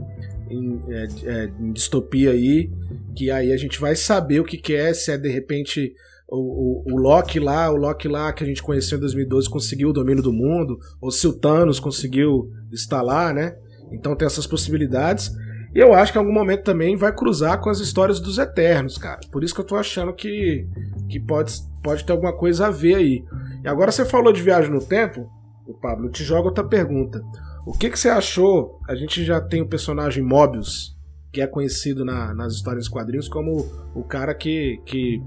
em, 0.49 0.81
é, 0.89 1.07
é, 1.23 1.51
em 1.59 1.71
distopia 1.71 2.31
aí, 2.31 2.69
que 3.15 3.31
aí 3.31 3.51
a 3.51 3.57
gente 3.57 3.79
vai 3.79 3.95
saber 3.95 4.39
o 4.39 4.43
que, 4.43 4.57
que 4.57 4.73
é, 4.73 4.93
se 4.93 5.11
é 5.11 5.17
de 5.17 5.29
repente 5.29 5.93
o, 6.27 6.37
o, 6.89 6.93
o, 6.93 6.97
Loki 6.97 7.39
lá, 7.39 7.69
o 7.71 7.75
Loki 7.75 8.07
lá 8.07 8.31
que 8.31 8.43
a 8.43 8.47
gente 8.47 8.63
conheceu 8.63 8.97
em 8.97 9.01
2012 9.01 9.49
conseguiu 9.49 9.89
o 9.89 9.93
domínio 9.93 10.23
do 10.23 10.31
mundo, 10.31 10.79
ou 11.01 11.11
se 11.11 11.27
o 11.27 11.33
Thanos 11.33 11.79
conseguiu 11.79 12.49
lá, 13.03 13.33
né? 13.33 13.55
Então 13.91 14.15
tem 14.15 14.25
essas 14.25 14.47
possibilidades. 14.47 15.31
E 15.73 15.79
eu 15.79 15.93
acho 15.93 16.11
que 16.11 16.17
em 16.17 16.21
algum 16.21 16.33
momento 16.33 16.63
também 16.63 16.97
vai 16.97 17.13
cruzar 17.13 17.59
com 17.59 17.69
as 17.69 17.79
histórias 17.79 18.19
dos 18.19 18.37
Eternos, 18.37 18.97
cara. 18.97 19.21
Por 19.31 19.43
isso 19.43 19.53
que 19.53 19.61
eu 19.61 19.65
tô 19.65 19.75
achando 19.77 20.13
que, 20.13 20.67
que 21.07 21.19
pode, 21.19 21.53
pode 21.81 22.03
ter 22.03 22.11
alguma 22.11 22.33
coisa 22.35 22.67
a 22.67 22.69
ver 22.69 22.95
aí. 22.95 23.23
E 23.63 23.67
agora 23.67 23.91
você 23.91 24.03
falou 24.03 24.33
de 24.33 24.41
viagem 24.41 24.69
no 24.69 24.83
tempo, 24.83 25.29
o 25.65 25.73
Pablo, 25.73 26.07
eu 26.07 26.11
te 26.11 26.23
jogo 26.23 26.49
outra 26.49 26.63
pergunta. 26.63 27.23
O 27.65 27.71
que, 27.71 27.89
que 27.89 27.97
você 27.97 28.09
achou? 28.09 28.79
A 28.87 28.95
gente 28.95 29.23
já 29.23 29.39
tem 29.39 29.61
o 29.61 29.67
personagem 29.67 30.23
Mobius, 30.23 30.97
que 31.31 31.41
é 31.41 31.47
conhecido 31.47 32.03
na, 32.03 32.33
nas 32.33 32.53
histórias 32.53 32.89
quadrinhos 32.89 33.29
como 33.29 33.65
o 33.95 34.03
cara 34.03 34.33
que, 34.33 34.81
que 34.85 35.21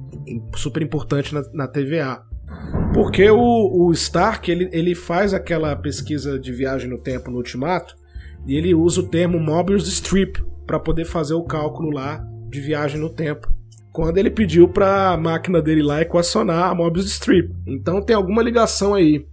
super 0.56 0.82
importante 0.82 1.32
na, 1.32 1.42
na 1.54 1.66
TVA. 1.66 2.22
Porque 2.92 3.30
o, 3.30 3.86
o 3.86 3.92
Stark 3.92 4.50
ele, 4.50 4.68
ele 4.72 4.94
faz 4.94 5.32
aquela 5.32 5.74
pesquisa 5.74 6.38
de 6.38 6.52
viagem 6.52 6.90
no 6.90 6.98
tempo 6.98 7.30
no 7.30 7.38
Ultimato 7.38 7.96
e 8.46 8.56
ele 8.56 8.74
usa 8.74 9.00
o 9.00 9.08
termo 9.08 9.38
Mobius 9.38 9.88
Strip 9.88 10.42
para 10.66 10.78
poder 10.78 11.04
fazer 11.04 11.34
o 11.34 11.42
cálculo 11.42 11.90
lá 11.90 12.24
de 12.50 12.60
viagem 12.60 13.00
no 13.00 13.10
tempo. 13.10 13.52
Quando 13.92 14.18
ele 14.18 14.30
pediu 14.30 14.68
para 14.68 15.10
a 15.10 15.16
máquina 15.16 15.62
dele 15.62 15.82
lá 15.82 16.02
equacionar 16.02 16.70
a 16.70 16.74
Mobius 16.74 17.06
Strip. 17.06 17.54
Então 17.66 18.02
tem 18.02 18.16
alguma 18.16 18.42
ligação 18.42 18.94
aí. 18.94 19.26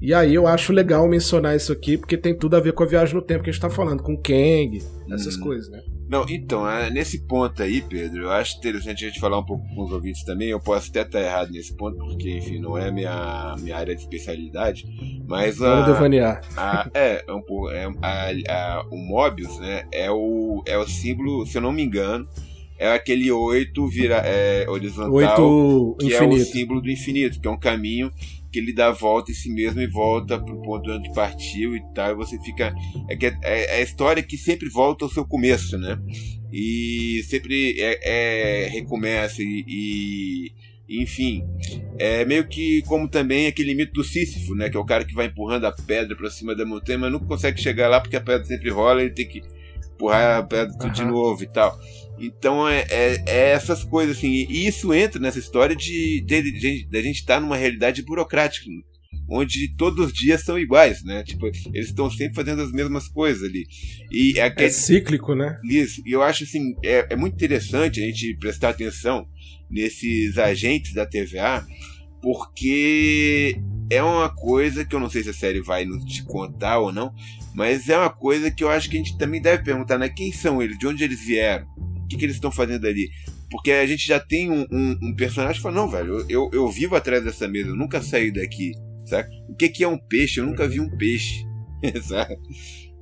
E 0.00 0.14
aí 0.14 0.34
eu 0.34 0.46
acho 0.46 0.72
legal 0.72 1.08
mencionar 1.08 1.56
isso 1.56 1.72
aqui, 1.72 1.98
porque 1.98 2.16
tem 2.16 2.36
tudo 2.36 2.56
a 2.56 2.60
ver 2.60 2.72
com 2.72 2.84
a 2.84 2.86
viagem 2.86 3.14
no 3.14 3.22
tempo 3.22 3.42
que 3.42 3.50
a 3.50 3.52
gente 3.52 3.62
tá 3.62 3.70
falando, 3.70 4.02
com 4.02 4.16
Kang, 4.16 4.80
essas 5.10 5.36
hum. 5.36 5.40
coisas, 5.40 5.68
né? 5.68 5.82
Não, 6.08 6.24
então, 6.26 6.68
é, 6.68 6.88
nesse 6.88 7.26
ponto 7.26 7.62
aí, 7.62 7.82
Pedro, 7.82 8.22
eu 8.22 8.30
acho 8.30 8.56
interessante 8.56 9.04
a 9.04 9.08
gente 9.08 9.20
falar 9.20 9.38
um 9.38 9.44
pouco 9.44 9.62
com 9.74 9.84
os 9.84 9.92
ouvintes 9.92 10.24
também. 10.24 10.48
Eu 10.48 10.58
posso 10.58 10.88
até 10.88 11.02
estar 11.02 11.20
errado 11.20 11.50
nesse 11.50 11.76
ponto, 11.76 11.98
porque, 11.98 12.30
enfim, 12.30 12.58
não 12.58 12.78
é 12.78 12.90
minha, 12.90 13.54
minha 13.60 13.76
área 13.76 13.94
de 13.94 14.00
especialidade. 14.00 14.86
Mas 15.28 15.58
Vamos 15.58 15.86
a, 15.86 15.92
devanear. 15.92 16.40
A, 16.56 16.88
é, 16.94 17.22
é 17.28 17.32
um 17.32 17.42
pouco. 17.42 17.68
É, 17.70 17.84
a, 18.00 18.30
a, 18.30 18.86
o 18.90 18.96
Mobius, 18.96 19.58
né? 19.58 19.84
É 19.92 20.10
o, 20.10 20.62
é 20.64 20.78
o 20.78 20.86
símbolo, 20.86 21.44
se 21.44 21.58
eu 21.58 21.60
não 21.60 21.72
me 21.72 21.82
engano, 21.82 22.26
é 22.78 22.90
aquele 22.90 23.30
oito 23.30 23.86
vira, 23.86 24.22
é, 24.24 24.64
horizontal, 24.66 25.12
oito 25.12 25.96
que 25.98 26.06
infinito. 26.06 26.40
é 26.40 26.42
o 26.42 26.46
símbolo 26.46 26.80
do 26.80 26.90
infinito, 26.90 27.38
que 27.38 27.46
é 27.46 27.50
um 27.50 27.58
caminho 27.58 28.10
que 28.50 28.58
ele 28.58 28.72
dá 28.72 28.88
a 28.88 28.92
volta 28.92 29.30
em 29.30 29.34
si 29.34 29.50
mesmo 29.50 29.80
e 29.80 29.86
volta 29.86 30.38
pro 30.38 30.60
ponto 30.62 30.90
onde 30.90 31.12
partiu 31.12 31.76
e 31.76 31.82
tal, 31.94 32.12
e 32.12 32.14
você 32.14 32.38
fica. 32.42 32.74
É, 33.08 33.16
que 33.16 33.26
é, 33.26 33.36
é 33.42 33.76
a 33.76 33.82
história 33.82 34.22
que 34.22 34.36
sempre 34.36 34.68
volta 34.68 35.04
ao 35.04 35.10
seu 35.10 35.24
começo, 35.24 35.78
né? 35.78 35.98
E 36.52 37.22
sempre 37.28 37.78
é, 37.78 38.64
é 38.64 38.68
recomeça 38.68 39.42
e, 39.42 39.64
e, 40.88 41.02
enfim, 41.02 41.44
é 41.98 42.24
meio 42.24 42.48
que 42.48 42.82
como 42.82 43.06
também 43.06 43.46
aquele 43.46 43.74
mito 43.74 43.92
do 43.92 44.04
Sísifo, 44.04 44.54
né? 44.54 44.70
Que 44.70 44.76
é 44.76 44.80
o 44.80 44.84
cara 44.84 45.04
que 45.04 45.14
vai 45.14 45.26
empurrando 45.26 45.66
a 45.66 45.72
pedra 45.72 46.16
para 46.16 46.30
cima 46.30 46.54
da 46.54 46.64
montanha, 46.64 46.98
mas 46.98 47.12
nunca 47.12 47.26
consegue 47.26 47.60
chegar 47.60 47.88
lá 47.88 48.00
porque 48.00 48.16
a 48.16 48.20
pedra 48.20 48.44
sempre 48.44 48.70
rola, 48.70 49.02
ele 49.02 49.12
tem 49.12 49.28
que 49.28 49.42
empurrar 49.92 50.38
a 50.38 50.42
pedra 50.42 50.72
tudo 50.72 50.86
uhum. 50.86 50.92
de 50.92 51.04
novo 51.04 51.42
e 51.42 51.46
tal. 51.46 51.78
Então 52.18 52.68
é, 52.68 52.86
é, 52.90 53.24
é, 53.26 53.50
essas 53.50 53.84
coisas 53.84 54.16
assim. 54.16 54.46
E 54.48 54.66
isso 54.66 54.92
entra 54.92 55.20
nessa 55.20 55.38
história 55.38 55.74
de, 55.74 56.22
de, 56.26 56.42
de, 56.42 56.84
de 56.88 56.98
a 56.98 57.02
gente 57.02 57.20
estar 57.20 57.34
tá 57.34 57.40
numa 57.40 57.56
realidade 57.56 58.02
burocrática, 58.02 58.66
onde 59.28 59.74
todos 59.76 60.06
os 60.06 60.12
dias 60.12 60.42
são 60.42 60.58
iguais, 60.58 61.04
né? 61.04 61.22
Tipo, 61.22 61.46
eles 61.46 61.88
estão 61.88 62.10
sempre 62.10 62.34
fazendo 62.34 62.62
as 62.62 62.72
mesmas 62.72 63.08
coisas 63.08 63.42
ali. 63.42 63.66
E 64.10 64.38
é, 64.38 64.52
é 64.56 64.68
cíclico, 64.70 65.34
né? 65.34 65.58
Isso. 65.64 66.02
E 66.06 66.12
eu 66.12 66.22
acho 66.22 66.44
assim, 66.44 66.74
é, 66.84 67.06
é 67.10 67.16
muito 67.16 67.34
interessante 67.34 68.00
a 68.00 68.04
gente 68.04 68.36
prestar 68.38 68.70
atenção 68.70 69.28
nesses 69.70 70.38
agentes 70.38 70.94
da 70.94 71.06
TVA, 71.06 71.66
porque 72.22 73.60
é 73.90 74.02
uma 74.02 74.28
coisa 74.28 74.84
que 74.84 74.94
eu 74.94 75.00
não 75.00 75.10
sei 75.10 75.22
se 75.22 75.30
a 75.30 75.34
série 75.34 75.60
vai 75.60 75.84
nos 75.84 76.04
te 76.04 76.24
contar 76.24 76.78
ou 76.78 76.92
não, 76.92 77.14
mas 77.54 77.88
é 77.88 77.96
uma 77.96 78.10
coisa 78.10 78.50
que 78.50 78.64
eu 78.64 78.70
acho 78.70 78.88
que 78.88 78.96
a 78.96 78.98
gente 78.98 79.18
também 79.18 79.40
deve 79.40 79.62
perguntar, 79.62 79.98
né? 79.98 80.08
Quem 80.08 80.32
são 80.32 80.62
eles? 80.62 80.78
De 80.78 80.86
onde 80.86 81.04
eles 81.04 81.24
vieram? 81.24 81.66
Que, 82.08 82.16
que 82.16 82.24
eles 82.24 82.36
estão 82.36 82.50
fazendo 82.50 82.86
ali? 82.86 83.10
Porque 83.50 83.70
a 83.70 83.86
gente 83.86 84.06
já 84.06 84.18
tem 84.20 84.50
um, 84.50 84.66
um, 84.70 84.98
um 85.02 85.14
personagem 85.14 85.56
que 85.56 85.62
fala, 85.62 85.74
não, 85.74 85.88
velho, 85.88 86.24
eu, 86.28 86.50
eu 86.52 86.68
vivo 86.68 86.96
atrás 86.96 87.24
dessa 87.24 87.48
mesa, 87.48 87.68
eu 87.68 87.76
nunca 87.76 88.02
saí 88.02 88.32
daqui, 88.32 88.72
sabe? 89.04 89.28
O 89.48 89.54
que, 89.54 89.68
que 89.68 89.84
é 89.84 89.88
um 89.88 89.98
peixe? 89.98 90.40
Eu 90.40 90.46
nunca 90.46 90.66
vi 90.66 90.80
um 90.80 90.90
peixe, 90.96 91.44
sabe? 92.02 92.36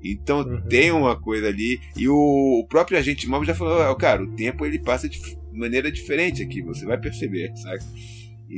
Então 0.02 0.40
uhum. 0.40 0.62
tem 0.68 0.90
uma 0.90 1.20
coisa 1.20 1.48
ali. 1.48 1.80
E 1.96 2.08
o, 2.08 2.66
próprio 2.68 2.98
agente 2.98 3.28
móvel 3.28 3.46
já 3.46 3.54
falou, 3.54 3.94
cara, 3.96 4.22
o 4.22 4.34
tempo 4.34 4.64
ele 4.64 4.78
passa 4.78 5.08
de 5.08 5.20
maneira 5.52 5.90
diferente 5.90 6.42
aqui, 6.42 6.62
você 6.62 6.84
vai 6.84 6.98
perceber, 6.98 7.52
sabe? 7.56 7.80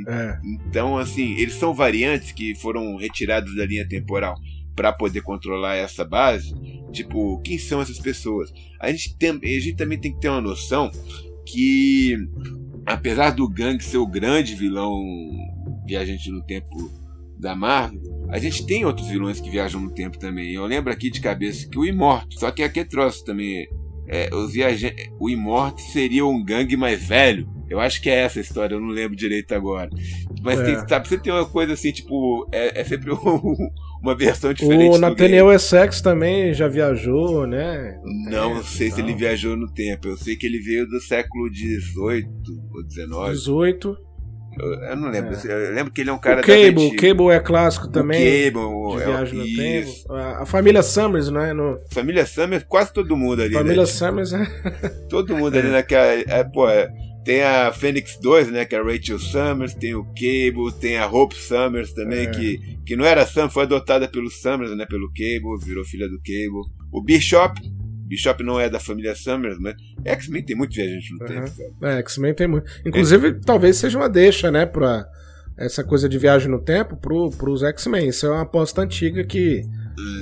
É. 0.06 0.38
Então, 0.44 0.98
assim, 0.98 1.34
eles 1.38 1.54
são 1.54 1.72
variantes 1.72 2.32
que 2.32 2.54
foram 2.54 2.96
retirados 2.96 3.56
da 3.56 3.64
linha 3.64 3.88
temporal 3.88 4.34
para 4.78 4.92
poder 4.92 5.22
controlar 5.22 5.74
essa 5.74 6.04
base. 6.04 6.54
Tipo, 6.92 7.40
quem 7.40 7.58
são 7.58 7.80
essas 7.80 7.98
pessoas? 7.98 8.52
A 8.80 8.92
gente, 8.92 9.18
tem, 9.18 9.30
a 9.30 9.60
gente 9.60 9.74
também 9.74 9.98
tem 9.98 10.14
que 10.14 10.20
ter 10.20 10.28
uma 10.28 10.40
noção 10.40 10.88
que, 11.44 12.16
apesar 12.86 13.30
do 13.30 13.48
Gang 13.48 13.82
ser 13.82 13.98
o 13.98 14.06
grande 14.06 14.54
vilão 14.54 15.02
viajante 15.84 16.30
no 16.30 16.44
tempo 16.44 16.92
da 17.36 17.56
Marvel, 17.56 18.00
a 18.28 18.38
gente 18.38 18.64
tem 18.64 18.84
outros 18.84 19.08
vilões 19.08 19.40
que 19.40 19.50
viajam 19.50 19.80
no 19.80 19.90
tempo 19.90 20.16
também. 20.16 20.52
Eu 20.52 20.64
lembro 20.64 20.92
aqui 20.92 21.10
de 21.10 21.20
cabeça 21.20 21.68
que 21.68 21.78
o 21.78 21.84
Imorto, 21.84 22.38
só 22.38 22.52
que 22.52 22.62
aqui 22.62 22.78
é 22.78 22.84
troço 22.84 23.24
também. 23.24 23.66
É, 24.06 24.32
os 24.32 24.52
viajantes, 24.52 25.10
o 25.18 25.28
Imorto 25.28 25.82
seria 25.82 26.24
um 26.24 26.42
gangue 26.42 26.76
mais 26.76 27.02
velho, 27.04 27.46
Eu 27.68 27.80
acho 27.80 28.00
que 28.00 28.08
é 28.08 28.20
essa 28.20 28.38
a 28.38 28.42
história, 28.42 28.76
eu 28.76 28.80
não 28.80 28.88
lembro 28.88 29.16
direito 29.16 29.52
agora. 29.54 29.90
Mas 30.40 30.60
é. 30.60 30.64
tem, 30.64 30.88
sabe, 30.88 31.08
sempre 31.08 31.24
tem 31.24 31.32
uma 31.32 31.44
coisa 31.44 31.72
assim, 31.72 31.90
tipo, 31.90 32.48
é, 32.52 32.80
é 32.80 32.84
sempre 32.84 33.10
uma 34.02 34.14
versão 34.14 34.52
diferente. 34.52 34.96
O 34.96 34.98
Nathaniel 34.98 35.52
Essex 35.52 36.00
também 36.00 36.54
já 36.54 36.68
viajou, 36.68 37.46
né? 37.46 37.98
Não, 38.30 38.54
não 38.54 38.62
sei 38.62 38.90
se 38.90 39.00
ele 39.00 39.14
viajou 39.14 39.56
no 39.56 39.70
tempo. 39.72 40.08
Eu 40.08 40.16
sei 40.16 40.36
que 40.36 40.46
ele 40.46 40.58
veio 40.58 40.86
do 40.86 41.00
século 41.00 41.48
XVIII 41.52 42.28
ou 42.72 42.88
XIX. 42.88 43.40
XVIII. 43.40 44.08
Eu, 44.58 44.74
eu 44.74 44.96
não 44.96 45.10
lembro. 45.10 45.34
É. 45.34 45.68
Eu 45.68 45.74
lembro 45.74 45.92
que 45.92 46.00
ele 46.00 46.10
é 46.10 46.12
um 46.12 46.18
cara 46.18 46.40
o 46.40 46.44
Cable, 46.44 46.86
o 46.86 46.96
Cable 46.96 47.30
é 47.30 47.40
clássico 47.40 47.88
também. 47.88 48.48
O 48.48 48.52
Cable, 48.52 48.98
de 48.98 49.04
viagem 49.04 49.40
é, 49.40 49.44
no 49.44 49.56
tempo. 49.56 50.12
A, 50.12 50.46
família 50.46 50.82
Summers, 50.82 51.30
não 51.30 51.40
é? 51.40 51.52
No... 51.52 51.78
Família 51.90 52.26
Summers, 52.26 52.64
quase 52.68 52.92
todo 52.92 53.16
mundo 53.16 53.42
ali. 53.42 53.54
Família 53.54 53.82
né? 53.82 53.86
Summers 53.86 54.32
é. 54.32 54.44
Todo 55.08 55.36
mundo 55.36 55.54
ali 55.58 55.68
naquela. 55.68 56.06
É, 56.06 56.44
pô, 56.44 56.68
é, 56.68 56.88
tem 57.28 57.42
a 57.42 57.70
Phoenix 57.70 58.18
2, 58.22 58.50
né? 58.50 58.64
Que 58.64 58.74
é 58.74 58.78
a 58.78 58.82
Rachel 58.82 59.18
Summers, 59.18 59.74
tem 59.74 59.94
o 59.94 60.02
Cable, 60.02 60.72
tem 60.80 60.96
a 60.96 61.06
Hope 61.06 61.34
Summers 61.36 61.92
também, 61.92 62.26
é. 62.26 62.30
que, 62.30 62.78
que 62.86 62.96
não 62.96 63.04
era 63.04 63.26
Sam, 63.26 63.50
foi 63.50 63.64
adotada 63.64 64.08
pelo 64.08 64.30
Summers, 64.30 64.74
né? 64.74 64.86
Pelo 64.86 65.08
Cable, 65.08 65.62
virou 65.62 65.84
filha 65.84 66.08
do 66.08 66.16
Cable. 66.20 66.64
O 66.90 67.02
Bishop, 67.02 67.60
Bishop 68.06 68.42
não 68.42 68.58
é 68.58 68.70
da 68.70 68.80
família 68.80 69.14
Summers, 69.14 69.60
né? 69.60 69.74
X-Men 70.06 70.42
tem 70.42 70.56
muito 70.56 70.74
viajante 70.74 71.12
no 71.12 71.20
uhum. 71.20 71.26
tempo, 71.26 71.74
cara. 71.78 71.96
É, 71.96 71.98
X-Men 71.98 72.32
tem 72.32 72.48
muito. 72.48 72.70
Inclusive, 72.86 73.28
é. 73.28 73.34
talvez 73.44 73.76
seja 73.76 73.98
uma 73.98 74.08
deixa, 74.08 74.50
né, 74.50 74.64
pra 74.64 75.06
essa 75.58 75.84
coisa 75.84 76.08
de 76.08 76.16
viagem 76.16 76.50
no 76.50 76.58
tempo 76.58 76.96
pro, 76.96 77.28
pros 77.32 77.62
X-Men. 77.62 78.08
Isso 78.08 78.24
é 78.24 78.30
uma 78.30 78.40
aposta 78.40 78.80
antiga 78.80 79.22
que 79.22 79.64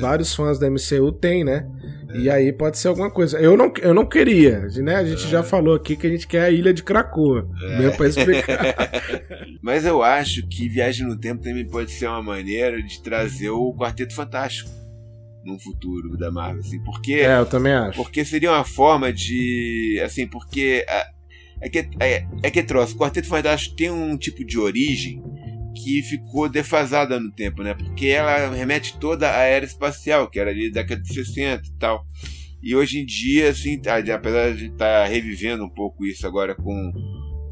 vários 0.01 0.35
fãs 0.35 0.59
da 0.59 0.69
MCU 0.69 1.13
têm, 1.13 1.45
né? 1.45 1.69
É. 2.17 2.21
E 2.21 2.31
aí 2.31 2.53
pode 2.53 2.79
ser 2.79 2.89
alguma 2.89 3.11
coisa. 3.11 3.39
Eu 3.39 3.57
não, 3.57 3.73
eu 3.81 3.95
não 3.95 4.07
queria, 4.07 4.61
né? 4.77 4.97
A 4.97 5.05
gente 5.05 5.29
já 5.29 5.41
é. 5.41 5.43
falou 5.43 5.75
aqui 5.75 5.97
que 5.97 6.07
a 6.07 6.11
gente 6.11 6.27
quer 6.27 6.43
a 6.43 6.51
Ilha 6.51 6.73
de 6.73 6.83
Krakoa, 6.83 7.49
é. 7.63 7.79
mesmo 7.79 7.97
pra 7.97 8.09
explicar. 8.09 8.77
Mas 9.63 9.85
eu 9.85 10.03
acho 10.03 10.47
que 10.49 10.69
Viagem 10.69 11.07
no 11.07 11.19
Tempo 11.19 11.43
também 11.43 11.67
pode 11.67 11.91
ser 11.91 12.07
uma 12.07 12.23
maneira 12.23 12.83
de 12.83 13.03
trazer 13.03 13.51
o 13.51 13.75
Quarteto 13.75 14.15
Fantástico 14.15 14.71
num 15.45 15.59
futuro 15.59 16.17
da 16.17 16.31
Marvel, 16.31 16.61
assim, 16.61 16.83
porque 16.83 17.15
é, 17.15 17.39
eu 17.39 17.47
também 17.47 17.73
acho. 17.73 17.97
Porque 17.97 18.25
seria 18.25 18.51
uma 18.51 18.65
forma 18.65 19.13
de, 19.13 20.01
assim, 20.05 20.27
porque 20.27 20.85
é 21.61 21.69
que 21.69 21.89
é, 22.01 22.27
é 22.43 22.51
que 22.51 22.63
troço, 22.63 22.95
o 22.95 22.99
Quarteto 22.99 23.29
Fantástico 23.29 23.77
tem 23.77 23.91
um 23.91 24.17
tipo 24.17 24.45
de 24.45 24.59
origem 24.59 25.23
que 25.77 26.03
ficou 26.03 26.49
defasada 26.49 27.21
no 27.21 27.31
tempo, 27.31 27.63
né? 27.63 27.75
Porque 27.75 28.07
ela 28.07 28.49
remete 28.51 28.99
toda 28.99 29.31
à 29.31 29.43
era 29.43 29.65
espacial, 29.65 30.29
que 30.29 30.41
era 30.41 30.51
ali 30.51 30.71
da 30.71 30.81
década 30.81 31.03
de 31.03 31.13
60 31.13 31.63
e 31.67 31.79
tal. 31.79 32.05
E 32.63 32.75
hoje 32.75 32.99
em 33.01 33.05
dia, 33.07 33.51
assim, 33.51 33.81
tá, 33.81 33.99
apesar 33.99 34.55
de 34.55 34.67
estar 34.67 35.03
tá 35.03 35.07
revivendo 35.07 35.65
um 35.65 35.69
pouco 35.69 36.05
isso 36.05 36.27
agora 36.27 36.55
com 36.55 36.93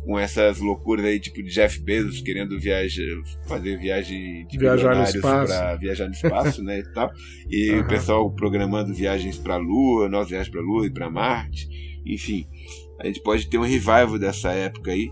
com 0.05 0.19
essas 0.19 0.59
loucuras 0.59 1.07
aí, 1.07 1.19
tipo 1.19 1.43
de 1.43 1.49
Jeff 1.49 1.81
Bezos 1.81 2.21
querendo 2.21 2.61
viajar, 2.61 3.03
fazer 3.47 3.79
viagem 3.79 4.47
de 4.47 4.59
viajar 4.59 4.95
no 4.95 5.03
espaço, 5.03 5.53
para 5.53 5.77
viajar 5.77 6.07
no 6.07 6.13
espaço, 6.13 6.63
né, 6.63 6.81
e 6.81 6.93
tal. 6.93 7.11
E 7.49 7.71
uhum. 7.71 7.81
o 7.81 7.87
pessoal 7.87 8.31
programando 8.31 8.93
viagens 8.93 9.39
para 9.39 9.55
a 9.55 9.59
Lua, 9.59 10.09
nós 10.09 10.29
viagens 10.29 10.51
para 10.51 10.61
a 10.61 10.65
Lua 10.65 10.87
e 10.87 10.91
para 10.91 11.11
Marte, 11.11 11.67
enfim. 12.05 12.47
A 13.01 13.07
gente 13.07 13.23
pode 13.23 13.49
ter 13.49 13.59
um 13.59 13.63
revival 13.63 14.19
dessa 14.19 14.53
época 14.53 14.93
aí, 14.93 15.11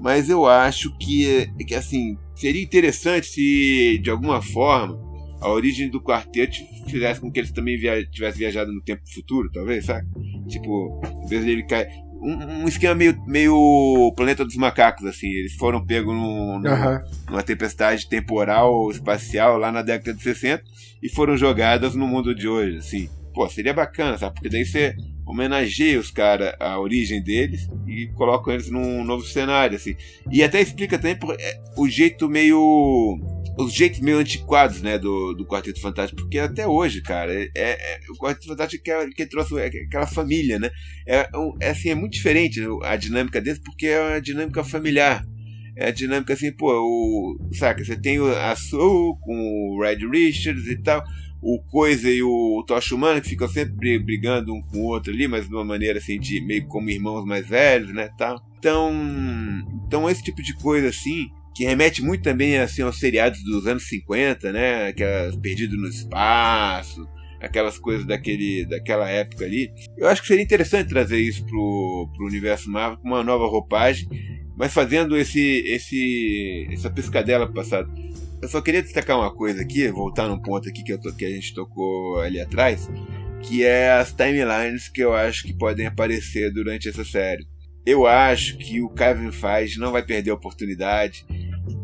mas 0.00 0.28
eu 0.28 0.44
acho 0.44 0.96
que 0.98 1.46
que 1.66 1.74
assim, 1.74 2.18
seria 2.42 2.62
interessante 2.62 3.28
se 3.28 3.98
de 4.02 4.10
alguma 4.10 4.42
forma 4.42 4.98
a 5.40 5.48
origem 5.48 5.88
do 5.88 6.02
quarteto 6.02 6.56
fizesse 6.88 7.20
com 7.20 7.30
que 7.30 7.38
eles 7.38 7.52
também 7.52 7.78
via 7.78 8.04
tivessem 8.04 8.40
viajado 8.40 8.72
no 8.72 8.82
tempo 8.82 9.02
futuro, 9.12 9.50
talvez, 9.52 9.84
sabe? 9.84 10.06
Tipo, 10.48 11.00
em 11.24 11.28
vez 11.28 11.44
dele 11.44 11.62
cair 11.64 11.88
um, 12.20 12.62
um, 12.62 12.68
esquema 12.68 12.94
meio, 12.94 13.20
meio 13.26 14.12
Planeta 14.16 14.44
dos 14.44 14.56
Macacos, 14.56 15.04
assim. 15.06 15.28
Eles 15.28 15.54
foram 15.54 15.84
pegos 15.84 16.14
num, 16.14 16.60
num, 16.60 16.70
uhum. 16.70 17.00
numa 17.28 17.42
tempestade 17.42 18.08
temporal, 18.08 18.90
espacial, 18.90 19.58
lá 19.58 19.72
na 19.72 19.82
década 19.82 20.14
de 20.14 20.22
60 20.22 20.62
e 21.02 21.08
foram 21.08 21.36
jogadas 21.36 21.96
no 21.96 22.06
mundo 22.06 22.34
de 22.34 22.46
hoje, 22.46 22.78
assim. 22.78 23.08
Pô, 23.34 23.48
seria 23.48 23.74
bacana, 23.74 24.18
sabe? 24.18 24.34
Porque 24.34 24.48
daí 24.48 24.64
você 24.64 24.94
homenageia 25.26 25.98
os 25.98 26.10
caras, 26.10 26.54
a 26.58 26.78
origem 26.78 27.22
deles 27.22 27.68
e 27.86 28.06
coloca 28.14 28.52
eles 28.52 28.70
num 28.70 29.04
novo 29.04 29.24
cenário, 29.24 29.76
assim. 29.76 29.94
E 30.30 30.42
até 30.42 30.60
explica 30.60 30.98
também 30.98 31.16
por, 31.16 31.34
é, 31.38 31.60
o 31.76 31.88
jeito 31.88 32.28
meio 32.28 33.18
os 33.56 33.72
jeitos 33.72 34.00
meio 34.00 34.18
antiquados, 34.18 34.80
né, 34.80 34.98
do, 34.98 35.34
do 35.34 35.46
Quarteto 35.46 35.80
Fantástico, 35.80 36.22
porque 36.22 36.38
até 36.38 36.66
hoje, 36.66 37.02
cara, 37.02 37.32
é, 37.32 37.50
é 37.54 38.00
o 38.10 38.16
Quarteto 38.16 38.46
Fantástico 38.46 38.82
que, 38.82 39.10
que 39.10 39.26
trouxe 39.26 39.58
é, 39.58 39.66
aquela 39.66 40.06
família, 40.06 40.58
né, 40.58 40.70
é, 41.06 41.28
é, 41.60 41.70
assim, 41.70 41.90
é 41.90 41.94
muito 41.94 42.14
diferente 42.14 42.60
a 42.82 42.96
dinâmica 42.96 43.40
deles, 43.40 43.60
porque 43.62 43.86
é 43.86 44.00
uma 44.00 44.20
dinâmica 44.20 44.64
familiar, 44.64 45.24
é 45.76 45.88
a 45.88 45.90
dinâmica 45.90 46.32
assim, 46.32 46.52
pô, 46.52 46.72
o, 46.72 47.54
saca, 47.54 47.84
você 47.84 47.96
tem 47.96 48.18
a 48.18 48.56
Soul 48.56 49.18
com 49.20 49.34
o 49.34 49.82
Red 49.82 50.06
Richards 50.10 50.66
e 50.66 50.76
tal, 50.76 51.02
o 51.42 51.60
Coisa 51.60 52.08
e 52.08 52.22
o 52.22 52.64
Tocha 52.66 52.94
Humana, 52.94 53.20
que 53.20 53.30
ficam 53.30 53.48
sempre 53.48 53.98
brigando 53.98 54.54
um 54.54 54.62
com 54.62 54.78
o 54.78 54.84
outro 54.84 55.12
ali, 55.12 55.26
mas 55.26 55.48
de 55.48 55.54
uma 55.54 55.64
maneira 55.64 55.98
assim, 55.98 56.18
de 56.18 56.40
meio 56.40 56.66
como 56.68 56.88
irmãos 56.88 57.24
mais 57.26 57.46
velhos, 57.46 57.92
né, 57.92 58.08
tal. 58.16 58.40
Então, 58.58 58.92
então 59.84 60.08
esse 60.08 60.22
tipo 60.22 60.40
de 60.40 60.54
coisa 60.54 60.88
assim, 60.88 61.28
que 61.52 61.64
remete 61.64 62.00
muito 62.00 62.22
também 62.22 62.56
assim, 62.58 62.82
aos 62.82 62.98
seriados 62.98 63.42
dos 63.42 63.66
anos 63.66 63.88
50, 63.88 64.52
né? 64.52 64.86
Aquelas 64.88 65.36
Perdido 65.36 65.76
no 65.76 65.88
Espaço, 65.88 67.08
aquelas 67.40 67.76
coisas 67.76 68.06
daquele, 68.06 68.64
daquela 68.66 69.08
época 69.08 69.44
ali. 69.44 69.70
Eu 69.98 70.08
acho 70.08 70.22
que 70.22 70.28
seria 70.28 70.44
interessante 70.44 70.88
trazer 70.88 71.18
isso 71.18 71.44
pro, 71.44 72.08
pro 72.14 72.26
universo 72.26 72.70
Marvel 72.70 72.98
com 72.98 73.08
uma 73.08 73.24
nova 73.24 73.46
roupagem, 73.46 74.08
mas 74.56 74.72
fazendo 74.72 75.16
esse, 75.16 75.64
esse, 75.66 76.68
essa 76.70 76.88
piscadela 76.88 77.46
pro 77.46 77.56
passado. 77.56 77.92
Eu 78.42 78.48
só 78.48 78.60
queria 78.60 78.82
destacar 78.82 79.16
uma 79.16 79.32
coisa 79.32 79.62
aqui, 79.62 79.86
voltar 79.88 80.26
num 80.26 80.42
ponto 80.42 80.68
aqui 80.68 80.82
que, 80.82 80.98
que 80.98 81.24
a 81.24 81.30
gente 81.30 81.54
tocou 81.54 82.18
ali 82.18 82.40
atrás, 82.40 82.90
que 83.40 83.62
é 83.62 83.92
as 83.92 84.12
timelines 84.12 84.88
que 84.88 85.00
eu 85.00 85.14
acho 85.14 85.44
que 85.44 85.56
podem 85.56 85.86
aparecer 85.86 86.52
durante 86.52 86.88
essa 86.88 87.04
série. 87.04 87.46
Eu 87.86 88.04
acho 88.04 88.58
que 88.58 88.82
o 88.82 88.88
Kevin 88.88 89.30
Feige 89.30 89.78
não 89.78 89.92
vai 89.92 90.04
perder 90.04 90.32
a 90.32 90.34
oportunidade 90.34 91.24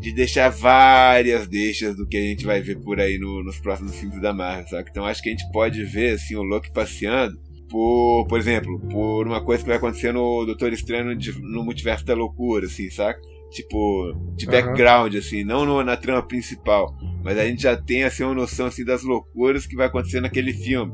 de 0.01 0.13
deixar 0.13 0.49
várias 0.49 1.47
deixas 1.47 1.95
do 1.95 2.07
que 2.07 2.17
a 2.17 2.23
gente 2.23 2.45
vai 2.45 2.61
ver 2.61 2.81
por 2.81 3.01
aí 3.01 3.19
no, 3.19 3.45
nos 3.45 3.61
próximos 3.61 3.95
filmes 3.95 4.21
da 4.21 4.33
Marvel, 4.33 4.67
sabe? 4.67 4.89
Então 4.91 5.07
acho 5.07 5.23
que 5.23 5.29
a 5.29 5.33
gente 5.33 5.49
pode 5.53 5.85
ver 5.85 6.15
assim 6.15 6.35
o 6.35 6.43
Loki 6.43 6.73
passeando 6.73 7.39
por, 7.69 8.27
por 8.27 8.39
exemplo, 8.39 8.81
por 8.91 9.27
uma 9.27 9.45
coisa 9.45 9.63
que 9.63 9.69
vai 9.69 9.77
acontecer 9.77 10.13
no 10.13 10.45
Doutor 10.45 10.73
Estranho 10.73 11.17
no 11.41 11.65
Multiverso 11.65 12.05
da 12.05 12.15
Loucura, 12.15 12.67
assim, 12.67 12.91
saca? 12.91 13.21
Tipo, 13.51 14.13
de 14.37 14.45
background, 14.45 15.15
uhum. 15.15 15.19
assim, 15.19 15.43
não 15.43 15.65
no, 15.65 15.83
na 15.83 15.97
trama 15.97 16.23
principal, 16.23 16.95
mas 17.25 17.39
a 17.39 17.47
gente 17.47 17.63
já 17.63 17.75
tem 17.75 18.05
assim 18.05 18.23
uma 18.23 18.35
noção 18.35 18.67
assim 18.67 18.85
das 18.85 19.03
loucuras 19.03 19.67
que 19.67 19.75
vai 19.75 19.87
acontecer 19.87 20.21
naquele 20.21 20.53
filme. 20.53 20.93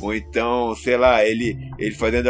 Ou 0.00 0.14
então, 0.14 0.74
sei 0.74 0.96
lá, 0.96 1.24
ele, 1.24 1.56
ele 1.78 1.94
fazendo 1.94 2.28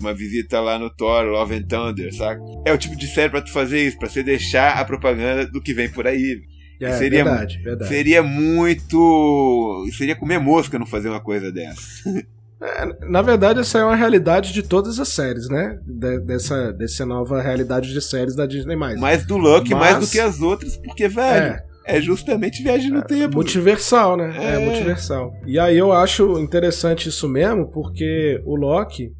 uma 0.00 0.14
visita 0.14 0.60
lá 0.60 0.78
no 0.78 0.88
Thor, 0.88 1.24
Love 1.24 1.56
and 1.56 1.64
Thunder, 1.64 2.14
saca? 2.14 2.40
É 2.64 2.72
o 2.72 2.78
tipo 2.78 2.96
de 2.96 3.06
série 3.06 3.28
pra 3.28 3.42
tu 3.42 3.52
fazer 3.52 3.86
isso, 3.86 3.98
pra 3.98 4.08
você 4.08 4.22
deixar 4.22 4.78
a 4.78 4.84
propaganda 4.84 5.46
do 5.46 5.60
que 5.60 5.74
vem 5.74 5.90
por 5.90 6.06
aí. 6.06 6.40
É, 6.80 6.92
seria, 6.92 7.22
verdade, 7.22 7.58
verdade. 7.62 7.88
Seria 7.88 8.22
muito. 8.22 9.86
Seria 9.96 10.16
comer 10.16 10.38
mosca 10.38 10.78
não 10.78 10.86
fazer 10.86 11.08
uma 11.08 11.20
coisa 11.20 11.52
dessa. 11.52 12.02
É, 12.62 13.06
na 13.08 13.22
verdade, 13.22 13.60
essa 13.60 13.78
é 13.78 13.84
uma 13.84 13.96
realidade 13.96 14.52
de 14.52 14.62
todas 14.62 15.00
as 15.00 15.08
séries, 15.08 15.48
né? 15.48 15.78
De, 15.84 16.20
dessa, 16.20 16.72
dessa 16.72 17.04
nova 17.04 17.40
realidade 17.42 17.92
de 17.92 18.00
séries 18.00 18.36
da 18.36 18.46
Disney. 18.46 18.76
Mais 19.00 19.26
do 19.26 19.36
Luck, 19.36 19.68
Mas... 19.70 19.80
mais 19.80 19.98
do 19.98 20.10
que 20.10 20.20
as 20.20 20.40
outras, 20.40 20.76
porque, 20.76 21.08
velho. 21.08 21.54
É 21.54 21.72
é 21.84 22.00
justamente 22.00 22.62
viagem 22.62 22.90
no 22.90 23.00
é, 23.00 23.04
tempo. 23.04 23.34
Multiversal, 23.34 24.16
né? 24.16 24.34
É. 24.38 24.54
é 24.54 24.58
multiversal. 24.64 25.32
E 25.46 25.58
aí 25.58 25.76
eu 25.76 25.92
acho 25.92 26.38
interessante 26.38 27.08
isso 27.08 27.28
mesmo, 27.28 27.68
porque 27.70 28.40
o 28.44 28.54
Loki 28.54 29.12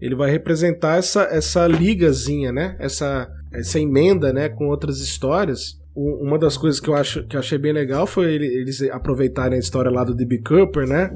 ele 0.00 0.14
vai 0.14 0.30
representar 0.30 0.98
essa, 0.98 1.22
essa 1.30 1.66
ligazinha, 1.66 2.50
né? 2.50 2.76
Essa, 2.80 3.28
essa 3.52 3.78
emenda, 3.78 4.32
né? 4.32 4.48
Com 4.48 4.66
outras 4.66 4.98
histórias. 4.98 5.80
O, 5.94 6.26
uma 6.26 6.38
das 6.38 6.56
coisas 6.56 6.80
que 6.80 6.88
eu 6.88 6.94
acho 6.94 7.24
que 7.26 7.36
eu 7.36 7.40
achei 7.40 7.58
bem 7.58 7.72
legal 7.72 8.06
foi 8.06 8.34
ele, 8.34 8.46
eles 8.46 8.82
aproveitarem 8.90 9.56
a 9.56 9.60
história 9.60 9.90
lá 9.90 10.02
do 10.02 10.14
D.B. 10.14 10.38
Cooper, 10.38 10.88
né? 10.88 11.10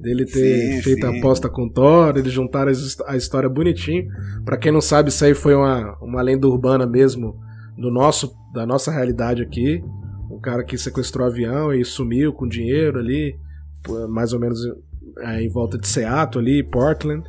Dele 0.00 0.24
ter 0.24 0.76
sim, 0.76 0.82
feito 0.82 1.06
sim. 1.06 1.14
a 1.14 1.18
aposta 1.18 1.48
com 1.48 1.68
Thor, 1.68 2.16
eles 2.16 2.32
juntaram 2.32 2.72
a 3.06 3.16
história 3.16 3.48
bonitinho. 3.48 4.06
Para 4.44 4.56
quem 4.56 4.72
não 4.72 4.80
sabe, 4.80 5.10
isso 5.10 5.24
aí 5.24 5.34
foi 5.34 5.54
uma, 5.54 5.96
uma 6.00 6.22
lenda 6.22 6.46
urbana 6.46 6.86
mesmo 6.86 7.38
do 7.76 7.90
nosso, 7.90 8.34
da 8.54 8.64
nossa 8.64 8.90
realidade 8.90 9.42
aqui 9.42 9.82
o 10.30 10.38
cara 10.38 10.62
que 10.62 10.78
sequestrou 10.78 11.26
o 11.26 11.30
avião 11.30 11.74
e 11.74 11.84
sumiu 11.84 12.32
com 12.32 12.46
dinheiro 12.46 12.98
ali, 12.98 13.36
mais 14.08 14.32
ou 14.32 14.38
menos 14.38 14.60
é, 15.18 15.42
em 15.42 15.48
volta 15.48 15.76
de 15.76 15.88
Seattle 15.88 16.42
ali, 16.42 16.62
Portland. 16.62 17.28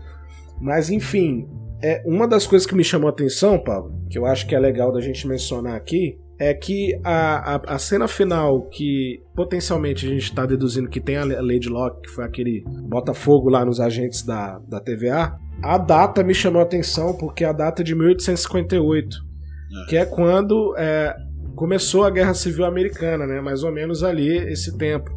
Mas 0.61 0.91
enfim, 0.91 1.49
é 1.83 2.03
uma 2.05 2.27
das 2.27 2.45
coisas 2.45 2.67
que 2.67 2.75
me 2.75 2.83
chamou 2.83 3.07
a 3.07 3.11
atenção, 3.11 3.57
Paulo, 3.57 3.91
que 4.09 4.17
eu 4.17 4.25
acho 4.25 4.47
que 4.47 4.53
é 4.53 4.59
legal 4.59 4.91
da 4.91 5.01
gente 5.01 5.27
mencionar 5.27 5.75
aqui, 5.75 6.17
é 6.41 6.55
que 6.55 6.99
a, 7.03 7.55
a, 7.55 7.75
a 7.75 7.77
cena 7.77 8.07
final 8.07 8.63
que 8.63 9.21
potencialmente 9.35 10.07
a 10.07 10.09
gente 10.09 10.23
está 10.23 10.43
deduzindo 10.43 10.89
que 10.89 10.99
tem 10.99 11.15
a 11.15 11.23
Lady 11.23 11.69
Locke, 11.69 12.01
que 12.01 12.09
foi 12.09 12.25
aquele 12.25 12.63
Botafogo 12.65 13.47
lá 13.47 13.63
nos 13.63 13.79
agentes 13.79 14.23
da, 14.23 14.57
da 14.67 14.79
TVA, 14.79 15.37
a 15.61 15.77
data 15.77 16.23
me 16.23 16.33
chamou 16.33 16.59
a 16.59 16.63
atenção 16.63 17.13
porque 17.13 17.43
é 17.43 17.47
a 17.47 17.53
data 17.53 17.83
de 17.83 17.93
1858 17.93 19.17
uhum. 19.17 19.85
que 19.87 19.95
é 19.95 20.03
quando 20.03 20.73
é, 20.79 21.15
começou 21.55 22.05
a 22.05 22.09
Guerra 22.09 22.33
Civil 22.33 22.65
Americana, 22.65 23.27
né? 23.27 23.39
Mais 23.39 23.63
ou 23.63 23.71
menos 23.71 24.03
ali 24.03 24.35
esse 24.35 24.75
tempo. 24.79 25.11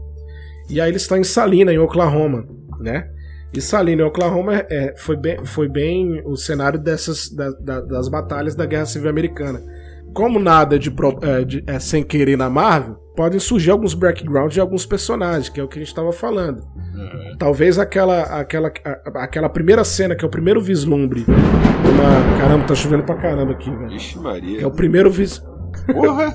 E 0.69 0.79
aí 0.79 0.91
eles 0.91 1.03
estão 1.03 1.17
em 1.17 1.25
Salina, 1.25 1.73
em 1.73 1.79
Oklahoma, 1.79 2.47
né? 2.81 3.11
E 3.51 3.63
Salina, 3.63 4.03
em 4.03 4.05
Oklahoma, 4.05 4.57
é, 4.69 4.95
foi, 4.99 5.17
bem, 5.17 5.43
foi 5.47 5.71
bem 5.71 6.21
o 6.27 6.37
cenário 6.37 6.79
dessas 6.79 7.31
da, 7.31 7.51
da, 7.51 7.81
das 7.81 8.09
batalhas 8.11 8.55
da 8.55 8.67
Guerra 8.67 8.85
Civil 8.85 9.09
Americana. 9.09 9.63
Como 10.15 10.39
nada 10.39 10.79
de, 10.79 10.95
é, 11.23 11.45
de 11.45 11.65
é, 11.67 11.79
sem 11.79 12.03
querer 12.03 12.39
na 12.39 12.49
Marvel, 12.49 12.95
podem 13.17 13.41
surgir 13.41 13.71
alguns 13.71 13.95
backgrounds 13.95 14.55
de 14.55 14.61
alguns 14.61 14.87
personagens, 14.87 15.49
que 15.49 15.61
é 15.61 15.65
o 15.65 15.69
que 15.69 15.79
a 15.79 15.81
gente 15.81 15.89
estava 15.89 16.13
falando. 16.13 16.61
Uhum. 16.61 17.37
Talvez 17.39 17.79
aquela, 17.79 18.23
aquela, 18.23 18.73
aquela 19.17 19.49
primeira 19.49 19.85
cena, 19.85 20.15
que 20.15 20.25
é 20.25 20.29
o 20.29 20.31
primeiro 20.31 20.61
vislumbre. 20.61 21.25
Uma... 21.27 22.39
Caramba, 22.39 22.65
tá 22.65 22.75
chovendo 22.75 23.03
pra 23.03 23.17
caramba 23.17 23.53
aqui, 23.53 23.71
velho. 23.71 23.93
Ixi, 23.93 24.19
Maria. 24.19 24.59
Que 24.59 24.65
é 24.65 24.67
o 24.67 24.71
primeiro 24.71 25.11
vis. 25.11 25.43
Porra! 25.93 26.33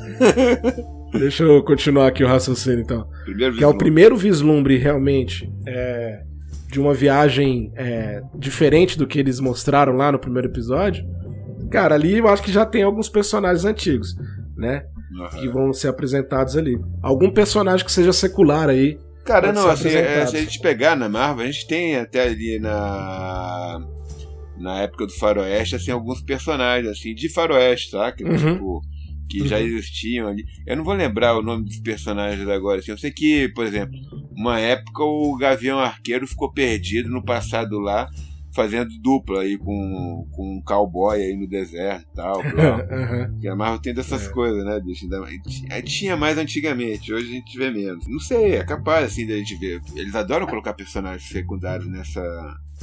Deixa 1.18 1.44
eu 1.44 1.64
continuar 1.64 2.08
aqui 2.08 2.24
o 2.24 2.28
raciocínio, 2.28 2.82
então. 2.82 3.08
Primeiro 3.24 3.56
que 3.56 3.64
é 3.64 3.68
o 3.68 3.76
primeiro 3.76 4.16
vislumbre, 4.16 4.78
realmente, 4.78 5.52
é, 5.66 6.22
de 6.70 6.80
uma 6.80 6.94
viagem 6.94 7.72
é, 7.76 8.22
diferente 8.38 8.98
do 8.98 9.08
que 9.08 9.18
eles 9.18 9.40
mostraram 9.40 9.94
lá 9.94 10.12
no 10.12 10.20
primeiro 10.20 10.48
episódio. 10.48 11.04
Cara, 11.70 11.96
ali 11.96 12.18
eu 12.18 12.28
acho 12.28 12.42
que 12.42 12.52
já 12.52 12.66
tem 12.66 12.84
alguns 12.84 13.10
personagens 13.10 13.66
antigos, 13.66 14.16
né? 14.58 14.86
Uhum. 15.12 15.40
Que 15.40 15.48
vão 15.50 15.74
ser 15.74 15.88
apresentados 15.88 16.56
ali. 16.58 16.80
Algum 17.02 17.32
personagem 17.32 17.86
que 17.86 17.92
seja 17.92 18.14
secular 18.14 18.70
aí. 18.70 18.98
Cara, 19.26 19.52
não, 19.52 19.70
assim, 19.70 19.90
se 19.90 19.98
a 19.98 20.26
gente 20.26 20.60
pegar 20.60 20.96
na 20.96 21.08
Marvel, 21.08 21.46
a 21.46 21.52
gente 21.52 21.68
tem 21.68 21.96
até 21.96 22.24
ali 22.24 22.60
na. 22.60 23.86
Na 24.58 24.82
época 24.82 25.06
do 25.06 25.14
Faroeste, 25.14 25.76
assim, 25.76 25.92
alguns 25.92 26.22
personagens, 26.22 26.92
assim, 26.92 27.16
de 27.16 27.30
Faroeste, 27.30 27.92
tá? 27.92 28.12
Que, 28.12 28.26
uhum. 28.26 28.36
tipo, 28.36 28.82
que 29.30 29.48
já 29.48 29.58
uhum. 29.58 29.64
existiam 29.64 30.28
ali. 30.28 30.44
Eu 30.68 30.76
não 30.76 30.84
vou 30.84 30.94
lembrar 30.96 31.38
o 31.38 31.42
nome 31.42 31.64
dos 31.64 31.80
personagens 31.80 32.48
agora. 32.50 32.80
Assim. 32.80 32.92
Eu 32.92 32.98
sei 32.98 33.12
que, 33.12 33.48
por 33.50 33.66
exemplo, 33.66 33.98
uma 34.36 34.60
época 34.60 35.04
o 35.04 35.38
Gavião 35.38 35.80
Arqueiro 35.80 36.28
ficou 36.28 36.52
perdido 36.52 37.10
no 37.10 37.24
passado 37.24 37.80
lá 37.80 38.10
fazendo 38.60 38.90
dupla 39.02 39.42
aí 39.42 39.58
com, 39.58 40.28
com 40.32 40.58
um 40.58 40.62
cowboy 40.62 41.18
aí 41.18 41.34
no 41.38 41.48
deserto 41.48 42.06
e 42.12 42.16
tal. 42.16 42.40
uhum. 42.44 43.40
Que 43.40 43.48
a 43.48 43.56
Marvel 43.56 43.82
tem 43.82 43.94
dessas 43.94 44.28
é. 44.28 44.32
coisas, 44.32 44.66
né, 44.66 44.78
bicho? 44.82 45.06
Ainda, 45.06 45.82
tinha 45.82 46.18
mais 46.18 46.38
antigamente, 46.38 47.14
hoje 47.14 47.30
a 47.30 47.34
gente 47.36 47.58
vê 47.58 47.72
menos. 47.72 48.06
Não 48.06 48.20
sei, 48.20 48.56
é 48.56 48.64
capaz 48.66 49.06
assim 49.06 49.26
da 49.26 49.36
gente 49.36 49.56
ver. 49.56 49.82
Eles 49.96 50.14
adoram 50.14 50.46
colocar 50.46 50.74
personagens 50.74 51.30
secundários 51.30 51.90
nessa. 51.90 52.22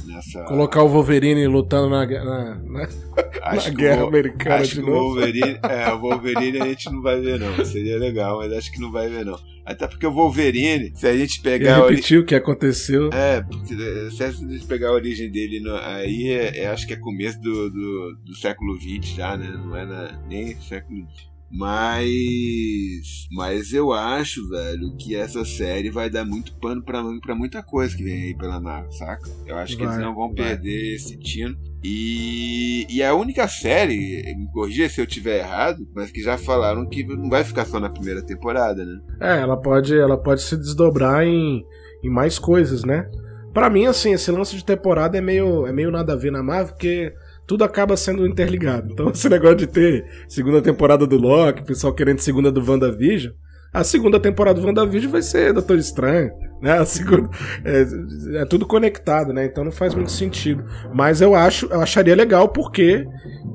Nessa... 0.05 0.43
Colocar 0.43 0.83
o 0.83 0.89
Wolverine 0.89 1.47
lutando 1.47 1.89
na, 1.89 2.05
na, 2.05 2.55
na, 2.55 2.87
na 3.55 3.69
guerra 3.69 4.05
o, 4.05 4.07
americana 4.07 4.55
acho 4.55 4.75
de 4.75 4.81
que 4.81 4.89
novo. 4.89 4.97
O 4.97 5.03
Wolverine, 5.15 5.59
é, 5.63 5.93
o 5.93 5.99
Wolverine 5.99 6.61
a 6.61 6.65
gente 6.65 6.91
não 6.91 7.01
vai 7.01 7.19
ver, 7.19 7.39
não. 7.39 7.65
Seria 7.65 7.97
legal, 7.97 8.37
mas 8.37 8.53
acho 8.53 8.71
que 8.71 8.79
não 8.79 8.91
vai 8.91 9.09
ver, 9.09 9.25
não. 9.25 9.39
Até 9.65 9.85
porque 9.85 10.07
o 10.07 10.13
Wolverine, 10.13 10.93
se 10.95 11.05
a 11.05 11.17
gente 11.17 11.41
pegar. 11.41 11.79
Ele 11.79 11.89
repetiu 11.89 12.21
o 12.21 12.25
que 12.25 12.33
aconteceu. 12.33 13.09
É, 13.11 13.41
porque 13.41 13.73
eh, 13.73 14.09
se 14.11 14.23
a 14.23 14.31
gente 14.31 14.65
pegar 14.65 14.89
a 14.89 14.93
origem 14.93 15.29
dele, 15.29 15.59
no... 15.59 15.75
aí 15.75 16.29
é, 16.29 16.59
é, 16.59 16.67
acho 16.67 16.87
que 16.87 16.93
é 16.93 16.95
começo 16.95 17.37
do, 17.41 17.69
do, 17.69 18.17
do 18.25 18.35
século 18.35 18.79
XX 18.79 19.15
já, 19.15 19.35
né? 19.35 19.51
Não 19.51 19.75
é 19.75 19.85
na... 19.85 20.21
nem 20.25 20.55
século 20.61 21.05
XX. 21.11 21.36
Mas. 21.51 23.27
Mas 23.31 23.73
eu 23.73 23.91
acho, 23.91 24.47
velho, 24.49 24.95
que 24.97 25.15
essa 25.15 25.43
série 25.45 25.89
vai 25.89 26.09
dar 26.09 26.25
muito 26.25 26.55
pano 26.59 26.83
pra, 26.83 27.01
pra 27.21 27.35
muita 27.35 27.63
coisa 27.63 27.95
que 27.95 28.03
vem 28.03 28.23
aí 28.23 28.37
pela 28.37 28.59
Marvel, 28.59 28.91
saca? 28.91 29.29
Eu 29.45 29.57
acho 29.57 29.77
que 29.77 29.83
vai, 29.83 29.95
eles 29.95 30.05
não 30.05 30.15
vão 30.15 30.27
vai. 30.27 30.49
perder 30.49 30.95
esse 30.95 31.17
tino. 31.17 31.55
E, 31.83 32.85
e 32.89 33.03
a 33.03 33.13
única 33.13 33.47
série, 33.47 34.23
me 34.35 34.51
corrija 34.51 34.89
se 34.89 34.99
eu 34.99 35.07
tiver 35.07 35.39
errado, 35.39 35.87
mas 35.95 36.11
que 36.11 36.21
já 36.21 36.37
falaram 36.37 36.87
que 36.87 37.03
não 37.03 37.29
vai 37.29 37.43
ficar 37.43 37.65
só 37.65 37.79
na 37.79 37.89
primeira 37.89 38.21
temporada, 38.21 38.83
né? 38.83 38.99
É, 39.21 39.39
ela 39.39 39.55
pode, 39.55 39.97
ela 39.97 40.17
pode 40.17 40.41
se 40.41 40.57
desdobrar 40.57 41.23
em, 41.23 41.63
em 42.03 42.09
mais 42.09 42.37
coisas, 42.39 42.83
né? 42.83 43.09
Para 43.53 43.69
mim, 43.69 43.85
assim, 43.85 44.11
esse 44.11 44.29
lance 44.31 44.55
de 44.55 44.65
temporada 44.65 45.17
é 45.17 45.21
meio, 45.21 45.65
é 45.65 45.71
meio 45.71 45.89
nada 45.91 46.13
a 46.13 46.15
ver 46.15 46.31
na 46.31 46.43
Marvel, 46.43 46.73
porque 46.73 47.13
tudo 47.47 47.63
acaba 47.63 47.95
sendo 47.95 48.27
interligado. 48.27 48.89
Então, 48.91 49.09
esse 49.15 49.29
negócio 49.29 49.55
de 49.55 49.67
ter 49.67 50.05
segunda 50.27 50.61
temporada 50.61 51.07
do 51.07 51.17
Loki, 51.17 51.63
pessoal 51.63 51.93
querendo 51.93 52.19
segunda 52.19 52.51
do 52.51 52.63
WandaVision, 52.63 53.33
a 53.73 53.83
segunda 53.83 54.19
temporada 54.19 54.59
do 54.59 54.65
WandaVision 54.65 55.11
vai 55.11 55.21
ser 55.21 55.53
Doutor 55.53 55.77
Estranho, 55.77 56.31
né? 56.61 56.79
A 56.79 56.85
segunda 56.85 57.29
é, 57.63 58.41
é, 58.41 58.45
tudo 58.45 58.65
conectado, 58.65 59.33
né? 59.33 59.45
Então 59.45 59.63
não 59.63 59.71
faz 59.71 59.93
muito 59.93 60.11
sentido. 60.11 60.63
Mas 60.93 61.21
eu 61.21 61.35
acho, 61.35 61.67
eu 61.67 61.81
acharia 61.81 62.15
legal 62.15 62.49
porque 62.49 63.05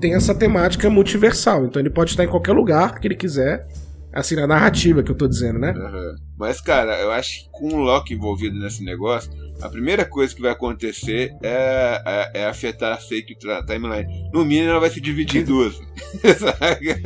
tem 0.01 0.15
essa 0.15 0.35
temática 0.35 0.89
multiversal. 0.89 1.65
Então 1.65 1.81
ele 1.81 1.91
pode 1.91 2.11
estar 2.11 2.25
em 2.25 2.29
qualquer 2.29 2.53
lugar 2.53 2.99
que 3.01 3.07
ele 3.07 3.15
quiser. 3.15 3.67
Assim, 4.13 4.37
na 4.37 4.47
narrativa 4.47 5.03
que 5.03 5.11
eu 5.11 5.15
tô 5.15 5.27
dizendo, 5.27 5.59
né? 5.59 5.73
Uhum. 5.73 6.17
Mas, 6.39 6.61
cara, 6.61 7.01
eu 7.01 7.11
acho 7.11 7.45
que 7.45 7.51
com 7.51 7.69
o 7.69 7.79
Loki 7.79 8.15
envolvido 8.15 8.59
nesse 8.59 8.85
negócio, 8.85 9.31
a 9.63 9.69
primeira 9.69 10.05
coisa 10.05 10.35
que 10.35 10.43
vai 10.43 10.51
acontecer 10.51 11.35
é, 11.43 12.03
é, 12.05 12.41
é 12.41 12.47
afetar 12.47 12.93
a 12.93 13.01
Sacred 13.01 13.39
Timeline. 13.67 14.31
No 14.33 14.45
mínimo, 14.45 14.71
ela 14.71 14.81
vai 14.81 14.91
se 14.91 15.01
dividir 15.01 15.43
em 15.43 15.45
duas. 15.45 15.75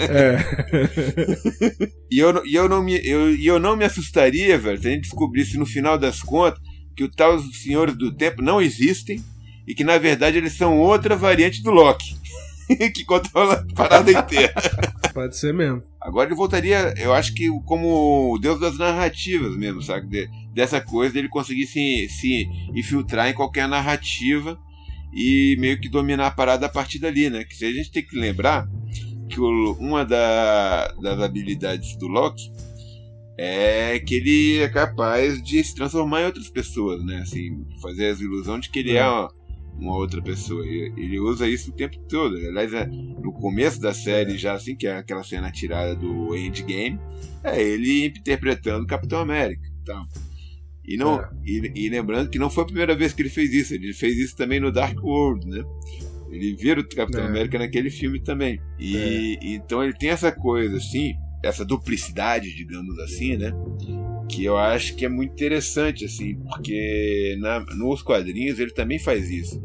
é. 0.08 0.38
e, 2.10 2.18
eu, 2.18 2.44
e, 2.44 2.54
eu 2.54 2.68
não 2.68 2.82
me, 2.82 3.00
eu, 3.06 3.30
e 3.30 3.46
eu 3.46 3.60
não 3.60 3.76
me 3.76 3.84
assustaria, 3.84 4.58
velho, 4.58 4.80
se 4.80 4.88
a 4.88 4.90
gente 4.90 5.02
descobrisse 5.02 5.58
no 5.58 5.66
final 5.66 5.98
das 5.98 6.22
contas 6.22 6.60
que 6.96 7.04
o 7.04 7.10
tal 7.10 7.38
Senhores 7.38 7.96
do 7.96 8.12
Tempo 8.16 8.42
não 8.42 8.60
existem 8.60 9.22
e 9.66 9.74
que, 9.74 9.84
na 9.84 9.98
verdade, 9.98 10.38
eles 10.38 10.54
são 10.54 10.78
outra 10.78 11.14
variante 11.14 11.62
do 11.62 11.70
Loki. 11.70 12.16
que 12.94 13.04
controla 13.04 13.54
a 13.54 13.74
parada 13.74 14.10
inteira. 14.10 14.54
Pode 15.14 15.36
ser 15.36 15.54
mesmo. 15.54 15.82
Agora 16.00 16.28
ele 16.28 16.36
voltaria, 16.36 16.94
eu 16.98 17.12
acho 17.12 17.34
que 17.34 17.48
como 17.64 18.32
o 18.32 18.38
deus 18.38 18.60
das 18.60 18.78
narrativas 18.78 19.56
mesmo, 19.56 19.82
sabe? 19.82 20.06
De, 20.08 20.28
dessa 20.52 20.80
coisa 20.80 21.18
ele 21.18 21.28
conseguir 21.28 21.66
se, 21.66 22.08
se 22.08 22.48
infiltrar 22.74 23.28
em 23.28 23.34
qualquer 23.34 23.68
narrativa 23.68 24.58
e 25.12 25.56
meio 25.58 25.80
que 25.80 25.88
dominar 25.88 26.26
a 26.26 26.30
parada 26.30 26.66
a 26.66 26.68
partir 26.68 26.98
dali, 26.98 27.30
né? 27.30 27.44
Que 27.44 27.56
se 27.56 27.64
a 27.64 27.72
gente 27.72 27.90
tem 27.90 28.04
que 28.04 28.18
lembrar 28.18 28.68
que 29.28 29.40
o, 29.40 29.72
uma 29.80 30.04
da, 30.04 30.88
das 31.00 31.20
habilidades 31.20 31.96
do 31.96 32.06
Loki 32.06 32.52
é 33.38 33.98
que 33.98 34.14
ele 34.14 34.58
é 34.62 34.68
capaz 34.68 35.42
de 35.42 35.62
se 35.62 35.74
transformar 35.74 36.22
em 36.22 36.26
outras 36.26 36.48
pessoas, 36.48 37.04
né? 37.04 37.18
Assim, 37.18 37.66
fazer 37.82 38.06
a 38.06 38.18
ilusão 38.18 38.58
de 38.58 38.70
que 38.70 38.78
ele 38.78 38.96
é, 38.96 39.00
é 39.00 39.28
uma, 39.78 39.96
outra 39.96 40.22
pessoa. 40.22 40.64
Ele 40.66 41.18
usa 41.18 41.48
isso 41.48 41.70
o 41.70 41.74
tempo 41.74 41.98
todo. 42.08 42.36
Aliás, 42.36 42.72
é, 42.72 42.86
no 42.86 43.32
começo 43.32 43.80
da 43.80 43.92
série, 43.92 44.36
já 44.36 44.54
assim, 44.54 44.76
que 44.76 44.86
é 44.86 44.96
aquela 44.96 45.22
cena 45.22 45.50
tirada 45.50 45.94
do 45.94 46.34
Endgame, 46.36 46.98
é 47.44 47.62
ele 47.62 48.06
interpretando 48.06 48.86
Capitão 48.86 49.20
América. 49.20 49.62
Então, 49.82 50.06
e, 50.86 50.96
não, 50.96 51.20
é. 51.20 51.28
e, 51.44 51.72
e, 51.74 51.88
lembrando 51.88 52.30
que 52.30 52.38
não 52.38 52.48
foi 52.48 52.62
a 52.62 52.66
primeira 52.66 52.94
vez 52.94 53.12
que 53.12 53.22
ele 53.22 53.28
fez 53.28 53.52
isso, 53.52 53.74
ele 53.74 53.92
fez 53.92 54.16
isso 54.16 54.36
também 54.36 54.60
no 54.60 54.70
Dark 54.70 54.96
World, 55.02 55.46
né? 55.46 55.64
Ele 56.30 56.54
vira 56.54 56.80
o 56.80 56.88
Capitão 56.88 57.22
é. 57.22 57.26
América 57.26 57.58
naquele 57.58 57.90
filme 57.90 58.20
também. 58.20 58.60
E 58.78 58.96
é. 59.42 59.54
então 59.54 59.82
ele 59.82 59.94
tem 59.94 60.10
essa 60.10 60.30
coisa, 60.30 60.76
assim, 60.76 61.14
essa 61.42 61.64
duplicidade, 61.64 62.54
digamos 62.54 62.98
assim, 63.00 63.36
né? 63.36 63.52
Que 64.28 64.44
eu 64.44 64.56
acho 64.56 64.94
que 64.96 65.04
é 65.04 65.08
muito 65.08 65.32
interessante, 65.32 66.04
assim, 66.04 66.34
porque 66.36 67.36
na, 67.40 67.60
nos 67.76 68.02
quadrinhos 68.02 68.58
ele 68.58 68.72
também 68.72 68.98
faz 68.98 69.30
isso. 69.30 69.60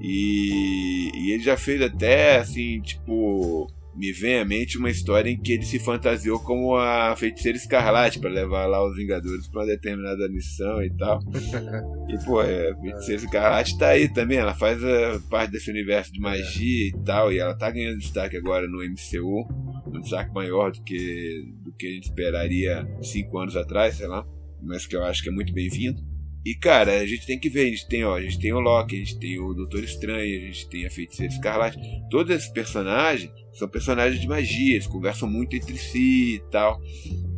E, 0.00 1.10
e 1.14 1.32
ele 1.32 1.42
já 1.42 1.56
fez 1.56 1.80
até, 1.80 2.36
assim, 2.38 2.80
tipo, 2.80 3.68
me 3.94 4.10
vem 4.12 4.38
à 4.38 4.44
mente 4.44 4.78
uma 4.78 4.90
história 4.90 5.30
em 5.30 5.38
que 5.38 5.52
ele 5.52 5.64
se 5.64 5.78
fantasiou 5.78 6.40
como 6.40 6.76
a 6.76 7.14
feiticeira 7.14 7.58
escarlate 7.58 8.18
para 8.18 8.30
levar 8.30 8.66
lá 8.66 8.84
os 8.84 8.96
Vingadores 8.96 9.46
para 9.48 9.60
uma 9.60 9.66
determinada 9.66 10.28
missão 10.28 10.82
e 10.82 10.90
tal. 10.96 11.20
e, 12.08 12.24
pô, 12.24 12.42
é, 12.42 12.70
a 12.70 12.76
feiticeira 12.76 13.22
escarlate 13.22 13.78
tá 13.78 13.88
aí 13.88 14.08
também, 14.12 14.38
ela 14.38 14.54
faz 14.54 14.82
a 14.82 15.20
parte 15.28 15.52
desse 15.52 15.70
universo 15.70 16.12
de 16.12 16.20
magia 16.20 16.88
e 16.88 17.04
tal, 17.04 17.32
e 17.32 17.38
ela 17.38 17.54
tá 17.54 17.70
ganhando 17.70 17.98
destaque 17.98 18.36
agora 18.36 18.66
no 18.66 18.78
MCU, 18.78 19.46
um 19.86 20.00
destaque 20.00 20.32
maior 20.32 20.72
do 20.72 20.82
que, 20.82 21.52
do 21.72 21.76
que 21.76 21.86
a 21.86 21.90
gente 21.90 22.04
esperaria 22.04 22.86
cinco 23.02 23.38
anos 23.38 23.56
atrás, 23.56 23.96
sei 23.96 24.06
lá, 24.06 24.26
mas 24.62 24.86
que 24.86 24.94
eu 24.94 25.02
acho 25.02 25.22
que 25.22 25.28
é 25.28 25.32
muito 25.32 25.52
bem-vindo. 25.52 26.00
E, 26.44 26.54
cara, 26.54 27.00
a 27.00 27.06
gente 27.06 27.24
tem 27.24 27.38
que 27.38 27.48
ver, 27.48 27.66
a 27.66 27.70
gente 27.70 27.88
tem, 27.88 28.04
ó, 28.04 28.16
a 28.16 28.20
gente 28.20 28.38
tem 28.38 28.52
o 28.52 28.58
Loki, 28.58 28.96
a 28.96 28.98
gente 28.98 29.18
tem 29.18 29.38
o 29.38 29.54
Doutor 29.54 29.84
Estranho, 29.84 30.42
a 30.42 30.46
gente 30.46 30.68
tem 30.68 30.84
a 30.84 30.90
Feiticeira 30.90 31.32
Escarlate. 31.32 31.78
Todos 32.10 32.34
esses 32.34 32.48
personagens 32.48 33.30
são 33.52 33.68
personagens 33.68 34.20
de 34.20 34.26
magia, 34.26 34.74
eles 34.74 34.86
conversam 34.86 35.30
muito 35.30 35.54
entre 35.54 35.78
si 35.78 36.34
e 36.34 36.42
tal. 36.50 36.82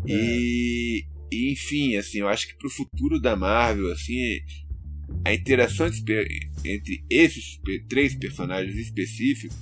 É. 0.09 0.12
E, 0.12 1.05
enfim, 1.30 1.97
assim, 1.97 2.20
eu 2.20 2.28
acho 2.28 2.49
que 2.49 2.57
pro 2.57 2.70
futuro 2.70 3.20
da 3.20 3.37
Marvel, 3.37 3.93
assim, 3.93 4.41
a 5.22 5.35
interação 5.35 5.87
entre 6.64 7.05
esses 7.11 7.61
três 7.89 8.14
personagens 8.14 8.74
específicos 8.76 9.55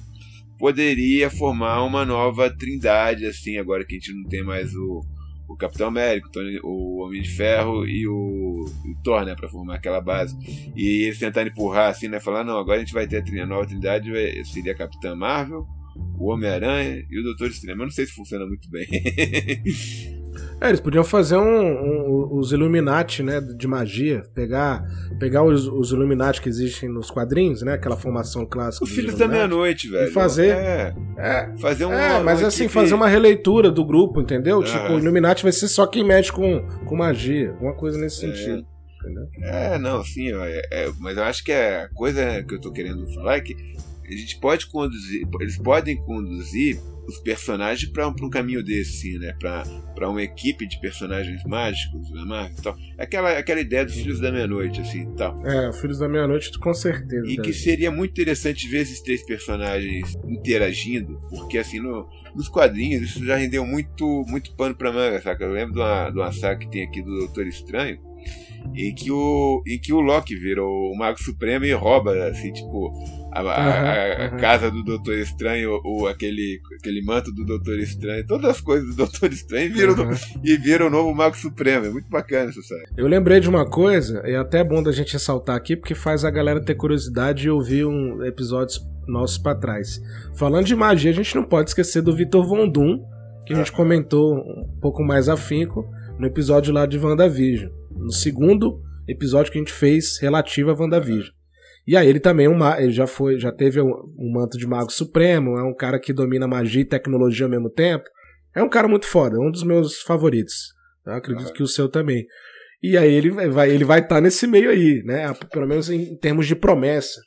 poderia 0.62 1.28
formar 1.28 1.82
uma 1.82 2.04
nova 2.04 2.48
trindade, 2.48 3.26
assim, 3.26 3.58
agora 3.58 3.84
que 3.84 3.96
a 3.96 3.98
gente 3.98 4.14
não 4.14 4.28
tem 4.28 4.44
mais 4.44 4.72
o 4.76 5.00
o 5.48 5.56
Capitão 5.56 5.88
América, 5.88 6.30
o 6.62 7.02
Homem 7.02 7.20
de 7.20 7.28
Ferro 7.28 7.84
e 7.84 8.06
o, 8.08 8.64
o 8.64 9.02
Thor, 9.02 9.22
né, 9.26 9.34
pra 9.34 9.50
formar 9.50 9.74
aquela 9.74 10.00
base. 10.00 10.34
E 10.74 11.02
eles 11.04 11.18
tentaram 11.18 11.50
empurrar 11.50 11.90
assim, 11.90 12.08
né, 12.08 12.20
falar, 12.20 12.42
não, 12.42 12.56
agora 12.56 12.78
a 12.78 12.80
gente 12.80 12.94
vai 12.94 13.06
ter 13.06 13.18
a, 13.18 13.22
trinha, 13.22 13.42
a 13.42 13.46
nova 13.46 13.66
trindade, 13.66 14.10
seria 14.46 14.72
a 14.72 14.76
Capitã 14.76 15.14
Marvel, 15.14 15.66
o 16.16 16.30
Homem-Aranha 16.30 17.04
e 17.10 17.20
o 17.20 17.22
Doutor 17.22 17.48
Estranho. 17.48 17.76
Mas 17.76 17.86
não 17.88 17.92
sei 17.92 18.06
se 18.06 18.12
funciona 18.12 18.46
muito 18.46 18.70
bem. 18.70 18.86
É, 20.62 20.68
eles 20.68 20.78
podiam 20.78 21.02
fazer 21.02 21.36
um, 21.36 21.42
um, 21.42 22.38
os 22.38 22.52
Illuminati, 22.52 23.20
né, 23.20 23.40
de 23.40 23.66
magia, 23.66 24.22
pegar, 24.32 24.84
pegar 25.18 25.42
os, 25.42 25.66
os 25.66 25.90
Illuminati 25.90 26.40
que 26.40 26.48
existem 26.48 26.88
nos 26.88 27.10
quadrinhos, 27.10 27.62
né, 27.62 27.74
aquela 27.74 27.96
formação 27.96 28.46
clássica. 28.46 28.84
Os 28.84 28.90
Filhos 28.92 29.16
da 29.16 29.26
Meia-Noite, 29.26 29.88
velho. 29.88 30.08
E 30.08 30.12
fazer, 30.12 30.54
é, 30.54 30.94
é, 31.18 31.52
fazer 31.60 31.84
um, 31.84 31.92
é, 31.92 32.22
mas 32.22 32.44
assim 32.44 32.68
fazer 32.68 32.94
uma 32.94 33.08
releitura 33.08 33.72
do 33.72 33.84
grupo, 33.84 34.20
entendeu? 34.20 34.62
Tipo, 34.62 34.92
o 34.92 34.98
Illuminati 35.00 35.42
vai 35.42 35.50
ser 35.50 35.66
só 35.66 35.84
quem 35.84 36.04
mexe 36.04 36.30
com, 36.30 36.64
com 36.86 36.94
magia, 36.94 37.50
alguma 37.50 37.74
coisa 37.74 37.98
nesse 37.98 38.24
é. 38.24 38.28
sentido. 38.28 38.64
Entendeu? 39.00 39.26
É, 39.42 39.78
não, 39.78 40.04
sim, 40.04 40.32
é, 40.32 40.62
é, 40.70 40.92
mas 41.00 41.16
eu 41.16 41.24
acho 41.24 41.42
que 41.42 41.50
a 41.50 41.88
coisa 41.92 42.44
que 42.44 42.54
eu 42.54 42.60
tô 42.60 42.70
querendo 42.70 43.04
falar 43.14 43.38
é 43.38 43.40
que 43.40 43.56
a 44.06 44.12
gente 44.12 44.38
pode 44.38 44.66
conduzir, 44.66 45.26
eles 45.40 45.58
podem 45.58 45.96
conduzir 45.96 46.80
os 47.06 47.18
personagens 47.18 47.90
para 47.90 48.08
um, 48.08 48.14
um 48.22 48.30
caminho 48.30 48.62
desse, 48.62 48.92
sim, 48.92 49.18
né? 49.18 49.34
Para 49.40 50.08
uma 50.08 50.22
equipe 50.22 50.66
de 50.66 50.80
personagens 50.80 51.42
mágicos 51.44 52.10
da 52.12 52.24
Marvel 52.24 52.56
e 52.58 52.62
tal. 52.62 52.76
Aquela, 52.98 53.38
aquela 53.38 53.60
ideia 53.60 53.84
dos 53.84 53.94
Filhos 53.94 54.20
da 54.20 54.30
Meia-Noite, 54.30 54.80
assim 54.80 55.10
tal. 55.16 55.44
É, 55.46 55.72
Filhos 55.72 55.98
da 55.98 56.08
Meia-Noite, 56.08 56.56
com 56.58 56.72
certeza. 56.72 57.26
E 57.26 57.36
que 57.38 57.52
seria 57.52 57.90
muito 57.90 58.12
interessante 58.12 58.68
ver 58.68 58.82
esses 58.82 59.00
três 59.00 59.24
personagens 59.24 60.16
interagindo, 60.26 61.20
porque 61.28 61.58
assim, 61.58 61.80
no, 61.80 62.08
nos 62.34 62.48
quadrinhos 62.48 63.02
isso 63.02 63.24
já 63.24 63.36
rendeu 63.36 63.66
muito, 63.66 64.24
muito 64.28 64.54
pano 64.54 64.74
pra 64.74 64.92
manga, 64.92 65.20
saca? 65.20 65.44
Eu 65.44 65.52
lembro 65.52 65.74
de 65.74 65.80
uma, 65.80 66.10
de 66.10 66.18
uma 66.18 66.32
saga 66.32 66.60
que 66.60 66.70
tem 66.70 66.84
aqui 66.84 67.02
do 67.02 67.18
Doutor 67.18 67.46
Estranho 67.46 68.11
em 68.74 68.94
que 68.94 69.10
o, 69.10 69.62
em 69.66 69.78
que 69.78 69.92
o 69.92 70.00
Loki 70.00 70.34
vira 70.34 70.62
o 70.62 70.94
Mago 70.96 71.22
Supremo 71.22 71.64
e 71.64 71.72
rouba, 71.72 72.28
assim, 72.28 72.52
tipo, 72.52 72.92
a, 73.32 73.40
a, 73.40 74.26
a, 74.26 74.30
casa 74.36 74.70
do 74.70 74.82
Doutor 74.82 75.18
Estranho, 75.18 75.80
o, 75.84 76.06
aquele, 76.06 76.60
aquele 76.78 77.02
manto 77.02 77.32
do 77.32 77.44
Doutor 77.44 77.78
Estranho, 77.78 78.26
todas 78.26 78.50
as 78.50 78.60
coisas 78.60 78.90
do 78.90 78.96
Doutor 79.04 79.30
Estranho 79.30 79.66
e 79.66 79.68
vira, 79.68 79.92
uhum. 79.92 80.10
e 80.42 80.56
vira 80.56 80.86
o 80.86 80.90
novo 80.90 81.14
Mago 81.14 81.36
Supremo. 81.36 81.86
É 81.86 81.90
muito 81.90 82.08
bacana 82.08 82.50
isso, 82.50 82.62
sabe? 82.62 82.84
Eu 82.96 83.06
lembrei 83.06 83.40
de 83.40 83.48
uma 83.48 83.68
coisa, 83.68 84.20
é 84.24 84.36
até 84.36 84.62
bom 84.64 84.82
da 84.82 84.92
gente 84.92 85.12
ressaltar 85.12 85.56
aqui, 85.56 85.76
porque 85.76 85.94
faz 85.94 86.24
a 86.24 86.30
galera 86.30 86.60
ter 86.60 86.74
curiosidade 86.74 87.46
e 87.46 87.50
ouvir 87.50 87.84
um 87.84 88.24
episódios 88.24 88.80
nossos 89.06 89.36
para 89.36 89.58
trás. 89.58 90.00
Falando 90.36 90.66
de 90.66 90.76
magia, 90.76 91.10
a 91.10 91.14
gente 91.14 91.34
não 91.34 91.44
pode 91.44 91.70
esquecer 91.70 92.02
do 92.02 92.14
Vitor 92.14 92.46
Von 92.46 92.68
Doom, 92.68 93.04
que 93.44 93.52
a 93.52 93.56
gente 93.56 93.72
comentou 93.72 94.36
um 94.36 94.78
pouco 94.80 95.02
mais 95.02 95.28
afinco 95.28 95.84
no 96.18 96.26
episódio 96.26 96.72
lá 96.72 96.86
de 96.86 96.96
WandaVision 96.96 97.81
no 98.02 98.12
segundo 98.12 98.80
episódio 99.08 99.50
que 99.50 99.58
a 99.58 99.60
gente 99.60 99.72
fez 99.72 100.18
relativo 100.18 100.70
a 100.70 100.74
WandaVision. 100.74 101.32
E 101.86 101.96
aí 101.96 102.08
ele 102.08 102.20
também 102.20 102.46
é 102.46 102.48
um, 102.48 102.74
ele 102.76 102.92
já 102.92 103.06
foi, 103.06 103.38
já 103.38 103.50
teve 103.50 103.80
um, 103.80 103.90
um, 104.18 104.32
manto 104.32 104.56
de 104.56 104.66
mago 104.66 104.92
supremo, 104.92 105.58
é 105.58 105.64
um 105.64 105.74
cara 105.74 105.98
que 105.98 106.12
domina 106.12 106.46
magia 106.46 106.82
e 106.82 106.84
tecnologia 106.84 107.46
ao 107.46 107.50
mesmo 107.50 107.68
tempo. 107.68 108.04
É 108.54 108.62
um 108.62 108.68
cara 108.68 108.86
muito 108.86 109.06
foda, 109.06 109.36
é 109.36 109.40
um 109.40 109.50
dos 109.50 109.64
meus 109.64 110.00
favoritos. 110.02 110.72
Acredito 111.04 111.50
ah. 111.50 111.52
que 111.52 111.62
o 111.62 111.66
seu 111.66 111.88
também. 111.88 112.24
E 112.82 112.96
aí 112.96 113.12
ele 113.12 113.30
vai 113.30 113.70
ele 113.70 113.84
vai 113.84 114.00
estar 114.00 114.16
tá 114.16 114.20
nesse 114.20 114.46
meio 114.46 114.70
aí, 114.70 115.02
né? 115.04 115.32
Pelo 115.50 115.66
menos 115.66 115.90
em 115.90 116.16
termos 116.16 116.46
de 116.46 116.54
promessa. 116.54 117.20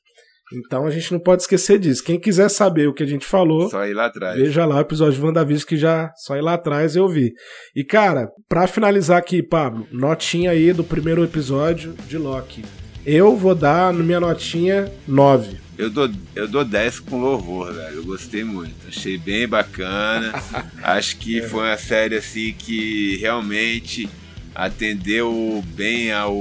Então 0.54 0.86
a 0.86 0.92
gente 0.92 1.12
não 1.12 1.20
pode 1.20 1.42
esquecer 1.42 1.80
disso. 1.80 2.04
Quem 2.04 2.20
quiser 2.20 2.50
saber 2.50 2.88
o 2.88 2.94
que 2.94 3.04
a 3.04 3.08
gente 3.08 3.26
falou, 3.26 3.70
só 3.70 3.86
ir 3.86 3.94
lá 3.94 4.06
atrás. 4.06 4.38
Veja 4.40 4.66
lá 4.66 4.78
o 4.78 4.82
episódio 4.82 5.20
de 5.20 5.26
WandaVision 5.26 5.68
que 5.68 5.78
já 5.78 6.12
só 6.16 6.36
ir 6.36 6.42
lá 6.42 6.54
atrás 6.54 6.96
eu 6.96 7.08
vi. 7.08 7.34
E 7.76 7.84
cara, 7.84 8.30
para 8.48 8.68
finalizar 8.68 9.18
aqui, 9.18 9.42
Pablo, 9.42 9.88
notinha 9.92 10.52
aí 10.52 10.72
do 10.72 10.84
primeiro 10.84 11.24
episódio 11.24 11.96
de 12.08 12.18
Loki. 12.18 12.64
Eu 13.06 13.36
vou 13.36 13.54
dar 13.54 13.94
na 13.94 14.04
minha 14.04 14.20
notinha 14.20 14.92
9. 15.08 15.58
Eu 15.78 15.90
dou, 15.90 16.10
eu 16.34 16.48
dou 16.48 16.64
10 16.64 17.02
com 17.02 17.20
louvor, 17.20 17.74
velho. 17.74 17.98
Eu 17.98 18.06
gostei 18.06 18.44
muito. 18.44 18.88
Achei 18.88 19.18
bem 19.18 19.48
bacana. 19.48 20.34
Acho 20.82 21.18
que 21.18 21.40
é. 21.40 21.48
foi 21.48 21.68
uma 21.68 21.78
série 21.78 22.16
assim 22.16 22.54
que 22.58 23.18
realmente 23.18 24.10
atendeu 24.56 25.64
bem 25.76 26.14
ao, 26.14 26.34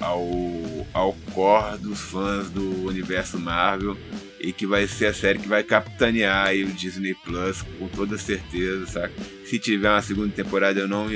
ao, 0.00 0.26
ao 0.94 1.12
core 1.32 1.78
dos 1.78 2.00
fãs 2.00 2.48
do 2.48 2.86
universo 2.86 3.38
Marvel 3.38 3.96
e 4.40 4.52
que 4.52 4.66
vai 4.66 4.86
ser 4.86 5.06
a 5.06 5.14
série 5.14 5.40
que 5.40 5.48
vai 5.48 5.64
capitanear 5.64 6.46
aí 6.46 6.62
o 6.62 6.68
Disney 6.68 7.14
Plus 7.24 7.62
com 7.78 7.88
toda 7.88 8.16
certeza, 8.16 8.86
saca? 8.86 9.12
Se 9.44 9.58
tiver 9.58 9.90
uma 9.90 10.00
segunda 10.00 10.32
temporada 10.32 10.78
eu 10.80 10.86
não 10.86 11.10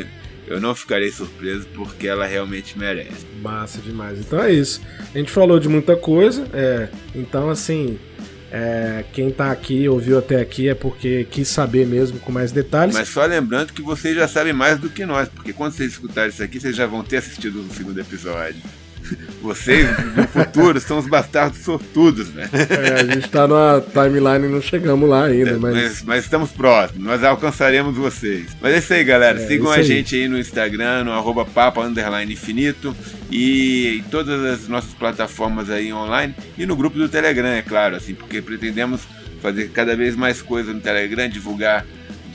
eu 0.47 0.61
não 0.61 0.75
ficarei 0.75 1.13
surpreso 1.13 1.69
porque 1.75 2.09
ela 2.09 2.27
realmente 2.27 2.79
merece. 2.79 3.27
Massa 3.43 3.81
demais. 3.81 4.19
Então 4.19 4.43
é 4.43 4.51
isso. 4.51 4.81
A 5.15 5.19
gente 5.19 5.31
falou 5.31 5.61
de 5.61 5.69
muita 5.69 5.95
coisa, 5.95 6.49
é, 6.55 6.89
então 7.15 7.51
assim, 7.51 7.99
é, 8.51 9.05
quem 9.13 9.31
tá 9.31 9.53
aqui, 9.53 9.87
ouviu 9.89 10.19
até 10.19 10.41
aqui, 10.41 10.69
é 10.71 10.75
porque 10.75 11.27
quis 11.31 11.49
saber 11.49 11.87
mesmo 11.87 12.19
com 12.19 12.33
mais 12.33 12.51
detalhes. 12.51 12.95
Mas 12.95 13.09
só 13.09 13.27
lembrando 13.27 13.75
que 13.75 13.83
vocês 13.83 14.17
já 14.17 14.27
sabem 14.27 14.55
mais 14.55 14.79
do 14.79 14.89
que 14.89 15.05
nós, 15.05 15.29
porque 15.29 15.53
quando 15.53 15.73
vocês 15.73 15.93
escutarem 15.93 16.31
isso 16.31 16.43
aqui, 16.43 16.59
vocês 16.59 16.75
já 16.75 16.87
vão 16.87 17.05
ter 17.05 17.19
assistido 17.19 17.61
o 17.61 17.75
segundo 17.75 18.01
episódio. 18.01 18.63
Vocês, 19.43 19.89
no 20.17 20.27
futuro, 20.27 20.81
são 20.81 20.99
os 20.99 21.07
bastardos 21.07 21.61
sortudos, 21.61 22.29
né? 22.35 22.49
É, 22.53 23.01
a 23.01 23.05
gente 23.05 23.29
tá 23.29 23.47
na 23.47 23.81
timeline 23.81 24.47
e 24.47 24.49
não 24.51 24.61
chegamos 24.61 25.09
lá 25.09 25.25
ainda, 25.27 25.51
é, 25.51 25.57
mas... 25.57 25.75
mas... 25.75 26.03
mas. 26.03 26.25
estamos 26.25 26.51
próximos, 26.51 27.05
nós 27.05 27.23
alcançaremos 27.23 27.97
vocês. 27.97 28.49
Mas 28.61 28.75
é 28.75 28.79
isso 28.79 28.93
aí, 28.93 29.05
galera. 29.05 29.41
É, 29.41 29.47
Sigam 29.47 29.71
a 29.71 29.77
aí. 29.77 29.85
gente 29.85 30.17
aí 30.17 30.29
no 30.29 30.39
Instagram, 30.39 31.05
no 31.05 31.13
arroba 31.13 31.45
papa 31.45 31.81
infinito 32.29 32.97
e 33.31 33.99
em 33.99 34.11
todas 34.11 34.45
as 34.45 34.69
nossas 34.69 34.93
plataformas 34.93 35.71
aí 35.71 35.93
online 35.93 36.35
e 36.57 36.67
no 36.67 36.77
grupo 36.77 36.99
do 36.99 37.09
Telegram, 37.09 37.49
é 37.49 37.63
claro, 37.63 37.97
assim, 37.97 38.15
porque 38.15 38.43
pretendemos 38.43 39.03
fazer 39.41 39.71
cada 39.71 39.97
vez 39.97 40.17
mais 40.17 40.43
coisa 40.43 40.73
no 40.73 40.81
Telegram, 40.81 41.29
divulgar 41.29 41.87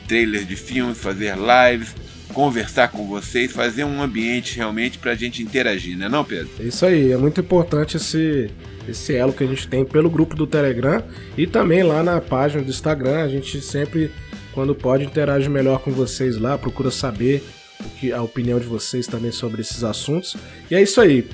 trailers 0.08 0.48
de 0.48 0.56
filmes, 0.56 0.98
fazer 0.98 1.36
lives 1.36 1.96
conversar 2.34 2.90
com 2.90 3.08
vocês, 3.08 3.52
fazer 3.52 3.84
um 3.84 4.02
ambiente 4.02 4.58
realmente 4.58 4.98
para 4.98 5.12
a 5.12 5.16
gente 5.16 5.42
interagir, 5.42 5.98
né, 5.98 6.10
não, 6.10 6.26
Pedro? 6.26 6.50
É 6.60 6.64
isso 6.64 6.86
aí, 6.86 7.12
é 7.12 7.18
muito 7.18 7.40
importante 7.40 7.98
esse 7.98 8.50
esse 8.88 9.16
elo 9.16 9.34
que 9.34 9.44
a 9.44 9.48
gente 9.48 9.68
tem 9.68 9.86
pelo 9.86 10.10
grupo 10.10 10.36
do 10.36 10.46
Telegram 10.46 11.04
e 11.38 11.48
também 11.48 11.84
lá 11.84 12.04
na 12.04 12.20
página 12.20 12.62
do 12.62 12.70
Instagram. 12.70 13.24
A 13.24 13.28
gente 13.28 13.62
sempre, 13.62 14.12
quando 14.54 14.76
pode, 14.76 15.06
interage 15.06 15.50
melhor 15.50 15.80
com 15.80 15.92
vocês 15.92 16.38
lá, 16.38 16.58
procura 16.58 16.92
saber 16.92 17.44
o 17.80 17.90
que, 18.00 18.12
a 18.12 18.22
opinião 18.22 18.60
de 18.60 18.66
vocês 18.66 19.08
também 19.08 19.32
sobre 19.32 19.62
esses 19.62 19.84
assuntos. 19.84 20.36
E 20.70 20.76
é 20.76 20.82
isso 20.82 21.00
aí. 21.00 21.28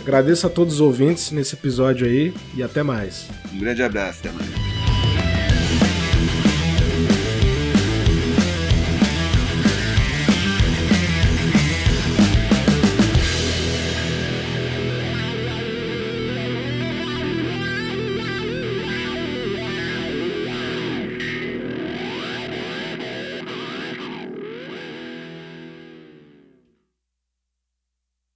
Agradeço 0.00 0.46
a 0.46 0.50
todos 0.50 0.74
os 0.74 0.80
ouvintes 0.80 1.30
nesse 1.30 1.54
episódio 1.54 2.06
aí 2.06 2.32
e 2.54 2.62
até 2.62 2.82
mais. 2.82 3.28
Um 3.52 3.58
grande 3.58 3.82
abraço, 3.82 4.20
até 4.20 4.32
mais. 4.32 4.81